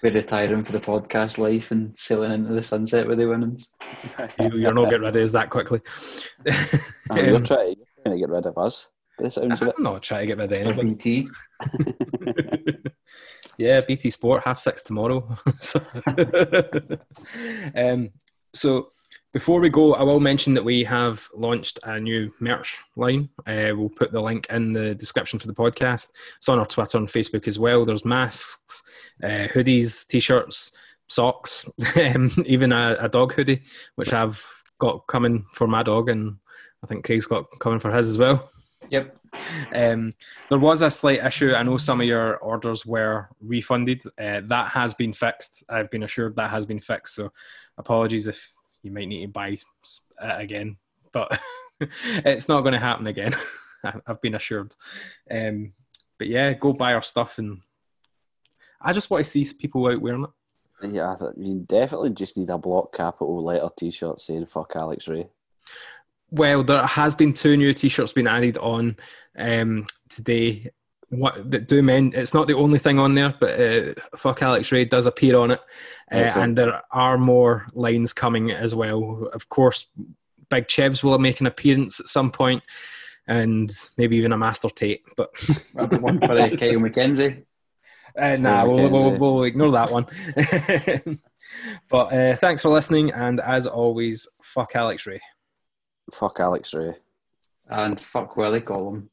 We're 0.03 0.13
retiring 0.13 0.65
for 0.65 0.73
the 0.73 0.81
podcast 0.81 1.39
life 1.39 1.71
and 1.71 1.97
sailing 1.97 2.33
into 2.33 2.53
the 2.53 2.65
sunset 2.65 3.07
with 3.07 3.19
the 3.19 3.29
winnings. 3.29 3.71
You- 4.43 4.57
You're 4.59 4.75
not 4.75 4.87
getting 4.87 5.03
rid 5.03 5.15
of 5.15 5.23
us 5.23 5.31
that 5.33 5.51
quickly. 5.51 5.83
I 6.49 7.15
mean, 7.15 7.27
you're, 7.27 7.37
Um, 7.37 7.43
trying, 7.45 7.77
you're 7.77 7.87
trying 8.05 8.15
to 8.17 8.19
get 8.19 8.29
rid 8.31 8.47
of 8.47 8.59
us. 8.59 8.89
By 9.19 9.25
the 9.25 9.31
sounds. 9.31 9.61
I'm 9.63 9.71
not 9.79 10.03
trying 10.03 10.23
to 10.23 10.35
get 10.35 10.39
rid 10.39 10.51
of 10.51 10.59
Mr. 10.59 10.67
anybody. 10.67 10.95
BT. 10.95 11.29
yeah, 13.59 13.81
BT 13.87 14.11
Sport 14.11 14.43
half 14.45 14.59
six 14.59 14.83
tomorrow. 14.83 15.37
um, 17.77 18.11
so 18.55 18.93
before 19.33 19.61
we 19.61 19.69
go, 19.69 19.95
I 19.95 20.03
will 20.03 20.19
mention 20.19 20.55
that 20.55 20.65
we 20.65 20.83
have 20.85 21.29
launched 21.35 21.79
a 21.85 22.01
new 22.01 22.33
merch 22.41 22.79
line. 22.97 23.29
Uh, 23.47 23.71
we'll 23.75 23.89
put 23.89 24.11
the 24.11 24.21
link 24.21 24.49
in 24.51 24.73
the 24.73 24.95
description 24.95 25.39
for 25.39 25.47
the 25.47 25.55
podcast. 25.55 26.09
It's 26.37 26.49
on 26.49 26.59
our 26.59 26.67
Twitter 26.67 26.99
and 26.99 27.07
Facebook 27.07 27.47
as 27.47 27.59
well. 27.59 27.85
There's 27.85 28.05
masks, 28.05 28.83
uh, 29.23 29.47
hoodies, 29.55 30.07
t-shirts, 30.09 30.73
socks, 31.09 31.65
um, 31.97 32.33
even 32.45 32.73
a, 32.73 32.97
a 33.01 33.09
dog 33.09 33.35
hoodie, 33.35 33.63
which 33.95 34.13
I've 34.13 34.45
got 34.81 35.07
coming 35.07 35.45
for 35.53 35.69
my 35.69 35.85
dog, 35.85 36.09
and 36.09 36.37
I 36.83 36.89
think 36.89 37.05
Craig's 37.05 37.27
got 37.27 37.47
coming 37.61 37.79
for 37.79 37.93
his 37.93 38.09
as 38.09 38.19
well. 38.19 38.51
Yep. 38.91 39.17
Um, 39.75 40.15
there 40.49 40.59
was 40.59 40.83
a 40.83 40.91
slight 40.91 41.25
issue. 41.25 41.55
I 41.55 41.63
know 41.63 41.77
some 41.77 42.01
of 42.01 42.07
your 42.07 42.37
orders 42.39 42.85
were 42.85 43.29
refunded. 43.41 44.03
Uh, 44.19 44.41
that 44.45 44.69
has 44.73 44.95
been 44.95 45.13
fixed. 45.13 45.65
I've 45.69 45.91
been 45.91 46.03
assured 46.03 46.37
that 46.37 46.51
has 46.51 46.67
been 46.67 46.81
fixed. 46.81 47.15
So 47.15 47.33
apologies 47.79 48.27
if 48.27 48.53
you 48.83 48.91
might 48.91 49.09
need 49.09 49.27
to 49.27 49.33
buy 49.33 49.57
again, 50.21 50.77
but 51.13 51.39
it's 51.81 52.49
not 52.49 52.63
going 52.63 52.73
to 52.73 52.79
happen 52.79 53.07
again. 53.07 53.33
I've 54.07 54.21
been 54.21 54.35
assured. 54.35 54.75
Um, 55.31 55.73
but 56.19 56.29
yeah, 56.29 56.53
go 56.53 56.73
buy 56.73 56.95
our 56.95 57.03
stuff, 57.03 57.39
and 57.39 57.61
I 58.81 58.93
just 58.93 59.11
want 59.11 59.25
to 59.25 59.31
see 59.31 59.47
people 59.59 59.87
out 59.87 60.01
wearing 60.01 60.25
it. 60.25 60.31
Yeah, 60.93 61.15
you 61.37 61.65
definitely 61.67 62.11
just 62.11 62.37
need 62.37 62.51
a 62.51 62.59
block 62.59 62.95
capital 62.95 63.43
letter 63.43 63.69
T-shirt 63.77 64.21
saying 64.21 64.47
"fuck 64.47 64.73
Alex 64.77 65.09
Ray." 65.09 65.29
Well, 66.31 66.63
there 66.63 66.87
has 66.87 67.15
been 67.15 67.33
two 67.33 67.57
new 67.57 67.75
T-shirts 67.75 68.13
being 68.13 68.27
added 68.27 68.57
on 68.59 68.97
um, 69.37 69.87
today. 70.09 70.71
What 71.09 71.51
that 71.51 71.67
do 71.67 71.83
men? 71.83 72.13
It's 72.15 72.35
not 72.35 72.47
the 72.47 72.55
only 72.55 72.79
thing 72.79 73.01
on 73.01 73.17
there, 73.17 73.35
but 73.41 73.61
uh, 73.61 73.95
fuck 74.17 74.43
Alex 74.43 74.71
Ray 74.71 74.85
does 74.85 75.07
appear 75.07 75.37
on 75.37 75.51
it, 75.51 75.61
uh, 76.13 76.31
and 76.37 76.57
there 76.57 76.81
are 76.93 77.19
more 77.19 77.67
lines 77.75 78.13
coming 78.13 78.53
as 78.53 78.77
well. 78.77 79.29
Of 79.33 79.49
course, 79.49 79.87
Big 80.51 80.69
Chebs 80.69 81.03
will 81.03 81.19
make 81.19 81.41
an 81.41 81.49
appearance 81.49 81.99
at 81.99 82.07
some 82.07 82.31
point, 82.31 82.63
and 83.27 83.73
maybe 83.97 84.17
even 84.19 84.33
a 84.33 84.39
Master 84.39 84.69
Tait. 84.69 85.03
But 85.17 85.31
one 86.01 86.21
for 86.21 86.39
uh, 86.39 86.49
Kyle 86.51 86.79
McKenzie. 86.79 87.45
uh, 88.17 88.37
nah, 88.37 88.65
we'll, 88.65 88.89
we'll, 88.89 89.17
we'll 89.17 89.43
ignore 89.43 89.73
that 89.73 89.91
one. 89.91 90.07
but 91.89 92.13
uh, 92.13 92.37
thanks 92.37 92.63
for 92.63 92.69
listening, 92.69 93.11
and 93.11 93.41
as 93.41 93.67
always, 93.67 94.29
fuck 94.43 94.77
Alex 94.77 95.09
Ray. 95.09 95.21
Fuck 96.13 96.41
Alex 96.41 96.75
Ray. 96.75 96.95
And 97.69 97.99
fuck 98.01 98.37
Willie 98.37 98.61
Collum. 98.61 99.11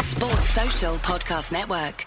Sports 0.00 0.50
Social 0.50 0.94
Podcast 0.98 1.52
Network. 1.52 2.06